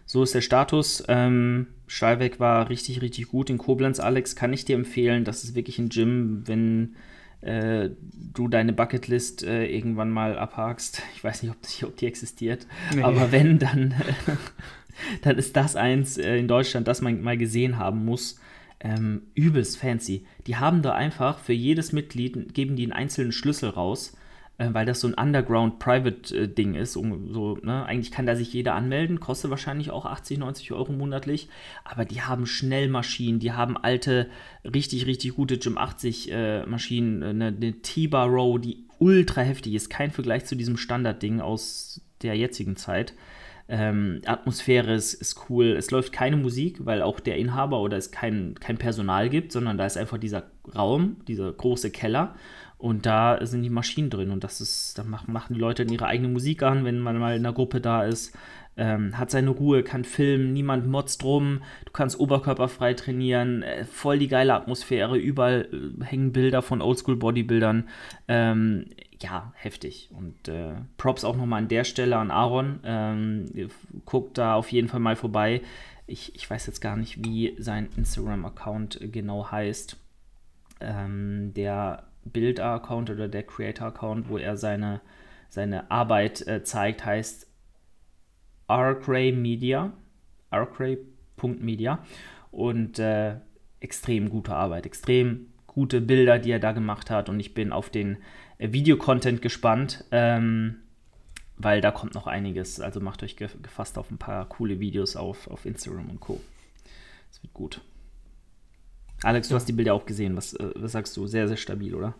so 0.04 0.24
ist 0.24 0.34
der 0.34 0.40
Status. 0.40 1.04
Ähm, 1.06 1.68
Stahlweg 1.90 2.38
war 2.38 2.70
richtig, 2.70 3.02
richtig 3.02 3.26
gut 3.26 3.50
in 3.50 3.58
Koblenz. 3.58 3.98
Alex, 3.98 4.36
kann 4.36 4.52
ich 4.52 4.64
dir 4.64 4.76
empfehlen. 4.76 5.24
Das 5.24 5.42
ist 5.42 5.56
wirklich 5.56 5.80
ein 5.80 5.88
Gym, 5.88 6.46
wenn 6.46 6.94
äh, 7.40 7.90
du 8.32 8.46
deine 8.46 8.72
Bucketlist 8.72 9.42
äh, 9.42 9.66
irgendwann 9.66 10.08
mal 10.10 10.38
abhakst. 10.38 11.02
Ich 11.16 11.24
weiß 11.24 11.42
nicht, 11.42 11.50
ob, 11.50 11.88
ob 11.88 11.96
die 11.96 12.06
existiert. 12.06 12.68
Nee. 12.94 13.02
Aber 13.02 13.32
wenn, 13.32 13.58
dann, 13.58 13.92
dann 15.22 15.36
ist 15.36 15.56
das 15.56 15.74
eins 15.74 16.16
äh, 16.16 16.36
in 16.36 16.46
Deutschland, 16.46 16.86
das 16.86 17.00
man 17.00 17.22
mal 17.22 17.36
gesehen 17.36 17.76
haben 17.76 18.04
muss. 18.04 18.38
Ähm, 18.78 19.22
übelst 19.34 19.76
fancy. 19.76 20.24
Die 20.46 20.56
haben 20.56 20.82
da 20.82 20.92
einfach 20.92 21.40
für 21.40 21.52
jedes 21.52 21.92
Mitglied, 21.92 22.54
geben 22.54 22.76
die 22.76 22.84
einen 22.84 22.92
einzelnen 22.92 23.32
Schlüssel 23.32 23.68
raus 23.68 24.16
weil 24.72 24.84
das 24.84 25.00
so 25.00 25.08
ein 25.08 25.14
Underground-Private-Ding 25.14 26.74
ist. 26.74 26.96
Um, 26.96 27.32
so, 27.32 27.56
ne? 27.62 27.84
Eigentlich 27.86 28.10
kann 28.10 28.26
da 28.26 28.36
sich 28.36 28.52
jeder 28.52 28.74
anmelden, 28.74 29.18
kostet 29.20 29.50
wahrscheinlich 29.50 29.90
auch 29.90 30.04
80, 30.04 30.38
90 30.38 30.72
Euro 30.72 30.92
monatlich, 30.92 31.48
aber 31.84 32.04
die 32.04 32.22
haben 32.22 32.46
Schnellmaschinen, 32.46 33.40
die 33.40 33.52
haben 33.52 33.76
alte, 33.76 34.28
richtig, 34.64 35.06
richtig 35.06 35.34
gute 35.34 35.58
Gym 35.58 35.78
80 35.78 36.30
äh, 36.30 36.66
Maschinen, 36.66 37.22
eine, 37.22 37.46
eine 37.46 37.72
T-Bar 37.80 38.28
Row, 38.28 38.60
die 38.60 38.84
ultra 38.98 39.40
heftig 39.40 39.74
ist, 39.74 39.88
kein 39.88 40.10
Vergleich 40.10 40.44
zu 40.44 40.54
diesem 40.54 40.76
Standardding 40.76 41.40
aus 41.40 42.02
der 42.22 42.34
jetzigen 42.34 42.76
Zeit. 42.76 43.14
Ähm, 43.72 44.20
Atmosphäre 44.26 44.92
ist, 44.94 45.14
ist 45.14 45.48
cool. 45.48 45.76
Es 45.78 45.92
läuft 45.92 46.12
keine 46.12 46.36
Musik, 46.36 46.84
weil 46.84 47.02
auch 47.02 47.20
der 47.20 47.36
Inhaber 47.38 47.80
oder 47.80 47.96
es 47.96 48.10
kein, 48.10 48.56
kein 48.58 48.78
Personal 48.78 49.30
gibt, 49.30 49.52
sondern 49.52 49.78
da 49.78 49.86
ist 49.86 49.96
einfach 49.96 50.18
dieser 50.18 50.50
Raum, 50.74 51.16
dieser 51.28 51.52
große 51.52 51.90
Keller 51.90 52.34
und 52.80 53.04
da 53.04 53.44
sind 53.44 53.62
die 53.62 53.70
Maschinen 53.70 54.08
drin 54.08 54.30
und 54.30 54.42
das 54.42 54.62
ist, 54.62 54.98
da 54.98 55.04
machen, 55.04 55.54
die 55.54 55.60
Leute 55.60 55.82
ihre 55.82 56.06
eigene 56.06 56.28
Musik 56.28 56.62
an, 56.62 56.84
wenn 56.86 56.98
man 56.98 57.18
mal 57.18 57.36
in 57.36 57.44
einer 57.44 57.52
Gruppe 57.52 57.80
da 57.80 58.04
ist. 58.04 58.34
Ähm, 58.76 59.18
hat 59.18 59.30
seine 59.30 59.50
Ruhe, 59.50 59.82
kann 59.82 60.04
filmen, 60.04 60.54
niemand 60.54 60.86
motzt 60.86 61.22
drum, 61.22 61.60
du 61.84 61.92
kannst 61.92 62.18
oberkörperfrei 62.18 62.94
trainieren, 62.94 63.62
äh, 63.62 63.84
voll 63.84 64.18
die 64.18 64.28
geile 64.28 64.54
Atmosphäre, 64.54 65.18
überall 65.18 65.68
äh, 65.70 66.04
hängen 66.04 66.32
Bilder 66.32 66.62
von 66.62 66.80
Oldschool-Bodybuildern. 66.80 67.88
Ähm, 68.28 68.86
ja, 69.20 69.52
heftig. 69.56 70.08
Und 70.16 70.48
äh, 70.48 70.72
Props 70.96 71.24
auch 71.24 71.36
nochmal 71.36 71.60
an 71.60 71.68
der 71.68 71.84
Stelle 71.84 72.16
an 72.16 72.30
Aaron. 72.30 72.80
Ähm, 72.84 73.70
guckt 74.06 74.38
da 74.38 74.54
auf 74.54 74.72
jeden 74.72 74.88
Fall 74.88 75.00
mal 75.00 75.16
vorbei. 75.16 75.60
Ich, 76.06 76.34
ich 76.34 76.48
weiß 76.48 76.66
jetzt 76.66 76.80
gar 76.80 76.96
nicht, 76.96 77.22
wie 77.22 77.54
sein 77.58 77.90
Instagram-Account 77.94 79.00
genau 79.12 79.50
heißt. 79.50 79.98
Ähm, 80.80 81.52
der 81.54 82.04
Builder-Account 82.24 83.10
oder 83.10 83.28
der 83.28 83.42
Creator-Account, 83.42 84.28
wo 84.28 84.38
er 84.38 84.56
seine, 84.56 85.00
seine 85.48 85.90
Arbeit 85.90 86.46
äh, 86.46 86.62
zeigt, 86.62 87.04
heißt 87.04 87.46
Arcray 88.66 89.32
Media. 89.32 89.92
Arcray.media. 90.50 92.04
Und 92.50 92.98
äh, 92.98 93.36
extrem 93.80 94.28
gute 94.30 94.54
Arbeit, 94.54 94.86
extrem 94.86 95.46
gute 95.66 96.00
Bilder, 96.00 96.38
die 96.38 96.50
er 96.50 96.58
da 96.58 96.72
gemacht 96.72 97.10
hat. 97.10 97.28
Und 97.28 97.40
ich 97.40 97.54
bin 97.54 97.72
auf 97.72 97.90
den 97.90 98.18
äh, 98.58 98.72
Videocontent 98.72 99.42
gespannt, 99.42 100.04
ähm, 100.10 100.76
weil 101.56 101.80
da 101.80 101.90
kommt 101.90 102.14
noch 102.14 102.26
einiges. 102.26 102.80
Also 102.80 103.00
macht 103.00 103.22
euch 103.22 103.36
gefasst 103.36 103.98
auf 103.98 104.10
ein 104.10 104.18
paar 104.18 104.48
coole 104.48 104.80
Videos 104.80 105.16
auf, 105.16 105.48
auf 105.48 105.66
Instagram 105.66 106.10
und 106.10 106.20
Co. 106.20 106.40
Es 107.30 107.42
wird 107.42 107.54
gut. 107.54 107.80
Alex, 109.22 109.48
du 109.48 109.54
hast 109.54 109.66
die 109.66 109.72
Bilder 109.72 109.94
auch 109.94 110.06
gesehen. 110.06 110.36
Was, 110.36 110.54
äh, 110.54 110.70
was 110.76 110.92
sagst 110.92 111.16
du? 111.16 111.26
Sehr, 111.26 111.48
sehr 111.48 111.56
stabil, 111.56 111.94
oder? 111.94 112.14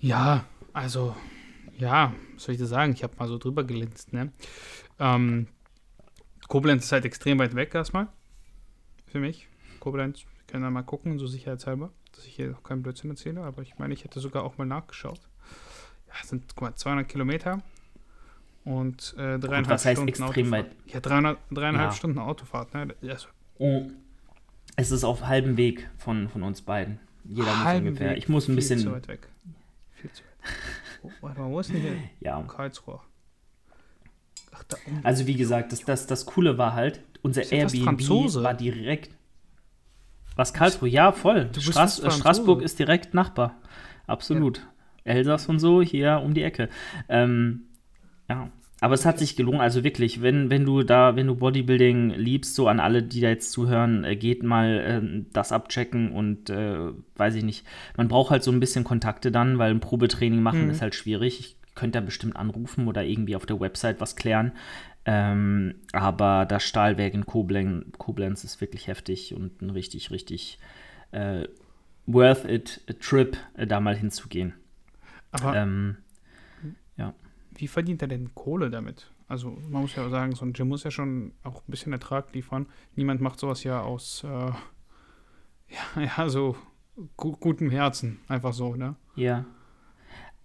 Ja, 0.00 0.44
also, 0.72 1.16
ja, 1.78 2.12
was 2.34 2.44
soll 2.44 2.54
ich 2.54 2.60
dir 2.60 2.66
sagen? 2.66 2.92
Ich 2.92 3.02
habe 3.02 3.14
mal 3.18 3.28
so 3.28 3.38
drüber 3.38 3.64
gelinst, 3.64 4.12
ne? 4.12 4.32
Ähm, 4.98 5.46
Koblenz 6.48 6.84
ist 6.84 6.92
halt 6.92 7.04
extrem 7.04 7.38
weit 7.38 7.54
weg 7.54 7.74
erstmal. 7.74 8.08
Für 9.06 9.18
mich. 9.18 9.48
Koblenz, 9.80 10.20
wir 10.20 10.46
können 10.46 10.62
da 10.62 10.70
mal 10.70 10.82
gucken, 10.82 11.18
so 11.18 11.26
sicherheitshalber, 11.26 11.90
dass 12.12 12.26
ich 12.26 12.34
hier 12.34 12.48
noch 12.48 12.62
keinen 12.62 12.82
Blödsinn 12.82 13.10
erzähle, 13.10 13.42
aber 13.42 13.62
ich 13.62 13.78
meine, 13.78 13.94
ich 13.94 14.04
hätte 14.04 14.20
sogar 14.20 14.44
auch 14.44 14.58
mal 14.58 14.66
nachgeschaut 14.66 15.20
ja, 16.16 16.26
sind 16.26 16.54
guck 16.54 16.62
mal, 16.62 16.74
200 16.74 17.08
Kilometer 17.08 17.62
und 18.64 19.14
äh, 19.16 19.38
dreieinhalb 19.38 19.64
Gut, 19.64 19.70
was 19.70 19.84
heißt 19.84 19.96
Stunden 19.96 20.08
extrem 20.08 20.52
Autofahrt. 20.52 20.66
weit? 20.66 20.92
Ja, 20.92 21.00
300, 21.00 21.38
dreieinhalb 21.50 21.90
ja. 21.90 21.96
Stunden 21.96 22.18
Autofahrt. 22.18 22.74
Ne? 22.74 22.94
Also. 23.02 23.28
Oh. 23.58 23.90
Es 24.74 24.90
ist 24.90 25.04
auf 25.04 25.26
halbem 25.26 25.56
Weg 25.56 25.88
von, 25.96 26.28
von 26.28 26.42
uns 26.42 26.62
beiden. 26.62 26.98
Jeder 27.24 27.54
muss 27.54 27.74
ungefähr. 27.74 28.10
Weg. 28.10 28.18
Ich 28.18 28.28
muss 28.28 28.44
ein 28.44 28.46
Viel 28.46 28.56
bisschen. 28.56 28.78
Zu 28.80 28.92
weit 28.92 29.08
weg. 29.08 29.28
Viel 29.92 30.10
zu 30.10 30.22
weit. 30.22 30.52
Oh, 31.02 31.10
warte 31.20 31.40
mal, 31.40 31.50
wo 31.50 31.60
ist 31.60 31.70
denn 31.70 31.80
hier? 31.80 31.96
Ja. 32.20 32.42
Karlsruhe. 32.42 33.00
Ach, 34.52 34.64
da 34.64 34.76
um 34.86 35.00
also 35.02 35.26
wie 35.26 35.36
gesagt, 35.36 35.72
das, 35.72 35.84
das, 35.84 36.06
das 36.06 36.26
Coole 36.26 36.58
war 36.58 36.74
halt, 36.74 37.00
unser 37.22 37.50
Airbnb 37.50 38.08
war 38.08 38.54
direkt. 38.54 39.14
Was 40.34 40.52
Karlsruhe? 40.52 40.88
Ja, 40.88 41.12
voll. 41.12 41.50
Straß, 41.58 42.02
Straßburg 42.14 42.62
ist 42.62 42.78
direkt 42.78 43.14
Nachbar. 43.14 43.60
Absolut. 44.06 44.58
Ja. 44.58 45.12
Elsass 45.12 45.46
und 45.48 45.58
so, 45.58 45.82
hier 45.82 46.20
um 46.24 46.34
die 46.34 46.42
Ecke. 46.42 46.68
Ähm, 47.08 47.62
ja. 48.28 48.50
Aber 48.80 48.94
es 48.94 49.06
hat 49.06 49.18
sich 49.18 49.36
gelungen, 49.36 49.60
also 49.60 49.84
wirklich, 49.84 50.20
wenn, 50.20 50.50
wenn 50.50 50.66
du 50.66 50.82
da, 50.82 51.16
wenn 51.16 51.26
du 51.26 51.34
Bodybuilding 51.34 52.10
liebst, 52.10 52.54
so 52.54 52.68
an 52.68 52.78
alle, 52.78 53.02
die 53.02 53.20
da 53.22 53.28
jetzt 53.28 53.52
zuhören, 53.52 54.04
äh, 54.04 54.16
geht 54.16 54.42
mal 54.42 55.02
äh, 55.02 55.24
das 55.32 55.50
abchecken 55.50 56.12
und 56.12 56.50
äh, 56.50 56.92
weiß 57.16 57.36
ich 57.36 57.44
nicht, 57.44 57.66
man 57.96 58.08
braucht 58.08 58.30
halt 58.30 58.42
so 58.42 58.50
ein 58.50 58.60
bisschen 58.60 58.84
Kontakte 58.84 59.32
dann, 59.32 59.58
weil 59.58 59.70
ein 59.70 59.80
Probetraining 59.80 60.42
machen 60.42 60.64
mhm. 60.64 60.70
ist 60.70 60.82
halt 60.82 60.94
schwierig. 60.94 61.40
Ich 61.40 61.56
könnte 61.74 62.00
da 62.00 62.04
bestimmt 62.04 62.36
anrufen 62.36 62.86
oder 62.86 63.02
irgendwie 63.02 63.36
auf 63.36 63.46
der 63.46 63.60
Website 63.60 64.00
was 64.00 64.14
klären. 64.14 64.52
Ähm, 65.06 65.76
aber 65.92 66.44
das 66.44 66.64
Stahlwerk 66.64 67.14
in 67.14 67.24
Koblenz, 67.24 67.86
Koblenz 67.96 68.44
ist 68.44 68.60
wirklich 68.60 68.88
heftig 68.88 69.34
und 69.34 69.62
ein 69.62 69.70
richtig, 69.70 70.10
richtig 70.10 70.58
äh, 71.12 71.44
worth 72.06 72.44
it 72.44 72.82
Trip, 73.00 73.36
äh, 73.56 73.66
da 73.66 73.80
mal 73.80 73.96
hinzugehen. 73.96 74.52
Aber 75.30 75.56
ähm. 75.56 75.96
Wie 77.56 77.68
verdient 77.68 78.02
er 78.02 78.08
denn 78.08 78.34
Kohle 78.34 78.70
damit? 78.70 79.10
Also 79.28 79.58
man 79.68 79.82
muss 79.82 79.96
ja 79.96 80.08
sagen, 80.08 80.34
so 80.34 80.44
ein 80.44 80.52
Gym 80.52 80.68
muss 80.68 80.84
ja 80.84 80.90
schon 80.90 81.32
auch 81.42 81.62
ein 81.62 81.70
bisschen 81.70 81.92
Ertrag 81.92 82.32
liefern. 82.32 82.66
Niemand 82.94 83.20
macht 83.20 83.40
sowas 83.40 83.64
ja 83.64 83.80
aus 83.82 84.24
äh, 84.24 84.28
ja, 85.96 86.02
ja, 86.02 86.28
so 86.28 86.56
gu 87.16 87.32
gutem 87.32 87.70
Herzen, 87.70 88.20
einfach 88.28 88.52
so, 88.52 88.74
ne? 88.74 88.96
Ja. 89.14 89.44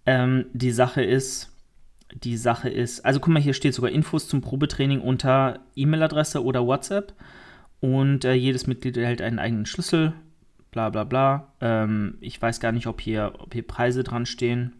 Ähm, 0.04 0.46
die 0.52 0.72
Sache 0.72 1.02
ist, 1.02 1.52
die 2.14 2.36
Sache 2.36 2.68
ist, 2.68 3.04
also 3.04 3.20
guck 3.20 3.32
mal, 3.32 3.42
hier 3.42 3.54
steht 3.54 3.74
sogar 3.74 3.90
Infos 3.90 4.28
zum 4.28 4.40
Probetraining 4.40 5.00
unter 5.00 5.60
E-Mail-Adresse 5.76 6.42
oder 6.42 6.66
WhatsApp 6.66 7.14
und 7.80 8.24
äh, 8.24 8.34
jedes 8.34 8.66
Mitglied 8.66 8.96
erhält 8.96 9.22
einen 9.22 9.38
eigenen 9.38 9.66
Schlüssel, 9.66 10.12
bla 10.70 10.90
bla 10.90 11.04
bla. 11.04 11.52
Ähm, 11.60 12.16
ich 12.20 12.40
weiß 12.40 12.60
gar 12.60 12.72
nicht, 12.72 12.86
ob 12.86 13.00
hier, 13.00 13.32
ob 13.38 13.52
hier 13.52 13.66
Preise 13.66 14.02
dran 14.02 14.26
stehen. 14.26 14.74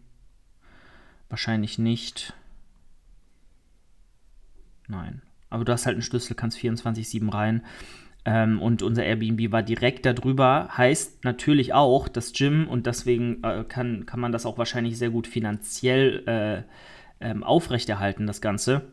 Wahrscheinlich 1.33 1.79
nicht. 1.79 2.31
Nein. 4.87 5.23
Aber 5.49 5.65
du 5.65 5.71
hast 5.71 5.87
halt 5.87 5.95
einen 5.95 6.03
Schlüssel, 6.03 6.35
kannst 6.35 6.59
24-7 6.59 7.33
rein. 7.33 7.65
Ähm, 8.23 8.61
und 8.61 8.83
unser 8.83 9.03
Airbnb 9.03 9.51
war 9.51 9.63
direkt 9.63 10.05
darüber. 10.05 10.69
Heißt 10.77 11.23
natürlich 11.23 11.73
auch, 11.73 12.07
das 12.07 12.33
Gym, 12.33 12.67
und 12.67 12.85
deswegen 12.85 13.43
äh, 13.43 13.63
kann, 13.67 14.05
kann 14.05 14.19
man 14.19 14.31
das 14.31 14.45
auch 14.45 14.59
wahrscheinlich 14.59 14.99
sehr 14.99 15.09
gut 15.09 15.25
finanziell 15.25 16.21
äh, 16.27 17.25
ähm, 17.25 17.43
aufrechterhalten, 17.43 18.27
das 18.27 18.39
Ganze, 18.39 18.91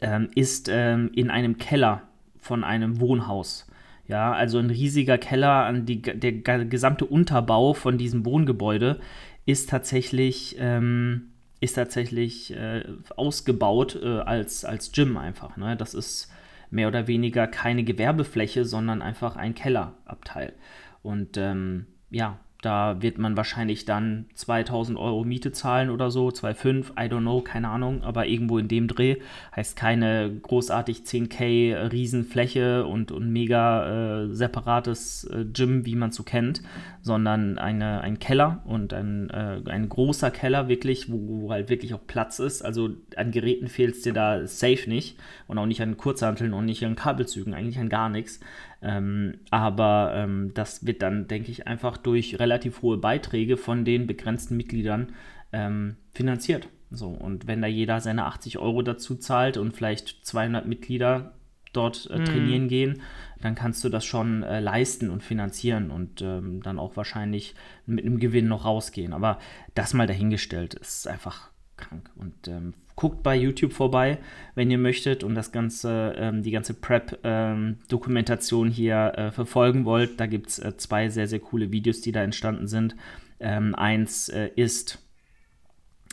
ähm, 0.00 0.30
ist 0.36 0.68
ähm, 0.72 1.10
in 1.16 1.30
einem 1.30 1.58
Keller 1.58 2.02
von 2.38 2.62
einem 2.62 3.00
Wohnhaus. 3.00 3.66
Ja, 4.06 4.32
also 4.32 4.60
ein 4.60 4.70
riesiger 4.70 5.18
Keller, 5.18 5.64
an 5.64 5.84
die, 5.84 6.00
der 6.00 6.64
gesamte 6.66 7.06
Unterbau 7.06 7.74
von 7.74 7.98
diesem 7.98 8.24
Wohngebäude 8.24 9.00
ist 9.46 9.68
tatsächlich 9.68 10.54
ähm, 10.60 11.29
ist 11.60 11.74
tatsächlich 11.74 12.54
äh, 12.56 12.84
ausgebaut 13.16 13.98
äh, 14.02 14.20
als, 14.20 14.64
als 14.64 14.92
Gym 14.92 15.16
einfach. 15.16 15.56
Ne? 15.56 15.76
Das 15.76 15.94
ist 15.94 16.32
mehr 16.70 16.88
oder 16.88 17.06
weniger 17.06 17.46
keine 17.46 17.84
Gewerbefläche, 17.84 18.64
sondern 18.64 19.02
einfach 19.02 19.36
ein 19.36 19.54
Kellerabteil. 19.54 20.54
Und 21.02 21.36
ähm, 21.36 21.86
ja, 22.10 22.38
da 22.62 23.00
wird 23.00 23.18
man 23.18 23.36
wahrscheinlich 23.36 23.86
dann 23.86 24.26
2000 24.34 24.98
Euro 24.98 25.24
Miete 25.24 25.50
zahlen 25.52 25.88
oder 25.88 26.10
so, 26.10 26.28
2,5, 26.28 26.90
I 26.92 27.10
don't 27.10 27.20
know, 27.20 27.40
keine 27.40 27.68
Ahnung, 27.68 28.02
aber 28.02 28.26
irgendwo 28.26 28.58
in 28.58 28.68
dem 28.68 28.86
Dreh. 28.86 29.16
Heißt 29.56 29.76
keine 29.76 30.30
großartig 30.42 31.00
10k 31.00 31.90
Riesenfläche 31.90 32.84
und, 32.84 33.12
und 33.12 33.32
mega 33.32 34.24
äh, 34.24 34.34
separates 34.34 35.24
äh, 35.24 35.46
Gym, 35.46 35.86
wie 35.86 35.96
man 35.96 36.10
es 36.10 36.16
so 36.16 36.22
kennt, 36.22 36.62
sondern 37.00 37.58
eine, 37.58 38.02
ein 38.02 38.18
Keller 38.18 38.62
und 38.66 38.92
ein, 38.92 39.30
äh, 39.30 39.60
ein 39.66 39.88
großer 39.88 40.30
Keller 40.30 40.68
wirklich, 40.68 41.10
wo, 41.10 41.18
wo, 41.42 41.50
halt 41.50 41.70
wirklich 41.70 41.94
auch 41.94 42.06
Platz 42.06 42.40
ist. 42.40 42.62
Also 42.62 42.90
an 43.16 43.30
Geräten 43.30 43.68
fehlt 43.68 43.94
es 43.94 44.02
dir 44.02 44.12
da 44.12 44.46
safe 44.46 44.88
nicht 44.88 45.16
und 45.46 45.56
auch 45.56 45.66
nicht 45.66 45.80
an 45.80 45.96
Kurzhanteln 45.96 46.52
und 46.52 46.66
nicht 46.66 46.84
an 46.84 46.94
Kabelzügen, 46.94 47.54
eigentlich 47.54 47.78
an 47.78 47.88
gar 47.88 48.10
nichts. 48.10 48.40
Ähm, 48.82 49.40
aber 49.50 50.12
ähm, 50.14 50.52
das 50.54 50.86
wird 50.86 51.02
dann, 51.02 51.28
denke 51.28 51.50
ich, 51.50 51.66
einfach 51.66 51.96
durch 51.96 52.38
relativ 52.38 52.82
hohe 52.82 52.96
Beiträge 52.96 53.56
von 53.56 53.84
den 53.84 54.06
begrenzten 54.06 54.56
Mitgliedern 54.56 55.12
ähm, 55.52 55.96
finanziert. 56.12 56.68
So, 56.90 57.08
und 57.08 57.46
wenn 57.46 57.62
da 57.62 57.68
jeder 57.68 58.00
seine 58.00 58.24
80 58.26 58.58
Euro 58.58 58.82
dazu 58.82 59.14
zahlt 59.16 59.56
und 59.56 59.72
vielleicht 59.72 60.24
200 60.24 60.66
Mitglieder 60.66 61.34
dort 61.72 62.10
äh, 62.10 62.18
mhm. 62.18 62.24
trainieren 62.24 62.68
gehen, 62.68 63.02
dann 63.40 63.54
kannst 63.54 63.84
du 63.84 63.88
das 63.88 64.04
schon 64.04 64.42
äh, 64.42 64.60
leisten 64.60 65.08
und 65.08 65.22
finanzieren 65.22 65.90
und 65.90 66.20
ähm, 66.20 66.62
dann 66.62 66.78
auch 66.78 66.96
wahrscheinlich 66.96 67.54
mit 67.86 68.04
einem 68.04 68.18
Gewinn 68.18 68.48
noch 68.48 68.64
rausgehen. 68.64 69.12
Aber 69.12 69.38
das 69.74 69.94
mal 69.94 70.06
dahingestellt 70.06 70.74
ist 70.74 71.06
einfach 71.06 71.50
krank. 71.76 72.10
Und 72.16 72.48
ähm, 72.48 72.74
guckt 73.00 73.22
bei 73.22 73.34
YouTube 73.34 73.72
vorbei, 73.72 74.18
wenn 74.54 74.70
ihr 74.70 74.76
möchtet 74.76 75.24
und 75.24 75.34
das 75.34 75.52
ganze, 75.52 76.14
ähm, 76.18 76.42
die 76.42 76.50
ganze 76.50 76.74
Prep-Dokumentation 76.74 78.66
ähm, 78.66 78.72
hier 78.72 79.12
äh, 79.16 79.30
verfolgen 79.32 79.86
wollt. 79.86 80.20
Da 80.20 80.26
gibt 80.26 80.50
es 80.50 80.58
äh, 80.58 80.76
zwei 80.76 81.08
sehr, 81.08 81.26
sehr 81.26 81.40
coole 81.40 81.72
Videos, 81.72 82.02
die 82.02 82.12
da 82.12 82.22
entstanden 82.22 82.66
sind. 82.66 82.94
Ähm, 83.40 83.74
eins 83.74 84.28
äh, 84.28 84.50
ist 84.54 84.98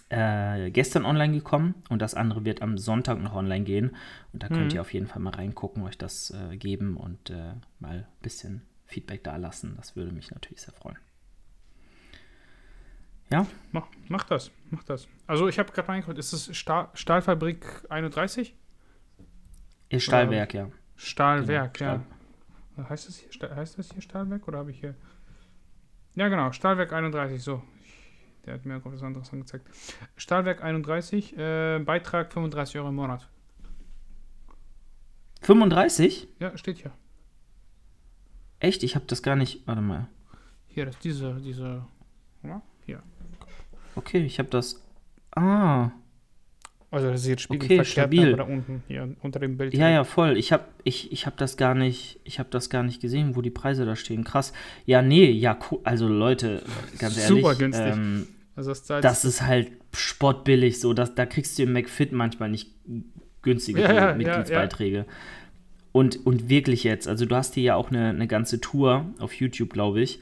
äh, 0.07 0.71
gestern 0.71 1.03
online 1.03 1.33
gekommen 1.33 1.75
und 1.89 2.01
das 2.01 2.13
andere 2.13 2.45
wird 2.45 2.61
am 2.61 2.77
Sonntag 2.77 3.21
noch 3.21 3.35
online 3.35 3.65
gehen. 3.65 3.93
Und 4.31 4.43
da 4.43 4.47
könnt 4.47 4.71
Mhm. 4.71 4.77
ihr 4.77 4.81
auf 4.81 4.93
jeden 4.93 5.07
Fall 5.07 5.21
mal 5.21 5.33
reingucken, 5.33 5.83
euch 5.83 5.97
das 5.97 6.31
äh, 6.31 6.55
geben 6.55 6.95
und 6.95 7.29
äh, 7.31 7.51
mal 7.79 7.97
ein 7.97 8.21
bisschen 8.21 8.61
Feedback 8.85 9.25
da 9.25 9.35
lassen. 9.35 9.73
Das 9.75 9.97
würde 9.97 10.13
mich 10.13 10.31
natürlich 10.31 10.61
sehr 10.61 10.73
freuen. 10.73 10.97
Ja, 13.29 13.45
Mach, 13.71 13.87
mach 14.07 14.23
das, 14.23 14.51
mach 14.69 14.83
das. 14.83 15.07
Also 15.27 15.47
ich 15.47 15.59
habe 15.59 15.71
gerade 15.71 15.89
reingeguckt, 15.89 16.17
ist 16.17 16.31
es 16.31 16.55
Stahl, 16.55 16.89
Stahlfabrik 16.93 17.65
31? 17.89 18.55
ihr 19.89 19.99
Stahlwerk, 19.99 20.53
ja. 20.53 20.69
Stahlwerk, 20.95 21.73
Genau, 21.75 22.01
ja. 22.77 22.89
Heißt 22.89 23.07
das, 23.07 23.17
hier, 23.17 23.55
heißt 23.55 23.77
das 23.77 23.91
hier 23.91 24.01
Stahlwerk 24.01 24.47
oder 24.47 24.59
habe 24.59 24.71
ich 24.71 24.79
hier. 24.79 24.95
Ja, 26.15 26.29
genau, 26.29 26.51
Stahlwerk 26.51 26.93
31, 26.93 27.41
so. 27.41 27.61
Der 28.45 28.53
hat 28.53 28.65
mir 28.65 28.77
auch 28.77 28.85
was 28.85 29.03
anderes 29.03 29.31
angezeigt. 29.33 29.67
Stahlwerk 30.15 30.63
31, 30.63 31.37
äh, 31.37 31.79
Beitrag 31.79 32.31
35 32.31 32.77
Euro 32.77 32.89
im 32.89 32.95
Monat. 32.95 33.27
35? 35.41 36.27
Ja, 36.39 36.57
steht 36.57 36.77
hier. 36.77 36.91
Echt? 38.59 38.83
Ich 38.83 38.95
habe 38.95 39.05
das 39.05 39.21
gar 39.21 39.35
nicht. 39.35 39.67
Warte 39.67 39.81
mal. 39.81 40.07
Hier, 40.67 40.85
das 40.85 40.97
diese, 40.99 41.35
diese. 41.41 41.85
Ja, 42.43 42.61
hier. 42.85 43.03
Okay, 43.97 44.23
ich 44.23 44.39
habe 44.39 44.49
das. 44.49 44.81
Ah. 45.35 45.91
Also 46.89 47.11
das 47.11 47.21
ist 47.21 47.27
jetzt 47.27 47.49
Okay, 47.49 47.57
spiegelverkehrt, 47.57 47.87
stabil. 47.87 48.27
aber 48.33 48.37
da 48.37 48.43
unten, 48.43 48.83
hier 48.87 49.13
unter 49.21 49.39
dem 49.39 49.57
Bild. 49.57 49.73
Ja, 49.73 49.89
ja, 49.89 50.03
voll. 50.05 50.37
Ich 50.37 50.53
habe 50.53 50.63
ich, 50.85 51.11
ich 51.11 51.25
hab 51.25 51.35
das 51.37 51.57
gar 51.57 51.75
nicht, 51.75 52.19
ich 52.23 52.39
habe 52.39 52.49
das 52.49 52.69
gar 52.69 52.81
nicht 52.83 53.01
gesehen, 53.01 53.35
wo 53.35 53.41
die 53.41 53.49
Preise 53.49 53.85
da 53.85 53.95
stehen. 53.97 54.23
Krass. 54.23 54.53
Ja, 54.85 55.01
nee, 55.01 55.29
ja, 55.29 55.57
cool. 55.69 55.79
Also 55.83 56.07
Leute, 56.07 56.63
ganz 56.97 57.17
ehrlich, 57.17 57.43
Super 57.43 57.55
günstig. 57.55 57.93
Ähm, 57.93 58.27
Also 58.55 58.69
das 58.69 58.85
das 58.85 59.25
ist 59.25 59.41
halt 59.41 59.71
spottbillig 59.93 60.79
so, 60.79 60.93
dass, 60.93 61.13
da 61.13 61.25
kriegst 61.25 61.59
du 61.59 61.63
im 61.63 61.73
McFit 61.73 62.13
manchmal 62.13 62.49
nicht 62.49 62.71
günstige 63.41 63.81
Ja, 63.83 63.93
ja, 63.93 64.09
ja, 64.09 64.15
Mitgliedsbeiträge. 64.15 65.05
Und, 65.91 66.25
und 66.25 66.47
wirklich 66.47 66.83
jetzt, 66.85 67.07
also 67.07 67.25
du 67.25 67.35
hast 67.35 67.55
hier 67.55 67.63
ja 67.63 67.75
auch 67.75 67.89
eine, 67.89 68.09
eine 68.09 68.27
ganze 68.27 68.61
Tour 68.61 69.05
auf 69.19 69.33
YouTube, 69.33 69.73
glaube 69.73 70.01
ich. 70.01 70.19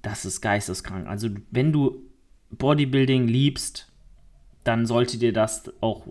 Das 0.00 0.24
ist 0.24 0.40
geisteskrank. 0.40 1.06
Also 1.06 1.28
wenn 1.50 1.72
du 1.72 2.07
Bodybuilding 2.50 3.26
liebst, 3.26 3.90
dann 4.64 4.86
sollte 4.86 5.18
dir 5.18 5.32
das 5.32 5.70
auch 5.80 6.06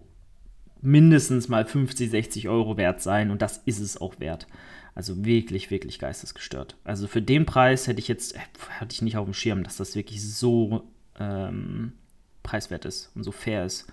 mindestens 0.81 1.47
mal 1.49 1.65
50, 1.65 2.09
60 2.09 2.49
Euro 2.49 2.77
wert 2.77 3.01
sein 3.01 3.31
und 3.31 3.41
das 3.41 3.57
ist 3.65 3.79
es 3.79 3.99
auch 3.99 4.19
wert. 4.19 4.47
Also 4.95 5.25
wirklich, 5.25 5.69
wirklich 5.69 5.99
geistesgestört. 5.99 6.75
Also 6.83 7.07
für 7.07 7.21
den 7.21 7.45
Preis 7.45 7.87
hätte 7.87 7.99
ich 7.99 8.07
jetzt, 8.07 8.35
hatte 8.79 8.93
ich 8.93 9.01
nicht 9.01 9.17
auf 9.17 9.25
dem 9.25 9.33
Schirm, 9.33 9.63
dass 9.63 9.77
das 9.77 9.95
wirklich 9.95 10.23
so 10.27 10.87
ähm, 11.19 11.93
preiswert 12.41 12.85
ist 12.85 13.11
und 13.13 13.23
so 13.23 13.31
fair 13.31 13.65
ist. 13.65 13.87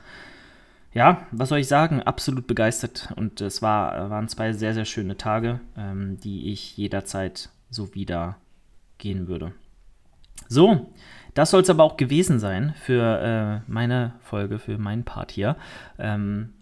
Ja, 0.95 1.27
was 1.33 1.49
soll 1.49 1.59
ich 1.59 1.67
sagen? 1.67 2.01
Absolut 2.03 2.47
begeistert 2.47 3.13
und 3.17 3.41
es 3.41 3.61
war, 3.61 4.11
waren 4.11 4.29
zwei 4.29 4.53
sehr, 4.53 4.75
sehr 4.75 4.85
schöne 4.85 5.17
Tage, 5.17 5.61
ähm, 5.77 6.19
die 6.21 6.53
ich 6.53 6.77
jederzeit 6.77 7.51
so 7.69 7.95
wieder 7.95 8.37
gehen 8.99 9.27
würde. 9.27 9.53
So, 10.49 10.93
das 11.35 11.51
soll 11.51 11.63
es 11.63 11.71
aber 11.71 11.85
auch 11.85 11.97
gewesen 11.97 12.39
sein 12.39 12.75
für 12.77 13.63
äh, 13.67 13.71
meine 13.71 14.15
Folge, 14.21 14.59
für 14.59 14.79
meinen 14.79 15.05
Part 15.05 15.33
hier. 15.33 15.57
Ähm, 15.99 16.55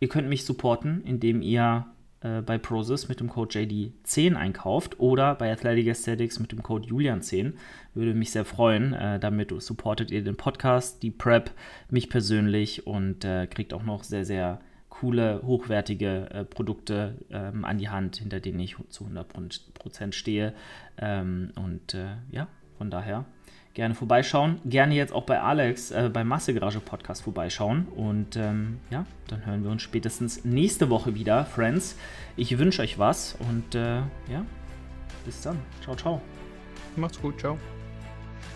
ihr 0.00 0.08
könnt 0.08 0.28
mich 0.28 0.44
supporten, 0.44 1.02
indem 1.04 1.42
ihr 1.42 1.86
äh, 2.20 2.40
bei 2.40 2.58
Prozis 2.58 3.08
mit 3.08 3.20
dem 3.20 3.28
Code 3.28 3.58
JD10 3.58 4.34
einkauft 4.34 4.98
oder 4.98 5.34
bei 5.34 5.52
Athletic 5.52 5.88
Aesthetics 5.88 6.38
mit 6.38 6.52
dem 6.52 6.62
Code 6.62 6.88
Julian10. 6.88 7.54
Würde 7.94 8.14
mich 8.14 8.30
sehr 8.30 8.44
freuen. 8.44 8.94
Äh, 8.94 9.18
damit 9.18 9.52
supportet 9.60 10.10
ihr 10.10 10.24
den 10.24 10.36
Podcast, 10.36 11.02
die 11.02 11.10
Prep, 11.10 11.50
mich 11.90 12.08
persönlich 12.08 12.86
und 12.86 13.24
äh, 13.24 13.46
kriegt 13.46 13.74
auch 13.74 13.82
noch 13.82 14.04
sehr, 14.04 14.24
sehr 14.24 14.60
coole, 14.88 15.42
hochwertige 15.44 16.30
äh, 16.30 16.44
Produkte 16.44 17.18
ähm, 17.30 17.64
an 17.64 17.78
die 17.78 17.90
Hand, 17.90 18.16
hinter 18.16 18.40
denen 18.40 18.60
ich 18.60 18.76
zu 18.88 19.04
100% 19.04 20.12
stehe. 20.12 20.54
Ähm, 20.96 21.52
und 21.56 21.92
äh, 21.92 22.16
ja, 22.30 22.48
von 22.78 22.90
daher 22.90 23.24
gerne 23.76 23.94
vorbeischauen. 23.94 24.58
Gerne 24.64 24.94
jetzt 24.94 25.12
auch 25.12 25.24
bei 25.24 25.40
Alex 25.40 25.90
äh, 25.90 26.10
beim 26.12 26.26
Massegarage 26.28 26.80
Podcast 26.80 27.22
vorbeischauen. 27.22 27.86
Und 27.94 28.36
ähm, 28.36 28.78
ja, 28.90 29.04
dann 29.28 29.44
hören 29.46 29.62
wir 29.62 29.70
uns 29.70 29.82
spätestens 29.82 30.44
nächste 30.44 30.90
Woche 30.90 31.14
wieder, 31.14 31.44
Friends. 31.44 31.96
Ich 32.36 32.58
wünsche 32.58 32.82
euch 32.82 32.98
was 32.98 33.36
und 33.38 33.74
äh, 33.74 33.96
ja, 33.98 34.44
bis 35.24 35.42
dann. 35.42 35.58
Ciao, 35.82 35.94
ciao. 35.94 36.20
Macht's 36.96 37.20
gut, 37.20 37.38
ciao. 37.38 37.58